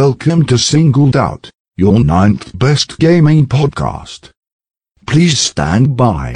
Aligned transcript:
Welcome 0.00 0.44
to 0.46 0.58
Singled 0.58 1.14
Out, 1.14 1.50
your 1.76 2.02
ninth 2.02 2.58
best 2.58 2.98
gaming 2.98 3.46
podcast. 3.46 4.30
Please 5.06 5.38
stand 5.38 5.96
by. 5.96 6.32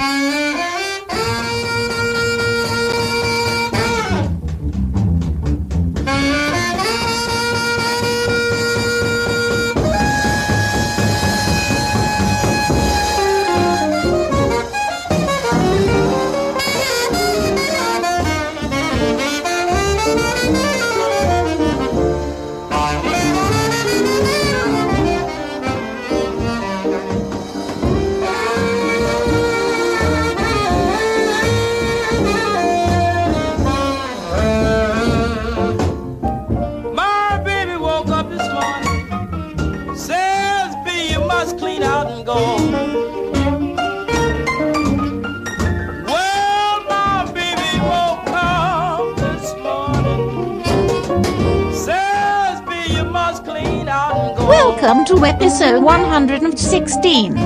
Episode 55.25 55.83
116. 55.83 57.37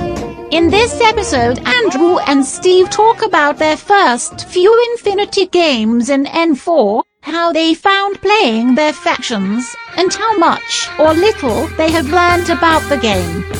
In 0.52 0.70
this 0.70 1.00
episode, 1.00 1.58
Andrew 1.66 2.18
and 2.18 2.44
Steve 2.44 2.90
talk 2.90 3.22
about 3.22 3.58
their 3.58 3.76
first 3.76 4.48
few 4.48 4.72
Infinity 4.92 5.46
games 5.46 6.10
in 6.10 6.24
N4, 6.24 7.02
how 7.22 7.52
they 7.52 7.74
found 7.74 8.20
playing 8.20 8.74
their 8.74 8.92
factions, 8.92 9.74
and 9.96 10.12
how 10.12 10.36
much 10.38 10.88
or 10.98 11.14
little 11.14 11.66
they 11.76 11.90
have 11.90 12.08
learned 12.10 12.50
about 12.50 12.88
the 12.88 12.98
game. 12.98 13.53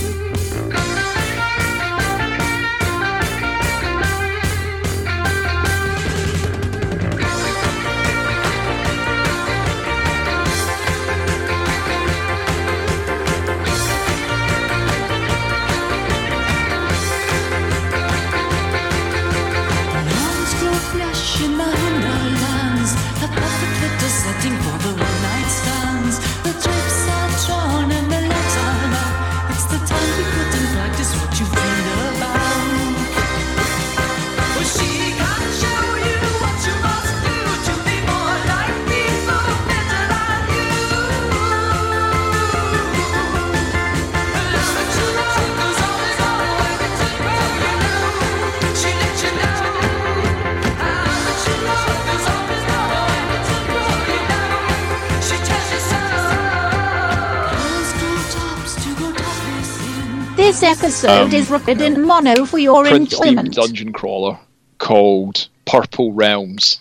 This 61.05 61.11
episode 61.13 61.35
is 61.35 61.51
recorded 61.51 61.81
in 61.83 62.07
mono 62.07 62.47
for 62.47 62.57
your 62.59 62.83
Prince 62.83 63.13
themed 63.19 63.27
enjoyment. 63.29 63.55
dungeon 63.55 63.93
crawler 63.93 64.39
called 64.79 65.49
Purple 65.67 66.13
Realms. 66.15 66.81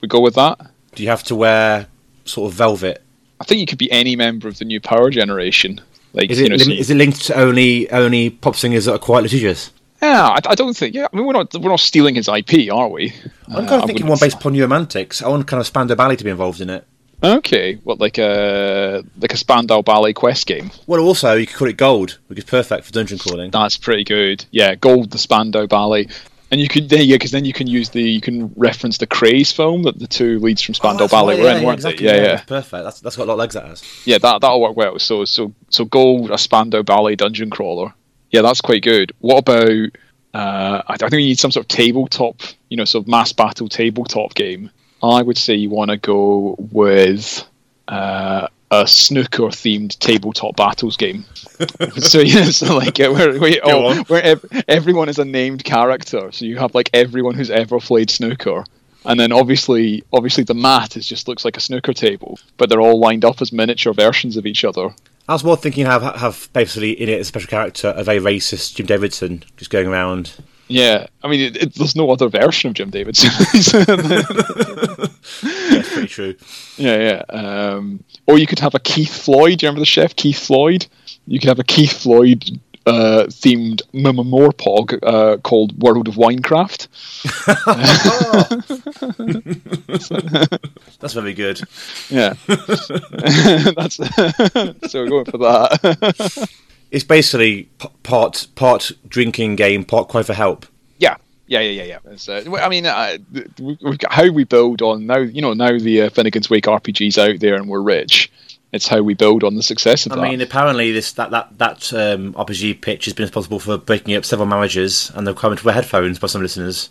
We 0.00 0.08
go 0.08 0.20
with 0.20 0.36
that. 0.36 0.58
Do 0.94 1.02
you 1.02 1.10
have 1.10 1.22
to 1.24 1.34
wear 1.34 1.86
sort 2.24 2.50
of 2.50 2.56
velvet? 2.56 3.02
I 3.38 3.44
think 3.44 3.60
you 3.60 3.66
could 3.66 3.76
be 3.76 3.92
any 3.92 4.16
member 4.16 4.48
of 4.48 4.56
the 4.58 4.64
new 4.64 4.80
power 4.80 5.10
generation. 5.10 5.82
Like 6.14 6.30
Is 6.30 6.40
you 6.40 6.46
it 6.46 6.48
know, 6.48 6.54
lim- 6.56 6.64
so 6.64 6.70
you- 6.70 6.78
is 6.80 6.88
it 6.88 6.94
linked 6.96 7.20
to 7.26 7.34
only 7.38 7.90
only 7.90 8.30
pop 8.30 8.56
singers 8.56 8.86
that 8.86 8.94
are 8.94 8.98
quite 8.98 9.22
litigious? 9.22 9.70
yeah. 10.00 10.28
I, 10.28 10.38
I 10.46 10.54
don't 10.54 10.74
think. 10.74 10.94
Yeah, 10.94 11.06
I 11.12 11.14
mean 11.16 11.26
we're 11.26 11.34
not 11.34 11.52
we're 11.54 11.68
not 11.68 11.80
stealing 11.80 12.14
his 12.14 12.26
IP, 12.28 12.72
are 12.72 12.88
we? 12.88 13.12
I'm 13.48 13.54
Uh, 13.54 13.58
kind 13.58 13.70
I 13.70 13.76
of 13.80 13.84
thinking 13.84 14.06
one 14.06 14.16
based 14.18 14.38
upon 14.38 14.52
New 14.54 14.62
Romantics. 14.62 15.20
I 15.20 15.28
want 15.28 15.46
kind 15.46 15.60
of 15.60 15.66
Spandau 15.66 15.94
Ballet 15.94 16.16
to 16.16 16.24
be 16.24 16.30
involved 16.30 16.62
in 16.62 16.70
it. 16.70 16.86
Okay, 17.22 17.74
what 17.82 17.98
like 17.98 18.18
a 18.18 19.02
like 19.20 19.32
a 19.32 19.36
Spandau 19.36 19.82
Ballet 19.82 20.12
quest 20.12 20.46
game? 20.46 20.70
Well, 20.86 21.00
also 21.00 21.34
you 21.34 21.46
could 21.46 21.56
call 21.56 21.68
it 21.68 21.76
Gold, 21.76 22.18
which 22.28 22.38
is 22.38 22.44
perfect 22.44 22.84
for 22.84 22.92
dungeon 22.92 23.18
crawling. 23.18 23.50
That's 23.50 23.76
pretty 23.76 24.04
good. 24.04 24.44
Yeah, 24.52 24.76
Gold 24.76 25.10
the 25.10 25.18
Spandau 25.18 25.66
Ballet. 25.66 26.08
And 26.50 26.60
you 26.62 26.68
could, 26.68 26.90
yeah, 26.90 27.00
yeah, 27.00 27.16
because 27.16 27.30
then 27.30 27.44
you 27.44 27.52
can 27.52 27.66
use 27.66 27.90
the, 27.90 28.00
you 28.00 28.22
can 28.22 28.50
reference 28.56 28.96
the 28.96 29.06
Krays 29.06 29.52
film 29.54 29.82
that 29.82 29.98
the 29.98 30.06
two 30.06 30.38
leads 30.38 30.62
from 30.62 30.74
Spandau 30.74 31.04
Oh, 31.04 31.08
Ballet 31.08 31.34
right, 31.34 31.42
were 31.42 31.44
yeah, 31.48 31.54
in, 31.56 31.60
yeah, 31.60 31.66
weren't 31.66 31.76
exactly, 31.78 32.06
they? 32.06 32.16
Yeah, 32.16 32.22
yeah. 32.22 32.28
That's 32.36 32.46
perfect. 32.46 32.84
That's 32.84 33.00
that's 33.00 33.16
got 33.16 33.24
a 33.24 33.26
lot 33.26 33.32
of 33.34 33.38
legs. 33.40 33.54
That 33.54 33.66
has. 33.66 34.02
yeah, 34.06 34.16
that 34.18 34.40
that'll 34.40 34.60
work 34.60 34.76
well. 34.76 34.98
So 34.98 35.24
so 35.24 35.52
so 35.68 35.84
gold 35.84 36.30
a 36.30 36.38
Spandau 36.38 36.82
Ballet 36.82 37.16
dungeon 37.16 37.50
crawler. 37.50 37.92
Yeah, 38.30 38.42
that's 38.42 38.60
quite 38.60 38.82
good. 38.82 39.12
What 39.18 39.38
about? 39.38 39.68
Uh, 40.34 40.82
I, 40.86 40.92
I 40.92 40.96
think 40.96 41.12
you 41.14 41.18
need 41.18 41.38
some 41.38 41.50
sort 41.50 41.64
of 41.64 41.68
tabletop, 41.68 42.40
you 42.68 42.76
know, 42.76 42.84
sort 42.84 43.04
of 43.04 43.08
mass 43.08 43.32
battle 43.32 43.68
tabletop 43.68 44.34
game. 44.34 44.70
I 45.02 45.22
would 45.22 45.38
say 45.38 45.54
you 45.54 45.70
want 45.70 45.90
to 45.90 45.96
go 45.96 46.56
with 46.58 47.46
uh, 47.86 48.48
a 48.70 48.86
snooker 48.86 49.44
themed 49.44 49.98
tabletop 49.98 50.56
battles 50.56 50.96
game. 50.96 51.24
so 51.96 52.20
yeah, 52.20 52.44
so 52.44 52.76
like 52.76 53.00
uh, 53.00 53.10
where, 53.10 53.38
where, 53.38 53.52
Go 53.52 53.88
oh, 53.88 54.02
where 54.04 54.22
ev- 54.22 54.64
everyone 54.66 55.08
is 55.08 55.18
a 55.18 55.24
named 55.24 55.64
character. 55.64 56.30
So 56.32 56.44
you 56.44 56.58
have 56.58 56.74
like 56.74 56.90
everyone 56.92 57.34
who's 57.34 57.50
ever 57.50 57.78
played 57.78 58.10
snooker. 58.10 58.64
And 59.04 59.18
then 59.18 59.32
obviously, 59.32 60.02
obviously 60.12 60.44
the 60.44 60.54
mat 60.54 60.96
is 60.96 61.06
just 61.06 61.28
looks 61.28 61.44
like 61.44 61.56
a 61.56 61.60
snooker 61.60 61.92
table, 61.92 62.38
but 62.56 62.68
they're 62.68 62.80
all 62.80 62.98
lined 62.98 63.24
up 63.24 63.40
as 63.40 63.52
miniature 63.52 63.94
versions 63.94 64.36
of 64.36 64.44
each 64.44 64.64
other. 64.64 64.90
I 65.28 65.34
was 65.34 65.44
more 65.44 65.56
thinking 65.56 65.86
have 65.86 66.02
have 66.16 66.48
basically 66.52 66.92
in 66.92 67.08
it 67.08 67.20
a 67.20 67.24
special 67.24 67.48
character, 67.48 67.92
a 67.96 68.02
very 68.02 68.18
racist 68.18 68.74
Jim 68.74 68.86
Davidson, 68.86 69.44
just 69.56 69.70
going 69.70 69.86
around. 69.86 70.32
Yeah, 70.68 71.06
I 71.22 71.28
mean, 71.28 71.40
it, 71.40 71.56
it, 71.56 71.74
there's 71.74 71.96
no 71.96 72.10
other 72.10 72.28
version 72.28 72.68
of 72.68 72.74
Jim 72.74 72.90
Davidson. 72.90 73.30
That's 75.70 75.92
pretty 75.92 76.08
true. 76.08 76.36
yeah, 76.76 76.96
yeah. 76.96 77.22
Um, 77.30 78.04
or 78.26 78.38
you 78.38 78.46
could 78.46 78.58
have 78.58 78.74
a 78.74 78.78
Keith 78.78 79.24
Floyd. 79.24 79.58
Do 79.58 79.66
you 79.66 79.68
remember 79.68 79.80
the 79.80 79.86
chef 79.86 80.14
Keith 80.14 80.38
Floyd? 80.38 80.86
You 81.26 81.40
could 81.40 81.48
have 81.48 81.58
a 81.58 81.64
Keith 81.64 82.02
Floyd 82.02 82.60
uh, 82.88 83.26
themed 83.28 83.82
Morpog 83.92 84.98
uh, 85.02 85.36
called 85.38 85.80
World 85.82 86.08
of 86.08 86.14
Winecraft. 86.14 86.88
That's 91.00 91.14
very 91.14 91.34
good. 91.34 91.60
Yeah, 92.08 92.34
that's 93.76 93.96
so 94.90 95.02
we're 95.02 95.08
going 95.08 95.24
for 95.26 95.38
that. 95.38 96.48
It's 96.90 97.04
basically 97.04 97.68
part 98.02 98.46
part 98.54 98.92
drinking 99.08 99.56
game, 99.56 99.84
part 99.84 100.08
cry 100.08 100.22
for 100.22 100.34
help. 100.34 100.66
Yeah, 100.98 101.16
yeah, 101.46 101.60
yeah, 101.60 101.82
yeah, 101.82 101.98
yeah. 102.04 102.12
It's, 102.12 102.28
uh, 102.28 102.42
I 102.60 102.68
mean, 102.68 102.86
uh, 102.86 103.18
we- 103.60 103.78
we've 103.82 103.98
got 103.98 104.12
how 104.12 104.30
we 104.30 104.44
build 104.44 104.80
on 104.82 105.06
now. 105.06 105.18
You 105.18 105.42
know, 105.42 105.52
now 105.54 105.78
the 105.78 106.02
uh, 106.02 106.10
Finnegan's 106.10 106.48
Wake 106.50 106.64
RPGs 106.64 107.18
out 107.18 107.40
there, 107.40 107.54
and 107.56 107.68
we're 107.68 107.80
rich. 107.82 108.30
It's 108.72 108.86
how 108.86 109.00
we 109.00 109.14
build 109.14 109.44
on 109.44 109.54
the 109.54 109.62
success 109.62 110.04
of 110.04 110.12
I 110.12 110.16
that. 110.16 110.22
I 110.24 110.30
mean, 110.30 110.40
apparently 110.42 110.92
this 110.92 111.12
that 111.12 111.30
that 111.30 111.56
that 111.58 111.92
um, 111.94 112.34
RPG 112.34 112.80
pitch 112.82 113.06
has 113.06 113.14
been 113.14 113.24
responsible 113.24 113.58
for 113.60 113.78
breaking 113.78 114.14
up 114.14 114.24
several 114.26 114.46
marriages 114.48 115.10
and 115.14 115.26
the 115.26 115.32
requirement 115.32 115.60
to 115.60 115.66
wear 115.66 115.74
headphones 115.74 116.18
by 116.18 116.26
some 116.26 116.42
listeners. 116.42 116.90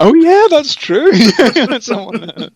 Oh 0.00 0.14
yeah, 0.14 0.46
that's 0.50 0.74
true. 0.74 1.12
Someone, 1.80 2.30
uh, 2.30 2.48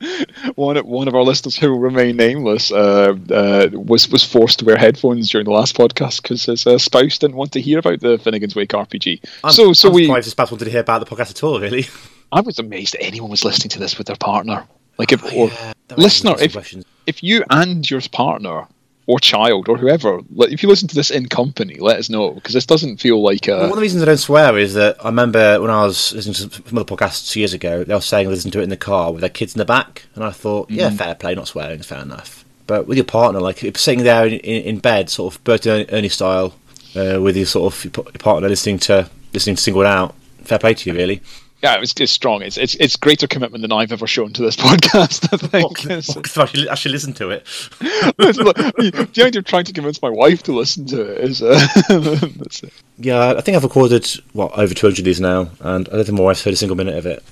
one 0.54 0.76
one 0.78 1.08
of 1.08 1.14
our 1.14 1.22
listeners 1.22 1.56
who 1.56 1.70
will 1.70 1.78
remain 1.78 2.16
nameless 2.16 2.72
uh, 2.72 3.14
uh, 3.30 3.68
was 3.72 4.08
was 4.08 4.24
forced 4.24 4.58
to 4.60 4.64
wear 4.64 4.76
headphones 4.76 5.30
during 5.30 5.44
the 5.44 5.52
last 5.52 5.76
podcast 5.76 6.22
because 6.22 6.44
his 6.44 6.66
uh, 6.66 6.78
spouse 6.78 7.18
didn't 7.18 7.36
want 7.36 7.52
to 7.52 7.60
hear 7.60 7.78
about 7.78 8.00
the 8.00 8.18
Finnegan's 8.18 8.54
Wake 8.54 8.70
RPG. 8.70 9.22
I'm, 9.44 9.52
so 9.52 9.72
so 9.72 9.88
I'm 9.88 9.94
we 9.94 10.04
surprised 10.04 10.26
this 10.26 10.32
spouse 10.32 10.50
wanted 10.50 10.66
to 10.66 10.70
hear 10.70 10.80
about 10.80 11.06
the 11.06 11.16
podcast 11.16 11.30
at 11.30 11.42
all. 11.42 11.60
Really, 11.60 11.86
I 12.32 12.40
was 12.40 12.58
amazed 12.58 12.94
that 12.94 13.02
anyone 13.02 13.30
was 13.30 13.44
listening 13.44 13.70
to 13.70 13.78
this 13.78 13.98
with 13.98 14.06
their 14.06 14.16
partner. 14.16 14.66
Like 14.98 15.12
if 15.12 15.24
Oh, 15.24 15.46
raises 15.46 15.74
listener, 15.96 16.34
if 16.40 16.84
if 17.06 17.22
you 17.22 17.44
and 17.50 17.88
your 17.90 18.00
partner 18.12 18.68
or 19.10 19.18
child 19.18 19.68
or 19.68 19.76
whoever, 19.76 20.20
like, 20.34 20.52
if 20.52 20.62
you 20.62 20.68
listen 20.68 20.88
to 20.88 20.94
this 20.94 21.10
in 21.10 21.28
company, 21.28 21.76
let 21.80 21.98
us 21.98 22.08
know 22.08 22.30
because 22.32 22.54
this 22.54 22.66
doesn't 22.66 22.98
feel 22.98 23.20
like 23.22 23.46
Well, 23.48 23.56
a. 23.58 23.62
one 23.62 23.70
of 23.70 23.76
the 23.76 23.82
reasons 23.82 24.02
I 24.02 24.06
don't 24.06 24.16
swear 24.18 24.56
is 24.58 24.74
that 24.74 24.96
I 25.04 25.08
remember 25.08 25.60
when 25.60 25.70
I 25.70 25.82
was 25.84 26.12
listening 26.12 26.34
to 26.34 26.62
some 26.68 26.78
other 26.78 26.84
podcasts 26.96 27.34
years 27.36 27.52
ago, 27.52 27.84
they 27.84 27.94
were 27.94 28.00
saying 28.00 28.28
listen 28.28 28.50
to 28.52 28.60
it 28.60 28.64
in 28.64 28.70
the 28.70 28.76
car 28.76 29.12
with 29.12 29.20
their 29.22 29.30
kids 29.30 29.54
in 29.54 29.58
the 29.58 29.64
back, 29.64 30.06
and 30.14 30.22
I 30.24 30.30
thought, 30.30 30.68
Mm. 30.70 30.76
yeah, 30.76 30.90
fair 30.90 31.14
play, 31.14 31.34
not 31.34 31.48
swearing, 31.48 31.80
is 31.80 31.86
fair 31.86 32.02
enough. 32.02 32.44
But 32.66 32.86
with 32.86 32.96
your 32.98 33.04
partner, 33.04 33.40
like 33.40 33.64
if 33.64 33.76
sitting 33.76 34.04
there 34.04 34.26
in, 34.26 34.34
in, 34.34 34.62
in 34.62 34.78
bed, 34.78 35.10
sort 35.10 35.34
of 35.34 35.42
Bertie 35.44 35.86
Ernie 35.90 36.08
style, 36.08 36.54
uh, 36.94 37.18
with 37.20 37.36
your 37.36 37.46
sort 37.46 37.72
of 37.74 37.84
your 37.84 38.04
your 38.04 38.12
partner 38.18 38.48
listening 38.48 38.78
to 38.80 39.08
listening 39.32 39.56
to 39.56 39.62
Singled 39.62 39.86
Out, 39.86 40.14
fair 40.44 40.58
play 40.58 40.74
to 40.74 40.90
you, 40.90 40.96
really. 40.96 41.20
Yeah, 41.62 41.80
it's, 41.80 41.92
it's 42.00 42.12
strong. 42.12 42.42
It's, 42.42 42.56
it's 42.56 42.74
it's 42.76 42.96
greater 42.96 43.26
commitment 43.26 43.62
than 43.62 43.72
I've 43.72 43.92
ever 43.92 44.06
shown 44.06 44.32
to 44.32 44.42
this 44.42 44.56
podcast. 44.56 45.28
I 45.32 45.36
think. 45.36 45.82
Because 45.82 46.38
I 46.38 46.44
should, 46.46 46.68
I 46.68 46.74
should 46.74 46.92
listen 46.92 47.12
to 47.14 47.30
it. 47.30 47.44
the 47.80 49.22
idea 49.24 49.38
of 49.38 49.44
trying 49.44 49.64
to 49.64 49.72
convince 49.72 50.00
my 50.00 50.08
wife 50.08 50.42
to 50.44 50.52
listen 50.52 50.86
to 50.86 51.02
it 51.02 51.18
is. 51.18 51.42
Uh, 51.42 51.66
it. 51.90 52.72
Yeah, 52.98 53.34
I 53.36 53.40
think 53.42 53.56
I've 53.56 53.62
recorded 53.62 54.08
what 54.32 54.52
over 54.58 54.72
200 54.72 54.98
of 54.98 55.04
these 55.04 55.20
now, 55.20 55.50
and 55.60 55.88
I 55.88 55.92
don't 55.92 56.04
think 56.04 56.18
my 56.18 56.24
wife's 56.24 56.44
heard 56.44 56.54
a 56.54 56.56
single 56.56 56.76
minute 56.76 56.96
of 56.96 57.06
it. 57.06 57.22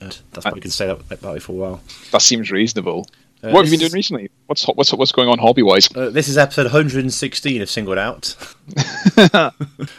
And 0.00 0.18
that's 0.32 0.44
probably 0.44 0.60
can 0.60 0.70
say 0.70 0.86
that 0.86 1.00
about 1.10 1.36
it 1.36 1.42
for 1.42 1.52
a 1.52 1.54
while. 1.54 1.80
That 2.10 2.22
seems 2.22 2.50
reasonable. 2.50 3.06
Uh, 3.42 3.50
what 3.50 3.64
have 3.64 3.72
you 3.72 3.78
been 3.78 3.88
doing 3.88 3.92
recently? 3.92 4.30
What's 4.46 4.64
what's 4.64 4.92
what's 4.92 5.12
going 5.12 5.28
on 5.28 5.38
hobby 5.38 5.62
wise? 5.62 5.88
Uh, 5.94 6.10
this 6.10 6.28
is 6.28 6.38
episode 6.38 6.64
116 6.64 7.62
of 7.62 7.68
Singled 7.68 7.98
Out. 7.98 8.36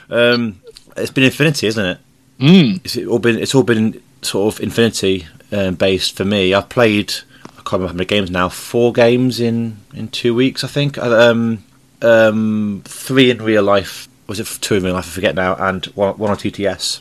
um, 0.09 0.61
it's 0.95 1.11
been 1.11 1.25
Infinity, 1.25 1.67
isn't 1.67 1.85
it? 1.85 1.97
Mm. 2.39 2.83
It's 2.83 2.97
all 3.07 3.19
been 3.19 3.39
it's 3.39 3.55
all 3.55 3.63
been 3.63 4.01
sort 4.21 4.53
of 4.53 4.61
Infinity 4.61 5.27
um, 5.51 5.75
based 5.75 6.15
for 6.15 6.25
me. 6.25 6.53
I've 6.53 6.69
played 6.69 7.13
I 7.45 7.61
can't 7.61 7.73
remember 7.73 7.87
how 7.87 7.93
many 7.93 8.05
games 8.05 8.31
now. 8.31 8.49
Four 8.49 8.91
games 8.93 9.39
in 9.39 9.77
in 9.93 10.07
two 10.09 10.33
weeks, 10.35 10.63
I 10.63 10.67
think. 10.67 10.97
Uh, 10.97 11.31
Um, 11.31 11.63
um, 12.01 12.81
three 12.85 13.31
in 13.31 13.41
real 13.41 13.63
life. 13.63 14.07
Was 14.27 14.39
it 14.39 14.47
two 14.61 14.75
in 14.75 14.83
real 14.83 14.93
life? 14.93 15.07
I 15.07 15.11
forget 15.11 15.35
now, 15.35 15.55
and 15.55 15.85
one, 15.87 16.17
one 16.17 16.31
on 16.31 16.37
TTS. 16.37 16.99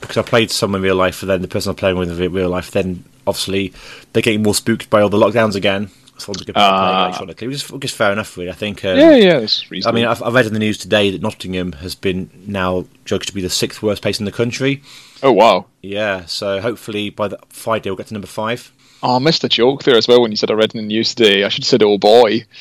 Because 0.00 0.16
I 0.16 0.22
played 0.22 0.50
some 0.50 0.74
in 0.74 0.82
real 0.82 0.96
life, 0.96 1.22
and 1.22 1.30
then 1.30 1.42
the 1.42 1.48
person 1.48 1.70
I'm 1.70 1.76
playing 1.76 1.96
with 1.96 2.20
in 2.20 2.32
real 2.32 2.48
life, 2.48 2.70
then 2.70 3.04
obviously 3.26 3.72
they're 4.12 4.22
getting 4.22 4.42
more 4.42 4.54
spooked 4.54 4.90
by 4.90 5.00
all 5.00 5.08
the 5.08 5.16
lockdowns 5.16 5.54
again. 5.54 5.90
So 6.18 6.30
I'm 6.32 6.34
just 6.36 6.46
going 6.46 6.54
to 6.54 6.60
Ah. 6.60 6.94
play 6.96 7.04
electronically, 7.08 7.46
which 7.48 7.56
is, 7.56 7.70
which 7.70 7.84
is 7.84 7.92
fair 7.92 8.12
enough, 8.12 8.36
really. 8.36 8.50
I 8.50 8.54
think. 8.54 8.84
Um, 8.84 8.98
Yeah, 8.98 9.14
yeah, 9.16 9.38
it's 9.38 9.64
I 9.86 9.92
mean, 9.92 10.06
I've, 10.06 10.22
I 10.22 10.30
read 10.30 10.46
in 10.46 10.52
the 10.54 10.58
news 10.58 10.78
today 10.78 11.10
that 11.10 11.20
Nottingham 11.22 11.72
has 11.72 11.94
been 11.94 12.30
now 12.46 12.86
judged 13.04 13.28
to 13.28 13.34
be 13.34 13.40
the 13.42 13.50
sixth 13.50 13.82
worst 13.82 14.02
place 14.02 14.18
in 14.18 14.24
the 14.24 14.32
country. 14.32 14.82
oh 15.22 15.32
wow. 15.32 15.66
Yeah, 15.82 16.24
so 16.26 16.60
hopefully 16.60 17.10
by 17.10 17.28
the 17.28 17.38
Friday 17.48 17.90
we'll 17.90 17.96
get 17.96 18.06
to 18.08 18.14
number 18.14 18.26
five. 18.28 18.72
Oh, 19.02 19.16
I 19.16 19.18
missed 19.18 19.44
a 19.44 19.48
joke 19.48 19.82
there 19.82 19.96
as 19.96 20.08
well 20.08 20.22
when 20.22 20.30
you 20.30 20.36
said 20.36 20.50
I 20.50 20.54
read 20.54 20.74
in 20.74 20.80
the 20.80 20.86
news 20.86 21.14
today. 21.14 21.44
I 21.44 21.48
should 21.48 21.64
have 21.64 21.68
said, 21.68 21.82
"Oh 21.82 21.98
boy." 21.98 22.44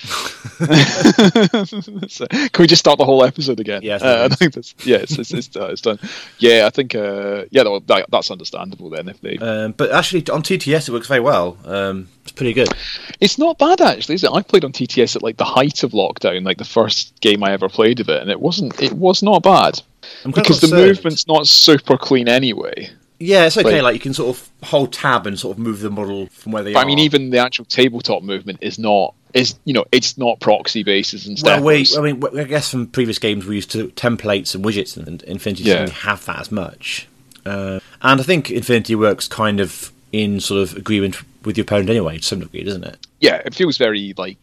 So, 2.07 2.27
can 2.27 2.63
we 2.63 2.67
just 2.67 2.79
start 2.79 2.97
the 2.97 3.05
whole 3.05 3.23
episode 3.23 3.59
again? 3.59 3.81
Yes, 3.83 4.01
uh, 4.01 4.27
I 4.31 4.35
think 4.35 4.53
that's 4.53 4.73
yeah, 4.85 4.97
it's 4.97 5.17
it's, 5.17 5.33
it's, 5.33 5.55
uh, 5.55 5.67
it's 5.67 5.81
done. 5.81 5.99
Yeah, 6.37 6.65
I 6.65 6.69
think 6.69 6.95
uh, 6.95 7.45
yeah, 7.49 7.63
that, 7.63 7.83
that, 7.87 8.05
that's 8.09 8.31
understandable 8.31 8.89
then. 8.89 9.09
If 9.09 9.21
they, 9.21 9.37
Um, 9.37 9.73
but 9.73 9.91
actually, 9.91 10.27
on 10.29 10.43
TTS 10.43 10.87
it 10.87 10.91
works 10.91 11.07
very 11.07 11.19
well. 11.19 11.57
Um, 11.65 12.07
it's 12.23 12.31
pretty 12.31 12.53
good. 12.53 12.69
it's 13.19 13.37
not 13.37 13.57
bad 13.57 13.81
actually, 13.81 14.15
is 14.15 14.23
it? 14.23 14.31
I 14.31 14.41
played 14.41 14.63
on 14.63 14.71
TTS 14.71 15.15
at 15.15 15.23
like 15.23 15.37
the 15.37 15.45
height 15.45 15.83
of 15.83 15.91
lockdown, 15.91 16.45
like 16.45 16.57
the 16.57 16.65
first 16.65 17.19
game 17.21 17.43
I 17.43 17.51
ever 17.51 17.69
played 17.69 17.99
of 17.99 18.09
it, 18.09 18.21
and 18.21 18.29
it 18.29 18.39
wasn't. 18.39 18.79
It 18.81 18.93
was 18.93 19.23
not 19.23 19.43
bad 19.43 19.81
I'm 20.23 20.31
kind 20.31 20.37
of 20.37 20.43
because 20.43 20.61
the 20.61 20.75
movement's 20.75 21.27
not 21.27 21.47
super 21.47 21.97
clean 21.97 22.27
anyway. 22.29 22.89
Yeah, 23.19 23.45
it's 23.45 23.57
okay. 23.57 23.75
like- 23.75 23.83
Like, 23.83 23.93
you 23.95 23.99
can 23.99 24.13
sort 24.13 24.35
of 24.35 24.49
hold 24.63 24.91
tab 24.93 25.25
and 25.27 25.39
sort 25.39 25.57
of 25.57 25.59
move 25.63 25.79
the 25.79 25.89
model 25.89 26.27
from 26.27 26.51
where 26.51 26.63
they 26.63 26.73
But 26.73 26.79
are. 26.79 26.83
I 26.83 26.85
mean, 26.87 26.99
even 26.99 27.29
the 27.29 27.37
actual 27.37 27.65
tabletop 27.65 28.23
movement 28.23 28.59
is 28.61 28.77
not. 28.79 29.13
Is 29.33 29.55
you 29.65 29.73
know, 29.73 29.83
it's 29.91 30.17
not 30.17 30.39
proxy 30.39 30.83
bases 30.83 31.27
and 31.27 31.37
stuff. 31.37 31.61
well, 31.61 31.75
we, 31.75 31.85
I 31.97 32.01
mean, 32.01 32.23
I 32.39 32.45
guess 32.45 32.71
from 32.71 32.87
previous 32.87 33.19
games 33.19 33.45
we 33.45 33.55
used 33.55 33.69
to 33.71 33.89
templates 33.89 34.55
and 34.55 34.63
widgets, 34.63 34.95
and 34.95 35.21
Infinity 35.23 35.63
Yeah. 35.63 35.79
doesn't 35.81 35.97
have 35.97 36.23
that 36.25 36.39
as 36.39 36.51
much. 36.53 37.07
Uh, 37.45 37.79
and 38.01 38.21
I 38.21 38.23
think 38.23 38.49
Infinity 38.49 38.95
works 38.95 39.27
kind 39.27 39.59
of 39.59 39.91
in 40.13 40.39
sort 40.39 40.61
of 40.61 40.77
agreement 40.77 41.17
with 41.43 41.57
your 41.57 41.63
opponent 41.63 41.89
anyway, 41.89 42.17
to 42.17 42.23
some 42.23 42.39
degree, 42.39 42.63
doesn't 42.63 42.85
it? 42.85 42.97
yeah, 43.19 43.41
it 43.45 43.53
feels 43.53 43.77
very 43.77 44.13
like 44.17 44.37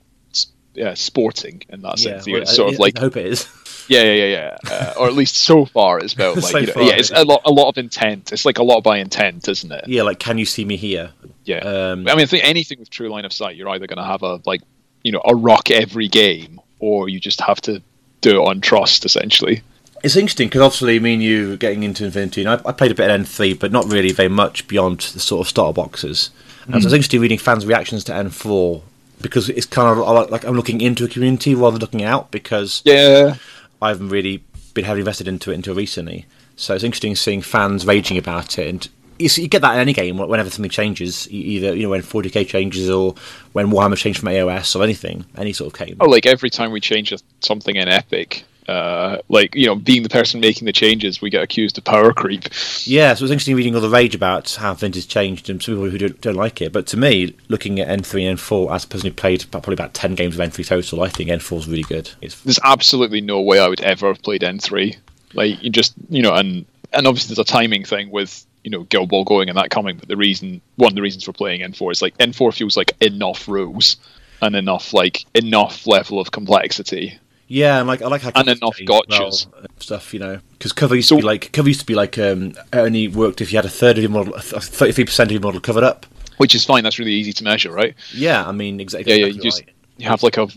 yeah, 0.75 0.93
sporting 0.95 1.63
in 1.71 1.81
that 1.83 1.99
sense. 1.99 2.27
Know, 2.27 2.35
well, 2.35 2.47
sort 2.47 2.71
I, 2.71 2.75
of 2.75 2.79
like 2.79 2.99
I 2.99 3.01
hope 3.01 3.17
it 3.17 3.27
is. 3.27 3.47
yeah, 3.89 4.03
yeah, 4.03 4.13
yeah, 4.13 4.27
yeah. 4.27 4.71
Uh, 4.71 4.95
or 4.99 5.07
at 5.07 5.15
least 5.15 5.37
so 5.37 5.65
far 5.65 5.99
it's 5.99 6.15
felt 6.15 6.37
like 6.43 6.45
So 6.45 6.59
you 6.59 6.67
know, 6.67 6.73
far, 6.73 6.83
yeah, 6.83 6.95
it's 6.95 7.11
a 7.11 7.25
lot, 7.25 7.43
a 7.45 7.53
lot 7.53 7.69
of 7.69 7.79
intent. 7.79 8.33
It's 8.33 8.45
like 8.45 8.59
a 8.59 8.63
lot 8.63 8.83
by 8.83 8.99
intent, 8.99 9.49
isn't 9.49 9.71
it? 9.71 9.89
yeah, 9.89 10.03
like 10.03 10.19
can 10.19 10.39
you 10.39 10.45
see 10.45 10.65
me 10.65 10.77
here? 10.77 11.11
Yeah. 11.45 11.59
Um, 11.59 12.07
I 12.09 12.15
mean, 12.15 12.23
I 12.23 12.27
think 12.27 12.45
anything 12.45 12.79
with 12.79 12.91
true 12.91 13.09
line 13.09 13.25
of 13.25 13.33
sight, 13.33 13.57
you're 13.57 13.69
either 13.69 13.87
going 13.87 13.99
to 13.99 14.05
have 14.05 14.23
a 14.23 14.41
like 14.47 14.63
you 15.03 15.13
know 15.13 15.23
a 15.25 15.35
rock 15.35 15.71
every 15.71 16.09
game, 16.09 16.61
or 16.79 17.09
you 17.09 17.21
just 17.21 17.41
have 17.41 17.61
to 17.63 17.83
do 18.21 18.43
it 18.43 18.49
on 18.49 18.61
trust 18.61 19.05
essentially. 19.05 19.63
It's 20.03 20.17
interesting 20.17 20.49
because 20.49 20.63
obviously 20.63 20.99
me 20.99 21.15
and 21.15 21.23
you 21.23 21.57
getting 21.57 21.85
into 21.85 22.05
Infinity, 22.05 22.43
and 22.43 22.51
I, 22.51 22.61
I 22.67 22.73
played 22.73 22.91
a 22.91 22.95
bit 22.95 23.09
at 23.09 23.21
N3, 23.21 23.59
but 23.59 23.71
not 23.71 23.87
really 23.87 24.11
very 24.11 24.29
much 24.29 24.67
beyond 24.67 25.01
the 25.01 25.21
sort 25.21 25.47
of 25.47 25.49
starter 25.49 25.75
boxes. 25.75 26.31
And 26.67 26.75
so 26.83 26.87
it's 26.87 26.95
interesting 26.95 27.21
reading 27.21 27.39
fans' 27.39 27.67
reactions 27.67 28.05
to 28.05 28.13
N4 28.13 28.83
because 29.21 29.49
it's 29.49 29.67
kind 29.67 29.99
of 29.99 30.31
like 30.31 30.45
I'm 30.45 30.55
looking 30.55 30.81
into 30.81 31.05
a 31.05 31.09
community 31.09 31.55
rather 31.55 31.73
than 31.73 31.81
looking 31.81 32.03
out 32.03 32.31
because 32.31 32.83
Yeah, 32.85 33.37
I 33.83 33.89
haven't 33.89 34.09
really 34.09 34.45
been 34.75 34.85
heavily 34.85 35.01
invested 35.01 35.29
into 35.29 35.51
it 35.51 35.57
until 35.57 35.75
recently. 35.75 36.27
So 36.57 36.75
it's 36.75 36.85
interesting 36.85 37.17
seeing 37.17 37.43
fans 37.43 37.85
raging 37.85 38.17
about 38.17 38.59
it, 38.59 38.69
and 38.69 38.89
you, 39.19 39.29
see, 39.29 39.43
you 39.43 39.49
get 39.49 39.63
that 39.63 39.75
in 39.75 39.81
any 39.81 39.93
game 39.93 40.17
whenever 40.19 40.51
something 40.51 40.71
changes, 40.71 41.29
either 41.31 41.75
you 41.75 41.85
know 41.85 41.91
when 41.91 42.03
40k 42.03 42.47
changes 42.47 42.89
or 42.89 43.15
when 43.53 43.71
Warhammer 43.71 43.97
changed 43.97 44.21
from 44.21 44.29
AOS 44.29 44.77
or 44.77 44.83
anything, 44.83 45.25
any 45.37 45.53
sort 45.53 45.73
of 45.73 45.87
game. 45.87 45.97
Oh, 46.01 46.09
like 46.09 46.27
every 46.27 46.51
time 46.51 46.73
we 46.73 46.81
change 46.81 47.13
something 47.41 47.77
in 47.77 47.89
Epic, 47.89 48.45
uh, 48.69 49.19
like 49.29 49.55
you 49.55 49.67
know, 49.67 49.75
being 49.75 50.03
the 50.03 50.09
person 50.09 50.41
making 50.41 50.67
the 50.67 50.73
changes, 50.73 51.21
we 51.21 51.31
get 51.31 51.43
accused 51.43 51.77
of 51.79 51.85
power 51.85 52.13
creep. 52.13 52.45
Yeah, 52.85 53.15
so 53.15 53.21
it 53.21 53.23
was 53.23 53.31
interesting 53.31 53.57
reading 53.57 53.75
all 53.75 53.81
the 53.81 53.89
rage 53.89 54.15
about 54.15 54.53
how 54.55 54.75
things 54.75 54.93
Vintage 54.93 55.09
changed 55.09 55.51
and 55.51 55.63
some 55.63 55.75
people 55.75 55.91
who 55.91 55.99
don't, 55.99 56.21
don't 56.21 56.37
like 56.37 56.61
it. 56.61 56.73
But 56.73 56.87
to 56.89 56.97
me, 56.97 57.35
looking 57.49 57.81
at 57.81 57.89
N3 57.89 58.31
and 58.31 58.39
N4, 58.39 58.75
as 58.75 58.85
a 58.85 58.89
person 58.89 59.09
who 59.09 59.15
played 59.15 59.45
probably 59.51 59.75
about 59.75 59.95
10 59.95 60.15
games 60.15 60.39
of 60.39 60.47
N3 60.47 60.67
total, 60.67 61.03
I 61.03 61.09
think 61.09 61.31
N4 61.31 61.59
is 61.59 61.69
really 61.69 61.83
good. 61.83 62.11
It's, 62.21 62.41
There's 62.43 62.61
absolutely 62.63 63.21
no 63.21 63.41
way 63.41 63.59
I 63.59 63.69
would 63.69 63.81
ever 63.81 64.09
have 64.09 64.23
played 64.23 64.43
N3. 64.43 64.97
Like 65.35 65.63
you 65.63 65.71
just 65.71 65.95
you 66.11 66.23
know, 66.23 66.35
and 66.35 66.67
and 66.93 67.07
obviously 67.07 67.35
there's 67.35 67.49
a 67.49 67.51
timing 67.51 67.85
thing 67.85 68.11
with 68.11 68.45
you 68.65 68.71
know 68.71 68.83
Guild 68.85 69.09
Ball 69.09 69.25
going 69.25 69.49
and 69.49 69.57
that 69.59 69.71
coming. 69.71 69.97
But 69.97 70.09
the 70.09 70.17
reason, 70.17 70.61
one 70.77 70.93
of 70.93 70.95
the 70.95 71.03
reasons 71.03 71.25
for 71.25 71.33
playing 71.33 71.63
N4 71.63 71.93
is 71.93 72.03
like 72.03 72.17
N4 72.19 72.55
feels 72.55 72.77
like 72.77 72.93
enough 73.01 73.49
rules 73.49 73.97
and 74.43 74.55
enough 74.55 74.93
like 74.93 75.25
enough 75.35 75.87
level 75.87 76.21
of 76.21 76.33
complexity. 76.33 77.19
Yeah, 77.49 77.79
and 77.79 77.87
like 77.89 78.03
I 78.03 78.09
like 78.09 78.23
how 78.23 78.33
And 78.35 78.49
enough 78.49 78.77
gotchas. 78.79 79.47
and 79.57 79.67
stuff, 79.79 80.13
you 80.15 80.21
know, 80.21 80.41
because 80.53 80.73
cover 80.73 80.95
used 80.97 81.09
So- 81.09 81.17
to 81.17 81.23
be 81.23 81.27
like 81.27 81.53
cover 81.53 81.69
used 81.69 81.81
to 81.81 81.87
be 81.87 81.95
like 81.95 82.19
um, 82.19 82.55
only 82.73 83.09
worked 83.09 83.41
if 83.41 83.53
you 83.53 83.59
had 83.59 83.65
a 83.65 83.71
third 83.71 83.99
of 83.99 84.03
your 84.03 84.11
model, 84.11 84.39
thirty 84.39 84.93
three 84.93 85.05
percent 85.05 85.29
of 85.29 85.33
your 85.33 85.41
model 85.43 85.61
covered 85.61 85.85
up. 85.85 86.07
Which 86.39 86.55
is 86.55 86.65
fine. 86.65 86.83
That's 86.83 86.99
really 86.99 87.13
easy 87.13 87.33
to 87.35 87.45
measure, 87.45 87.71
right? 87.71 87.95
Yeah, 88.13 88.47
I 88.47 88.53
mean 88.53 88.81
exactly. 88.81 89.13
Yeah, 89.13 89.27
yeah. 89.27 89.33
You 89.33 89.41
just 89.43 89.61
right. 89.61 89.71
you 89.99 90.09
have 90.09 90.23
like 90.23 90.39
a 90.39 90.49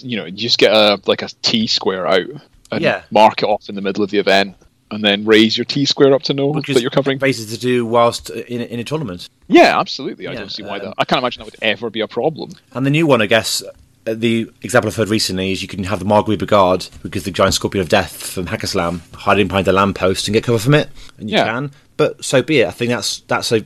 you 0.00 0.16
know 0.16 0.24
you 0.24 0.32
just 0.32 0.58
get 0.58 0.72
a 0.72 1.00
like 1.06 1.22
a 1.22 1.28
T 1.42 1.66
square 1.66 2.06
out 2.06 2.26
and 2.72 2.82
Yeah. 2.82 3.02
mark 3.10 3.42
it 3.42 3.46
off 3.46 3.68
in 3.68 3.74
the 3.74 3.80
middle 3.80 4.04
of 4.04 4.10
the 4.10 4.18
event, 4.18 4.56
and 4.90 5.02
then 5.04 5.24
raise 5.24 5.56
your 5.56 5.64
T 5.64 5.84
square 5.86 6.12
up 6.14 6.22
to 6.24 6.34
know 6.34 6.48
Which 6.48 6.66
that 6.68 6.80
you're 6.82 6.90
covering. 6.90 7.18
bases 7.18 7.50
to 7.52 7.58
do 7.58 7.86
whilst 7.86 8.30
in 8.30 8.60
a, 8.60 8.64
in 8.64 8.78
a 8.80 8.84
tournament. 8.84 9.28
Yeah, 9.48 9.78
absolutely. 9.80 10.26
I 10.28 10.32
Yeah, 10.32 10.40
don't 10.40 10.52
see 10.52 10.62
why 10.62 10.78
um, 10.78 10.86
that. 10.86 10.94
I 10.98 11.04
can't 11.04 11.20
imagine 11.20 11.40
that 11.40 11.46
would 11.46 11.56
ever 11.62 11.90
be 11.90 12.00
a 12.00 12.06
problem. 12.08 12.50
And 12.72 12.84
the 12.86 12.90
new 12.90 13.06
one, 13.06 13.20
I 13.22 13.26
guess, 13.26 13.62
uh, 13.62 13.70
Uh, 14.06 14.14
the 14.14 14.50
example 14.62 14.88
I've 14.88 14.96
heard 14.96 15.08
recently 15.10 15.52
is 15.52 15.60
you 15.62 15.68
can 15.68 15.84
have 15.84 15.98
the 15.98 16.04
Maghariba 16.06 16.46
Guard, 16.46 16.84
which 17.02 17.16
is 17.16 17.24
the 17.24 17.30
giant 17.30 17.54
scorpion 17.54 17.82
of 17.82 17.88
death 17.88 18.16
from 18.16 18.46
Haqqislam, 18.46 19.00
hiding 19.14 19.48
behind 19.48 19.68
a 19.68 19.72
lamppost 19.72 20.26
and 20.26 20.32
get 20.32 20.44
cover 20.44 20.58
from 20.58 20.74
it, 20.74 20.88
and 21.18 21.28
you 21.28 21.36
Yeah. 21.36 21.44
can. 21.44 21.70
But 21.96 22.24
so 22.24 22.42
be 22.42 22.60
it. 22.60 22.68
I 22.68 22.70
think 22.70 22.90
that's 22.90 23.20
that's 23.20 23.52
a 23.52 23.64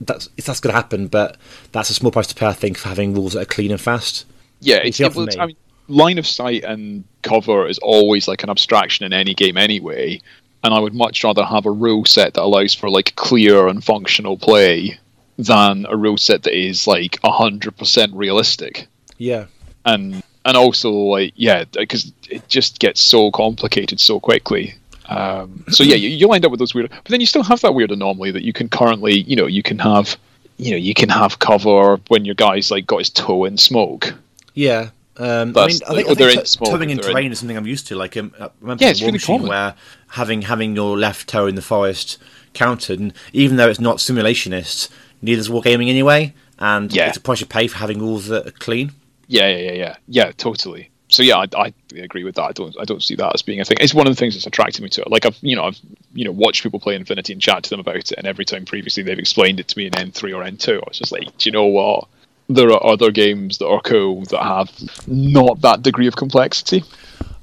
that's 0.00 0.28
that's 0.44 0.60
going 0.60 0.72
to 0.72 0.76
happen, 0.76 1.08
but 1.08 1.36
that's 1.72 1.90
a 1.90 1.94
small 1.94 2.12
price 2.12 2.28
to 2.28 2.34
pay, 2.34 2.46
I 2.46 2.52
think, 2.52 2.78
for 2.78 2.88
having 2.88 3.14
rules 3.14 3.32
that 3.32 3.42
are 3.42 3.46
clean 3.46 3.70
and 3.70 3.80
fast. 3.80 4.26
Yeah, 4.60 4.76
it's, 4.76 5.00
it, 5.00 5.14
well. 5.14 5.26
I 5.38 5.46
mean, 5.46 5.56
line 5.88 6.18
of 6.18 6.26
sight 6.26 6.62
and 6.64 7.04
cover 7.22 7.66
is 7.66 7.78
always 7.78 8.28
like 8.28 8.44
an 8.44 8.50
abstraction 8.50 9.04
in 9.04 9.12
any 9.12 9.34
game 9.34 9.56
anyway. 9.56 10.20
And 10.64 10.72
I 10.72 10.78
would 10.78 10.94
much 10.94 11.24
rather 11.24 11.44
have 11.44 11.66
a 11.66 11.70
rule 11.72 12.04
set 12.04 12.34
that 12.34 12.42
allows 12.42 12.72
for 12.74 12.88
like 12.88 13.16
clear 13.16 13.66
and 13.66 13.82
functional 13.82 14.38
play 14.38 14.98
than 15.36 15.86
a 15.88 15.96
rule 15.96 16.16
set 16.16 16.44
that 16.44 16.56
is 16.56 16.86
like 16.86 17.18
hundred 17.24 17.76
percent 17.76 18.14
realistic. 18.14 18.86
Yeah, 19.30 19.44
and 19.84 20.22
and 20.44 20.56
also 20.56 20.90
like 20.90 21.32
yeah 21.36 21.64
because 21.72 22.12
it 22.28 22.42
just 22.48 22.78
gets 22.80 23.00
so 23.00 23.30
complicated 23.30 24.00
so 24.00 24.18
quickly 24.18 24.74
um, 25.08 25.64
so 25.70 25.84
yeah 25.84 25.94
you, 25.94 26.08
you'll 26.08 26.34
end 26.34 26.44
up 26.44 26.50
with 26.50 26.58
those 26.58 26.74
weird 26.74 26.90
but 26.90 27.06
then 27.12 27.20
you 27.20 27.26
still 27.26 27.44
have 27.44 27.60
that 27.60 27.74
weird 27.74 27.90
anomaly 27.92 28.32
that 28.32 28.42
you 28.42 28.52
can 28.52 28.68
currently 28.68 29.20
you 29.30 29.36
know 29.36 29.46
you 29.46 29.62
can 29.62 29.78
have 29.78 30.16
you 30.56 30.70
know 30.72 30.76
you 30.88 30.94
can 30.94 31.08
have 31.08 31.38
cover 31.38 32.00
when 32.08 32.24
your 32.24 32.34
guy's 32.34 32.70
like 32.72 32.86
got 32.86 32.98
his 32.98 33.10
toe 33.10 33.44
in 33.44 33.56
smoke 33.56 34.14
yeah. 34.54 34.90
Um, 35.18 35.52
I 35.56 35.66
mean, 35.66 35.80
I 35.88 35.94
think, 35.94 36.08
I 36.08 36.14
think 36.14 36.38
in 36.40 36.46
smoke, 36.46 36.70
towing 36.70 36.90
in 36.90 36.96
they're 36.96 37.06
in- 37.06 37.12
terrain 37.12 37.32
is 37.32 37.38
something 37.38 37.56
I'm 37.56 37.66
used 37.66 37.86
to. 37.88 37.94
Like, 37.96 38.16
um, 38.16 38.34
I 38.40 38.48
remember 38.60 38.82
Yeah, 38.84 38.90
it's 38.90 39.02
really 39.02 39.18
common. 39.18 39.48
where 39.48 39.74
having 40.08 40.42
having 40.42 40.74
your 40.74 40.98
left 40.98 41.28
toe 41.28 41.46
in 41.46 41.54
the 41.54 41.62
forest 41.62 42.18
counted, 42.54 42.98
and 42.98 43.12
even 43.32 43.56
though 43.58 43.68
it's 43.68 43.80
not 43.80 43.98
simulationist, 43.98 44.88
neither 45.20 45.38
is 45.40 45.48
wargaming 45.50 45.88
anyway, 45.88 46.34
and 46.58 46.90
Yeah. 46.92 47.08
it's 47.08 47.18
a 47.18 47.20
price 47.20 47.40
you 47.40 47.46
pay 47.46 47.66
for 47.66 47.78
having 47.78 47.98
rules 47.98 48.26
that 48.28 48.46
are 48.46 48.50
clean. 48.52 48.92
Yeah 49.32 49.48
yeah 49.48 49.56
yeah 49.56 49.72
yeah. 49.72 49.96
Yeah 50.08 50.32
totally. 50.32 50.90
So 51.08 51.22
yeah 51.22 51.38
I, 51.38 51.46
I 51.56 51.74
agree 51.96 52.24
with 52.24 52.36
that. 52.36 52.44
I 52.44 52.52
don't 52.52 52.76
I 52.78 52.84
don't 52.84 53.02
see 53.02 53.14
that 53.16 53.34
as 53.34 53.42
being 53.42 53.60
a 53.60 53.64
thing. 53.64 53.78
It's 53.80 53.94
one 53.94 54.06
of 54.06 54.12
the 54.12 54.18
things 54.18 54.34
that's 54.34 54.46
attracted 54.46 54.82
me 54.82 54.88
to 54.90 55.02
it. 55.02 55.10
Like 55.10 55.26
I've 55.26 55.38
you 55.40 55.56
know 55.56 55.64
I've 55.64 55.80
you 56.12 56.24
know 56.24 56.32
watched 56.32 56.62
people 56.62 56.80
play 56.80 56.94
Infinity 56.94 57.32
and 57.32 57.42
chat 57.42 57.64
to 57.64 57.70
them 57.70 57.80
about 57.80 57.96
it 57.96 58.12
and 58.12 58.26
every 58.26 58.44
time 58.44 58.64
previously 58.64 59.02
they've 59.02 59.18
explained 59.18 59.58
it 59.60 59.68
to 59.68 59.78
me 59.78 59.86
in 59.86 59.92
N3 59.92 60.36
or 60.36 60.44
N2 60.44 60.76
I 60.76 60.84
was 60.86 60.98
just 60.98 61.12
like 61.12 61.36
do 61.38 61.48
you 61.48 61.52
know 61.52 61.66
what? 61.66 62.08
There 62.48 62.70
are 62.70 62.84
other 62.84 63.10
games 63.10 63.58
that 63.58 63.68
are 63.68 63.80
cool 63.80 64.22
that 64.26 64.42
have 64.42 64.70
not 65.06 65.60
that 65.62 65.82
degree 65.82 66.06
of 66.06 66.16
complexity. 66.16 66.84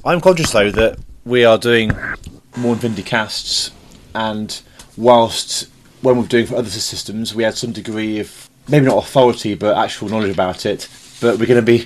I'm 0.05 0.21
conscious 0.21 0.51
though 0.51 0.71
that 0.71 0.99
we 1.25 1.43
are 1.43 1.57
doing 1.57 1.91
more 2.57 2.73
Infinity 2.73 3.03
casts, 3.03 3.71
and 4.13 4.61
whilst 4.97 5.69
when 6.01 6.17
we're 6.17 6.27
doing 6.27 6.45
for 6.45 6.55
other 6.55 6.69
systems, 6.69 7.35
we 7.35 7.43
had 7.43 7.57
some 7.57 7.71
degree 7.71 8.19
of 8.19 8.49
maybe 8.67 8.85
not 8.85 8.97
authority 8.97 9.55
but 9.55 9.77
actual 9.77 10.09
knowledge 10.09 10.31
about 10.31 10.65
it. 10.65 10.87
But 11.21 11.39
we're 11.39 11.47
going 11.47 11.59
to 11.59 11.61
be 11.61 11.85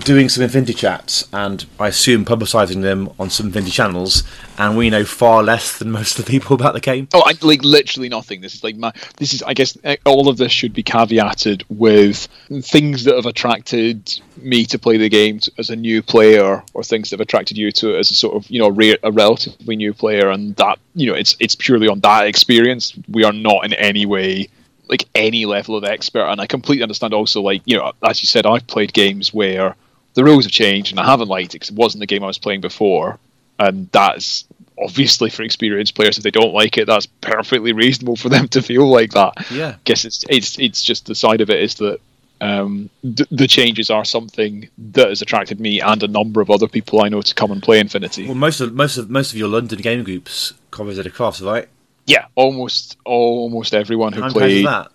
doing 0.00 0.28
some 0.28 0.42
Infinity 0.42 0.72
chats, 0.74 1.28
and 1.32 1.64
I 1.78 1.88
assume 1.88 2.24
publicising 2.24 2.82
them 2.82 3.10
on 3.18 3.30
some 3.30 3.46
Infinity 3.46 3.72
channels, 3.72 4.24
and 4.58 4.76
we 4.76 4.90
know 4.90 5.04
far 5.04 5.42
less 5.42 5.78
than 5.78 5.90
most 5.90 6.18
of 6.18 6.24
the 6.24 6.30
people 6.30 6.54
about 6.54 6.74
the 6.74 6.80
game. 6.80 7.08
Oh, 7.12 7.22
I, 7.26 7.34
like 7.42 7.62
literally 7.62 8.08
nothing. 8.08 8.40
This 8.40 8.54
is 8.54 8.64
like 8.64 8.76
my. 8.76 8.92
This 9.16 9.34
is. 9.34 9.42
I 9.42 9.54
guess 9.54 9.76
eh, 9.84 9.96
all 10.04 10.28
of 10.28 10.38
this 10.38 10.52
should 10.52 10.72
be 10.72 10.82
caveated 10.82 11.64
with 11.68 12.26
things 12.62 13.04
that 13.04 13.14
have 13.14 13.26
attracted 13.26 14.20
me 14.36 14.64
to 14.66 14.78
play 14.78 14.96
the 14.96 15.08
game 15.08 15.40
as 15.58 15.70
a 15.70 15.76
new 15.76 16.02
player, 16.02 16.62
or 16.74 16.82
things 16.82 17.10
that 17.10 17.18
have 17.18 17.24
attracted 17.24 17.56
you 17.56 17.70
to 17.72 17.94
it 17.94 17.98
as 17.98 18.10
a 18.10 18.14
sort 18.14 18.36
of 18.36 18.50
you 18.50 18.58
know 18.58 18.96
a 19.02 19.12
relatively 19.12 19.76
new 19.76 19.92
player, 19.92 20.30
and 20.30 20.56
that 20.56 20.78
you 20.94 21.06
know 21.06 21.14
it's 21.14 21.36
it's 21.38 21.54
purely 21.54 21.88
on 21.88 22.00
that 22.00 22.26
experience. 22.26 22.94
We 23.08 23.24
are 23.24 23.32
not 23.32 23.64
in 23.64 23.74
any 23.74 24.06
way 24.06 24.48
like 24.92 25.08
any 25.14 25.46
level 25.46 25.74
of 25.74 25.84
expert, 25.84 26.26
and 26.26 26.40
I 26.40 26.46
completely 26.46 26.82
understand. 26.82 27.14
Also, 27.14 27.40
like 27.40 27.62
you 27.64 27.76
know, 27.76 27.92
as 28.06 28.22
you 28.22 28.26
said, 28.26 28.46
I've 28.46 28.66
played 28.66 28.92
games 28.92 29.32
where 29.32 29.74
the 30.14 30.22
rules 30.22 30.44
have 30.44 30.52
changed, 30.52 30.92
and 30.92 31.00
I 31.00 31.06
haven't 31.06 31.28
liked 31.28 31.54
it 31.54 31.60
because 31.60 31.70
it 31.70 31.76
wasn't 31.76 32.00
the 32.00 32.06
game 32.06 32.22
I 32.22 32.26
was 32.26 32.38
playing 32.38 32.60
before, 32.60 33.18
and 33.58 33.88
that's 33.90 34.44
obviously 34.78 35.30
for 35.30 35.42
experienced 35.42 35.94
players. 35.94 36.18
If 36.18 36.24
they 36.24 36.30
don't 36.30 36.52
like 36.52 36.76
it, 36.76 36.86
that's 36.86 37.06
perfectly 37.06 37.72
reasonable 37.72 38.16
for 38.16 38.28
them 38.28 38.48
to 38.48 38.62
feel 38.62 38.86
like 38.86 39.12
that. 39.12 39.50
Yeah. 39.50 39.76
guess 39.84 40.04
it's 40.04 40.24
it's 40.28 40.58
it's 40.58 40.82
just 40.82 41.06
the 41.06 41.14
side 41.14 41.40
of 41.40 41.50
it 41.50 41.60
is 41.60 41.76
that 41.76 42.00
um, 42.42 42.90
th- 43.02 43.28
the 43.30 43.46
changes 43.46 43.88
are 43.88 44.04
something 44.04 44.68
that 44.92 45.08
has 45.08 45.22
attracted 45.22 45.60
me 45.60 45.80
and 45.80 46.02
a 46.02 46.08
number 46.08 46.40
of 46.40 46.50
other 46.50 46.68
people 46.68 47.02
I 47.02 47.08
know 47.08 47.22
to 47.22 47.34
come 47.34 47.52
and 47.52 47.62
play 47.62 47.78
Infinity. 47.78 48.26
Well, 48.26 48.34
most 48.34 48.60
of 48.60 48.74
most 48.74 48.98
of 48.98 49.08
most 49.08 49.32
of 49.32 49.38
your 49.38 49.48
London 49.48 49.80
game 49.80 50.02
groups 50.02 50.52
cover 50.70 50.92
Zeta 50.92 51.10
Crafts, 51.10 51.40
right? 51.40 51.68
Yeah, 52.06 52.26
almost 52.34 52.96
almost 53.04 53.74
everyone 53.74 54.12
who 54.12 54.22
How 54.22 54.28
many 54.28 54.38
played. 54.38 54.66
that? 54.66 54.90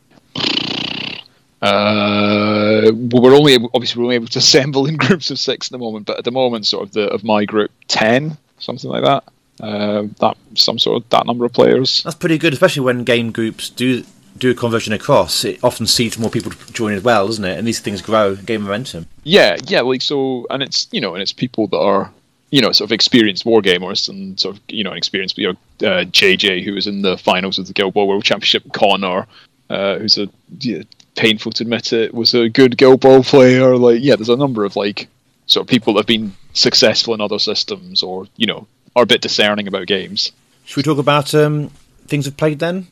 Uh, 1.62 2.92
we're 2.94 3.34
only 3.36 3.54
able, 3.54 3.70
obviously 3.74 4.00
we're 4.00 4.06
only 4.06 4.16
able 4.16 4.28
to 4.28 4.40
assemble 4.46 4.86
in 4.86 4.96
groups 4.96 5.32
of 5.32 5.40
six 5.40 5.68
at 5.68 5.72
the 5.72 5.78
moment, 5.78 6.06
but 6.06 6.18
at 6.18 6.24
the 6.24 6.32
moment, 6.32 6.66
sort 6.66 6.84
of 6.84 6.92
the 6.94 7.08
of 7.08 7.24
my 7.24 7.46
group, 7.46 7.72
ten, 7.88 8.38
something 8.60 8.90
like 8.90 9.04
that. 9.04 9.24
Uh, 9.60 10.04
that 10.20 10.38
some 10.54 10.78
sort 10.78 11.02
of 11.02 11.10
that 11.10 11.26
number 11.26 11.44
of 11.44 11.52
players. 11.52 12.04
That's 12.04 12.16
pretty 12.16 12.38
good, 12.38 12.54
especially 12.54 12.84
when 12.84 13.04
game 13.04 13.32
groups 13.32 13.70
do 13.70 14.04
do 14.38 14.52
a 14.52 14.54
conversion 14.54 14.94
across. 14.94 15.44
It 15.44 15.64
often 15.64 15.88
seeds 15.88 16.20
more 16.20 16.30
people 16.30 16.52
to 16.52 16.74
join 16.74 16.94
as 16.94 17.04
well, 17.04 17.26
doesn't 17.26 17.44
it? 17.44 17.58
And 17.58 17.68
these 17.68 17.80
things 17.80 18.04
grow, 18.04 18.36
gain 18.36 18.62
momentum. 18.62 19.08
Yeah, 19.24 19.58
yeah, 19.66 19.82
like 19.82 20.04
so, 20.04 20.46
and 20.52 20.62
it's 20.62 20.88
you 20.92 21.02
know, 21.02 21.16
and 21.16 21.24
it's 21.24 21.34
people 21.34 21.66
that 21.68 21.80
are 21.80 22.12
you 22.50 22.62
know 22.62 22.72
sort 22.72 22.88
of 22.88 22.92
experienced 22.92 23.46
wargamers 23.46 24.08
and 24.10 24.40
sort 24.40 24.56
of 24.56 24.62
you 24.70 24.84
know 24.84 24.94
experienced 24.94 25.38
you 25.38 25.48
know 25.48 25.88
uh, 25.88 26.06
JJ 26.06 26.64
who 26.64 26.74
was 26.74 26.88
in 26.88 27.02
the 27.02 27.18
finals 27.18 27.60
of 27.60 27.68
the 27.68 27.74
Guild 27.74 27.94
Ball 27.94 28.08
World 28.08 28.24
Championship, 28.24 28.64
Connor, 28.74 29.28
uh, 29.70 29.98
who's 30.00 30.18
a 30.18 30.30
yeah, 30.60 30.84
painful 31.16 31.52
to 31.54 31.64
admit 31.64 31.94
it 31.94 32.14
was 32.14 32.34
a 32.34 32.50
good 32.50 32.78
Guild 32.78 33.02
Ball 33.02 33.24
player. 33.24 33.76
Like 33.76 34.02
yeah, 34.02 34.16
there's 34.16 34.30
a 34.30 34.36
number 34.36 34.66
of 34.66 34.76
like 34.76 35.08
sort 35.48 35.64
of 35.64 35.68
people 35.70 35.94
that 35.94 36.02
have 36.02 36.08
been 36.08 36.34
successful 36.54 37.14
in 37.14 37.22
other 37.22 37.40
systems 37.40 38.02
or 38.02 38.28
you 38.38 38.48
know 38.48 38.68
are 38.96 39.04
a 39.04 39.08
bit 39.08 39.22
discerning 39.22 39.68
about 39.68 39.88
games. 39.88 40.32
Should 40.66 40.78
we 40.78 40.84
talk 40.84 40.98
about 40.98 41.34
um, 41.36 41.70
things 42.08 42.26
we've 42.26 42.36
played 42.36 42.60
then? 42.60 42.88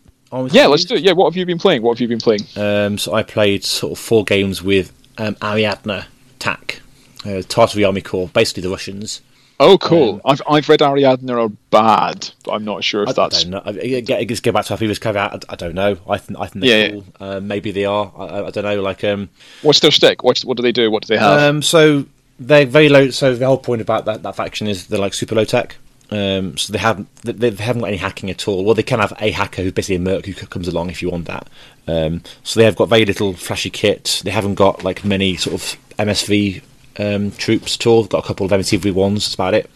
Yeah, 0.51 0.67
let's 0.67 0.83
do 0.83 0.95
it. 0.95 1.01
Yeah, 1.01 1.13
what 1.13 1.25
have 1.25 1.37
you 1.37 1.45
been 1.45 1.59
playing? 1.59 1.81
What 1.81 1.97
have 1.97 2.01
you 2.01 2.07
been 2.09 2.19
playing? 2.19 2.41
Um, 2.57 2.97
so 2.97 3.13
I 3.13 3.23
played 3.23 3.63
sort 3.63 3.93
of 3.93 3.99
four 3.99 4.25
games 4.25 4.61
with 4.61 4.91
um, 5.17 5.35
Ariadna 5.35 6.05
Tak, 6.39 6.81
uh, 7.25 7.41
Tartary 7.47 7.85
Army 7.85 8.01
Korps, 8.01 8.33
basically 8.33 8.63
the 8.63 8.69
Russians. 8.69 9.21
Oh, 9.59 9.77
cool. 9.77 10.19
I've 10.25 10.41
I've 10.49 10.67
read 10.67 10.81
Ariadna 10.81 11.45
are 11.45 11.49
bad, 11.71 12.29
but 12.43 12.51
I'm 12.51 12.65
not 12.65 12.83
sure 12.83 13.03
if 13.03 13.09
I 13.09 13.13
that's 13.13 13.43
don't 13.45 13.51
know. 13.51 13.61
I, 13.65 14.25
just 14.25 14.43
go 14.43 14.51
back 14.51 14.65
to 14.65 14.73
our 14.73 14.77
previous 14.77 14.99
caveat. 14.99 15.33
I, 15.49 15.53
I 15.53 15.55
don't 15.55 15.75
know. 15.75 15.97
I 16.09 16.17
think 16.17 16.39
I 16.39 16.47
think 16.47 16.65
Yeah, 16.65 16.71
they're 16.71 16.85
yeah. 16.87 16.91
cool. 16.91 17.05
Uh, 17.19 17.39
maybe 17.39 17.71
they 17.71 17.85
are. 17.85 18.11
I, 18.17 18.23
I- 18.25 18.47
I 18.47 18.49
don't 18.51 18.63
know. 18.65 18.81
Like 18.81 19.03
um, 19.05 19.29
what's 19.61 19.79
their 19.79 19.91
stick. 19.91 20.23
What's 20.23 20.43
what 20.43 20.57
do 20.57 20.63
they 20.63 20.73
do? 20.73 20.91
What 20.91 21.03
do 21.03 21.13
they 21.13 21.19
have? 21.19 21.41
Um, 21.41 21.61
so 21.61 22.05
they're 22.39 22.65
very 22.65 22.89
low. 22.89 23.09
So 23.11 23.33
the 23.33 23.45
whole 23.45 23.57
point 23.57 23.81
about 23.81 24.03
that, 24.05 24.23
that 24.23 24.35
faction 24.35 24.67
is 24.67 24.87
they're 24.87 24.99
like 24.99 25.13
super 25.13 25.35
low 25.35 25.45
tech. 25.45 25.77
Um, 26.11 26.55
so 26.57 26.71
they 26.73 26.77
haven't 26.79 27.07
they, 27.23 27.31
they 27.49 27.63
haven't 27.63 27.79
got 27.81 27.87
any 27.87 27.97
hacking 27.97 28.29
at 28.29 28.47
all. 28.49 28.65
Well, 28.65 28.75
they 28.75 28.83
can 28.83 28.99
have 28.99 29.13
a 29.19 29.31
hacker 29.31 29.63
who's 29.63 29.71
basically 29.71 29.95
a 29.95 29.99
merc 29.99 30.25
who 30.25 30.33
comes 30.33 30.67
along 30.67 30.89
if 30.89 31.01
you 31.01 31.09
want 31.09 31.25
that. 31.27 31.47
Um, 31.87 32.21
so 32.43 32.59
they 32.59 32.65
have 32.65 32.75
got 32.75 32.89
very 32.89 33.05
little 33.05 33.33
flashy 33.33 33.69
kit. 33.69 34.21
They 34.25 34.31
haven't 34.31 34.55
got 34.55 34.83
like 34.83 35.05
many 35.05 35.37
sort 35.37 35.55
of 35.55 35.79
MSV 35.97 36.61
um, 36.99 37.31
troops 37.31 37.75
at 37.75 37.85
all. 37.87 38.05
Got 38.05 38.23
a 38.23 38.27
couple 38.27 38.45
of 38.45 38.51
MSV 38.51 38.91
ones. 38.93 39.25
That's 39.25 39.33
about 39.35 39.53
it. 39.53 39.69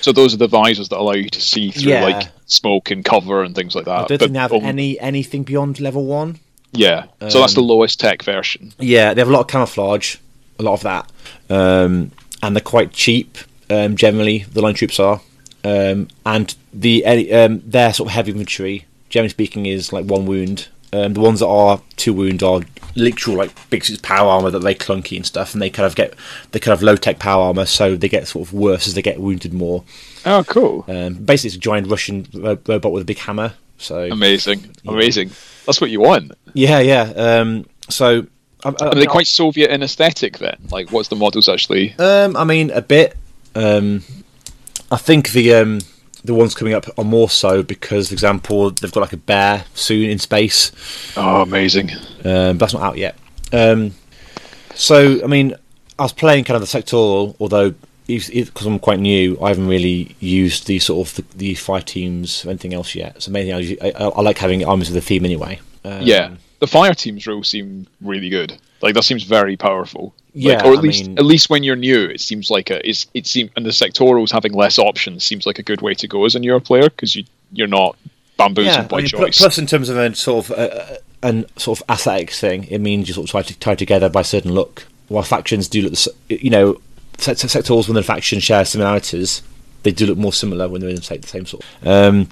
So 0.00 0.12
those 0.12 0.34
are 0.34 0.38
the 0.38 0.46
visors 0.48 0.88
that 0.90 0.98
allow 0.98 1.12
you 1.12 1.28
to 1.30 1.40
see 1.40 1.70
through 1.70 1.92
Yeah. 1.92 2.04
like 2.04 2.28
smoke 2.46 2.90
and 2.90 3.04
cover 3.04 3.42
and 3.42 3.54
things 3.54 3.74
like 3.74 3.86
that. 3.86 3.90
I 3.92 3.98
don't 3.98 4.08
But 4.08 4.20
think 4.20 4.32
they 4.34 4.38
have 4.38 4.52
only- 4.52 4.66
any 4.68 5.00
anything 5.00 5.42
beyond 5.42 5.80
level 5.80 6.04
one. 6.04 6.38
Yeah. 6.72 7.04
so 7.28 7.40
that's 7.40 7.54
the 7.54 7.60
um, 7.62 7.68
lowest 7.68 7.98
tech 8.00 8.22
version. 8.22 8.72
Yeah, 8.78 9.14
they 9.14 9.20
have 9.20 9.28
a 9.28 9.32
lot 9.32 9.40
of 9.40 9.46
camouflage, 9.48 10.16
a 10.58 10.62
lot 10.62 10.74
of 10.74 10.82
that, 10.82 11.10
um, 11.48 12.10
and 12.42 12.54
they're 12.54 12.60
quite 12.60 12.92
cheap. 12.92 13.38
Um, 13.70 13.96
generally, 13.96 14.44
the 14.52 14.60
line 14.60 14.74
troops 14.74 15.00
are, 15.00 15.20
um, 15.64 16.08
and 16.26 16.54
the 16.74 17.04
um, 17.32 17.62
their 17.66 17.92
sort 17.94 18.08
of 18.10 18.12
heavy 18.12 18.30
infantry, 18.32 18.84
generally 19.08 19.30
speaking, 19.30 19.64
is 19.66 19.92
like 19.92 20.04
one 20.04 20.26
wound. 20.26 20.68
Um, 20.92 21.14
the 21.14 21.20
ones 21.20 21.40
that 21.40 21.46
are 21.48 21.80
two 21.96 22.12
wound 22.12 22.42
are 22.42 22.60
literal 22.96 23.36
like 23.36 23.70
big 23.70 23.84
suits 23.84 24.00
power 24.02 24.28
armor 24.28 24.50
that 24.50 24.60
they 24.60 24.74
clunky 24.74 25.16
and 25.16 25.24
stuff, 25.26 25.52
and 25.52 25.62
they 25.62 25.70
kind 25.70 25.86
of 25.86 25.94
get 25.94 26.14
they 26.52 26.58
kind 26.58 26.72
of 26.72 26.82
low 26.82 26.96
tech 26.96 27.18
power 27.18 27.42
armor, 27.44 27.66
so 27.66 27.96
they 27.96 28.08
get 28.08 28.26
sort 28.26 28.48
of 28.48 28.54
worse 28.54 28.86
as 28.86 28.94
they 28.94 29.02
get 29.02 29.20
wounded 29.20 29.52
more. 29.52 29.84
Oh, 30.24 30.42
cool. 30.44 30.84
Um, 30.88 31.14
basically, 31.14 31.48
it's 31.48 31.56
a 31.56 31.60
giant 31.60 31.88
Russian 31.88 32.26
ro- 32.34 32.58
robot 32.66 32.92
with 32.92 33.02
a 33.02 33.06
big 33.06 33.18
hammer. 33.18 33.54
So 33.78 34.08
Amazing. 34.10 34.74
Amazing. 34.86 35.30
That's 35.66 35.80
what 35.80 35.90
you 35.90 36.00
want. 36.00 36.32
yeah, 36.54 36.80
yeah. 36.80 37.02
Um, 37.14 37.66
so 37.88 38.26
I, 38.64 38.70
I, 38.80 38.86
Are 38.86 38.94
they 38.94 39.06
quite 39.06 39.26
Soviet 39.26 39.70
in 39.70 39.82
aesthetic 39.82 40.38
then? 40.38 40.56
Like, 40.70 40.90
what's 40.90 41.08
the 41.08 41.16
models 41.16 41.48
actually? 41.48 41.94
Um, 41.98 42.36
I 42.36 42.44
mean, 42.44 42.70
a 42.70 42.82
bit. 42.82 43.16
Um, 43.54 44.02
I 44.90 44.96
think 44.96 45.30
the 45.32 45.54
um, 45.54 45.78
the 46.26 46.34
ones 46.34 46.54
coming 46.54 46.74
up 46.74 46.86
are 46.98 47.04
more 47.04 47.30
so 47.30 47.62
because, 47.62 48.08
for 48.08 48.14
example, 48.14 48.70
they've 48.70 48.92
got 48.92 49.00
like 49.00 49.12
a 49.12 49.16
bear 49.18 49.64
soon 49.74 50.10
in 50.10 50.18
space, 50.18 50.72
Oh, 51.16 51.42
amazing. 51.42 51.90
um, 52.24 52.56
but 52.56 52.58
that's 52.58 52.74
not 52.74 52.82
out 52.82 52.98
yet. 52.98 53.16
Um, 53.52 53.92
so, 54.74 55.22
I 55.24 55.26
mean, 55.26 55.54
I 55.98 56.02
was 56.02 56.12
playing 56.12 56.44
kind 56.44 56.60
of 56.62 56.68
the 56.68 56.78
sectoral, 56.78 57.34
although 57.40 57.74
because 58.06 58.66
I'm 58.66 58.78
quite 58.78 59.00
new, 59.00 59.36
I 59.42 59.48
haven't 59.48 59.66
really 59.66 60.14
used 60.20 60.66
the 60.68 60.78
sort 60.78 61.08
of 61.08 61.14
the, 61.16 61.24
the 61.38 61.54
fire 61.56 61.80
teams 61.80 62.44
or 62.44 62.50
anything 62.50 62.72
else 62.74 62.94
yet. 62.94 63.20
So, 63.22 63.30
mainly 63.32 63.78
I, 63.80 63.88
I, 63.88 64.04
I 64.04 64.20
like 64.20 64.38
having 64.38 64.64
armies 64.64 64.88
with 64.90 64.96
a 64.98 65.00
theme 65.06 65.24
anyway. 65.24 65.58
Um, 65.84 66.02
yeah. 66.02 66.30
The 66.58 66.66
fire 66.66 66.94
teams 66.94 67.26
rules 67.26 67.48
seem 67.48 67.86
really 68.00 68.28
good. 68.28 68.56
Like 68.82 68.94
that 68.94 69.04
seems 69.04 69.24
very 69.24 69.56
powerful. 69.56 70.14
Like, 70.34 70.44
Yeah, 70.44 70.64
or 70.66 70.72
at 70.72 70.78
I 70.78 70.82
least 70.82 71.06
mean- 71.06 71.18
at 71.18 71.24
least 71.24 71.50
when 71.50 71.62
you're 71.62 71.76
new, 71.76 72.04
it 72.04 72.20
seems 72.20 72.50
like 72.50 72.70
a 72.70 72.86
it's 72.88 73.06
it 73.14 73.26
seems 73.26 73.50
and 73.56 73.64
the 73.66 73.70
sectorals 73.70 74.30
having 74.30 74.52
less 74.52 74.78
options 74.78 75.24
seems 75.24 75.46
like 75.46 75.58
a 75.58 75.62
good 75.62 75.80
way 75.82 75.94
to 75.94 76.06
go 76.08 76.24
as 76.24 76.34
a 76.34 76.38
newer 76.38 76.60
player 76.60 76.88
because 76.90 77.14
you 77.16 77.24
you're 77.52 77.66
not 77.68 77.96
bamboozled 78.36 78.74
yeah, 78.74 78.82
by 78.86 78.98
I 78.98 79.00
mean, 79.02 79.10
pl- 79.10 79.20
choice. 79.26 79.38
plus 79.38 79.58
in 79.58 79.66
terms 79.66 79.88
of 79.88 79.96
a 79.96 80.14
sort 80.14 80.50
of 80.50 80.58
uh, 80.58 80.96
an 81.22 81.46
sort 81.56 81.80
of 81.80 81.86
aesthetics 81.90 82.38
thing, 82.40 82.64
it 82.64 82.78
means 82.80 83.08
you 83.08 83.14
sort 83.14 83.24
of 83.26 83.30
try 83.30 83.42
to 83.42 83.58
tie 83.58 83.74
together 83.74 84.08
by 84.08 84.20
a 84.20 84.24
certain 84.24 84.52
look. 84.52 84.86
While 85.08 85.22
factions 85.22 85.68
do 85.68 85.82
look, 85.82 85.94
you 86.28 86.50
know, 86.50 86.80
sect- 87.18 87.38
sectors 87.40 87.88
when 87.88 87.94
the 87.94 88.02
factions 88.02 88.42
share 88.42 88.64
similarities, 88.64 89.40
they 89.84 89.92
do 89.92 90.04
look 90.06 90.18
more 90.18 90.32
similar 90.32 90.68
when 90.68 90.80
they're 90.80 90.90
in 90.90 90.96
the 90.96 91.02
same, 91.02 91.20
the 91.20 91.28
same 91.28 91.46
sort. 91.46 91.64
Um, 91.84 92.28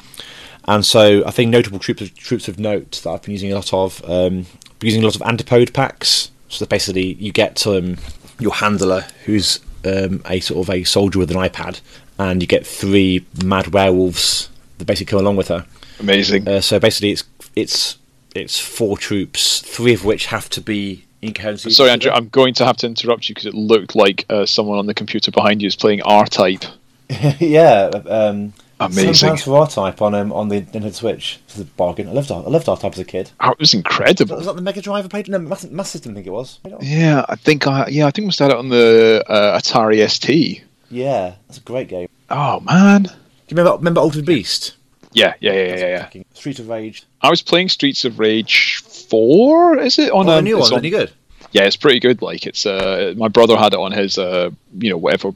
and 0.67 0.85
so 0.85 1.25
I 1.27 1.31
think 1.31 1.51
notable 1.51 1.79
troops 1.79 2.03
of, 2.03 2.15
troops 2.17 2.49
of 2.49 2.59
note 2.59 3.01
that 3.05 3.11
I've 3.11 3.23
been 3.23 3.33
using 3.33 3.53
a 3.53 3.57
lot 3.57 3.73
of, 3.73 4.03
um, 4.09 4.47
using 4.81 5.03
a 5.03 5.05
lot 5.07 5.17
of 5.17 5.23
antipode 5.23 5.73
packs. 5.75 6.31
So 6.49 6.67
basically, 6.67 7.15
you 7.15 7.33
get 7.33 7.67
um, 7.67 7.97
your 8.39 8.55
handler, 8.55 9.07
who's 9.25 9.61
um, 9.85 10.23
a 10.27 10.41
sort 10.41 10.67
of 10.67 10.75
a 10.75 10.85
soldier 10.85 11.19
with 11.19 11.31
an 11.31 11.37
iPad, 11.37 11.81
and 12.19 12.41
you 12.43 12.47
get 12.47 12.67
three 12.67 13.25
mad 13.45 13.69
werewolves 13.69 14.49
that 14.79 14.85
basically 14.85 15.11
come 15.11 15.21
along 15.21 15.37
with 15.37 15.49
her. 15.49 15.67
Amazing. 16.01 16.49
Uh, 16.49 16.61
so 16.61 16.79
basically, 16.79 17.13
it's 17.13 17.25
it's 17.57 17.99
it's 18.35 18.59
four 18.59 18.99
troops, 18.99 19.61
three 19.61 19.95
of 19.95 20.05
which 20.05 20.27
have 20.27 20.49
to 20.51 20.61
be 20.61 21.05
in 21.23 21.35
coherency. 21.35 21.71
Sorry, 21.71 21.91
Andrew, 21.91 22.11
I'm 22.13 22.29
going 22.29 22.55
to 22.55 22.67
have 22.67 22.77
to 22.79 22.87
interrupt 22.87 23.29
you 23.29 23.35
because 23.35 23.47
it 23.47 23.55
looked 23.55 23.95
like 23.95 24.27
uh, 24.29 24.47
someone 24.47 24.79
on 24.79 24.87
the 24.87 24.95
computer 24.95 25.31
behind 25.31 25.63
you 25.63 25.69
is 25.69 25.77
playing 25.77 26.03
R-Type. 26.03 26.65
yeah, 27.39 27.91
um, 28.07 28.53
Amazing. 28.81 29.15
Seven 29.15 29.31
pounds 29.37 29.43
for 29.45 29.57
R 29.59 29.67
Type 29.69 30.03
on 30.03 30.15
um, 30.15 30.33
on 30.33 30.49
the 30.49 30.61
Nintendo 30.63 30.93
Switch. 30.93 31.39
It's 31.47 31.59
a 31.59 31.65
bargain. 31.65 32.09
I 32.09 32.13
loved 32.13 32.31
R- 32.31 32.43
I 32.45 32.49
loved 32.49 32.69
R 32.69 32.77
Type 32.77 32.93
as 32.93 32.99
a 32.99 33.05
kid. 33.05 33.31
Oh, 33.41 33.51
it 33.53 33.59
was 33.61 33.73
incredible. 33.75 34.37
Was 34.37 34.47
that 34.47 34.57
the 34.57 34.63
Mega 34.63 34.81
Drive 34.83 35.05
I 35.05 35.09
played? 35.09 35.29
No, 35.29 35.39
Master, 35.39 35.69
Master 35.69 35.93
System. 35.99 36.13
I 36.13 36.15
think 36.17 36.27
it 36.27 36.31
was. 36.31 36.59
Yeah, 36.81 37.25
I 37.29 37.37
think 37.37 37.67
I 37.67 37.87
yeah 37.89 38.07
I 38.07 38.11
think 38.11 38.27
we 38.27 38.33
started 38.33 38.57
on 38.57 38.69
the 38.69 39.25
uh, 39.29 39.59
Atari 39.59 40.09
ST. 40.11 40.63
Yeah, 40.91 41.35
that's 41.47 41.59
a 41.59 41.63
great 41.63 41.89
game. 41.89 42.09
Oh 42.31 42.61
man. 42.61 43.05
Do 43.05 43.11
you 43.11 43.57
remember 43.57 43.77
remember 43.79 44.01
Altered 44.01 44.25
Beast? 44.27 44.75
Yeah, 45.13 45.35
yeah, 45.41 45.53
yeah, 45.53 45.77
yeah, 45.77 46.09
yeah. 46.13 46.23
Street 46.33 46.59
of 46.59 46.69
Rage. 46.69 47.05
I 47.21 47.31
was 47.31 47.43
playing 47.43 47.69
Streets 47.69 48.05
of 48.05 48.19
Rage 48.19 48.83
four. 48.83 49.79
Is 49.79 49.99
it 50.01 50.11
on 50.11 50.29
Oh, 50.29 50.33
a 50.33 50.35
the 50.37 50.43
new 50.43 50.59
one. 50.59 50.73
on- 50.73 50.79
Any 50.81 50.91
good? 50.91 51.13
yeah, 51.53 51.63
it's 51.63 51.77
pretty 51.77 52.01
good. 52.01 52.21
Like 52.23 52.45
it's 52.47 52.67
uh, 52.67 53.15
my 53.17 53.29
brother 53.29 53.57
had 53.57 53.73
it 53.75 53.79
on 53.79 53.93
his 53.93 54.19
uh, 54.19 54.51
you 54.79 54.91
know 54.91 54.97
whatever 54.97 55.31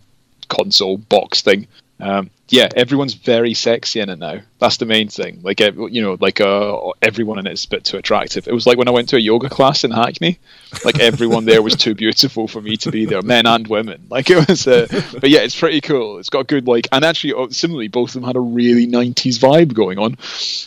console 0.49 0.97
box 0.97 1.42
thing. 1.42 1.68
Um, 2.00 2.30
yeah, 2.50 2.69
everyone's 2.75 3.14
very 3.14 3.55
sexy 3.55 4.00
in 4.00 4.09
it 4.09 4.19
now. 4.19 4.40
That's 4.59 4.78
the 4.78 4.87
main 4.87 5.09
thing. 5.09 5.40
Like 5.43 5.61
you 5.61 6.02
know, 6.02 6.17
like 6.21 6.40
uh, 6.40 6.90
everyone 7.02 7.38
in 7.38 7.47
it 7.47 7.52
is 7.52 7.64
a 7.64 7.69
bit 7.69 7.85
too 7.85 7.97
attractive. 7.97 8.49
It 8.49 8.55
was 8.55 8.67
like 8.67 8.78
when 8.78 8.88
I 8.88 8.93
went 8.93 9.09
to 9.11 9.17
a 9.17 9.21
yoga 9.21 9.49
class 9.49 9.85
in 9.85 9.90
Hackney. 9.90 10.38
Like 10.85 10.99
everyone 10.99 11.45
there 11.45 11.62
was 11.62 11.76
too 11.76 11.95
beautiful 11.95 12.49
for 12.49 12.61
me 12.61 12.76
to 12.78 12.90
be 12.90 13.05
there, 13.05 13.23
men 13.23 13.47
and 13.47 13.67
women. 13.67 14.07
Like 14.11 14.31
it 14.31 14.49
was, 14.49 14.67
uh, 14.67 14.87
but 15.21 15.28
yeah, 15.28 15.40
it's 15.40 15.59
pretty 15.59 15.81
cool. 15.81 16.19
It's 16.19 16.31
got 16.31 16.47
good 16.47 16.67
like, 16.67 16.88
and 16.93 17.05
actually, 17.05 17.35
oh, 17.35 17.49
similarly, 17.50 17.88
both 17.88 18.11
of 18.11 18.14
them 18.14 18.25
had 18.25 18.37
a 18.37 18.40
really 18.40 18.87
'90s 18.87 19.38
vibe 19.38 19.75
going 19.75 19.99
on. 19.99 20.17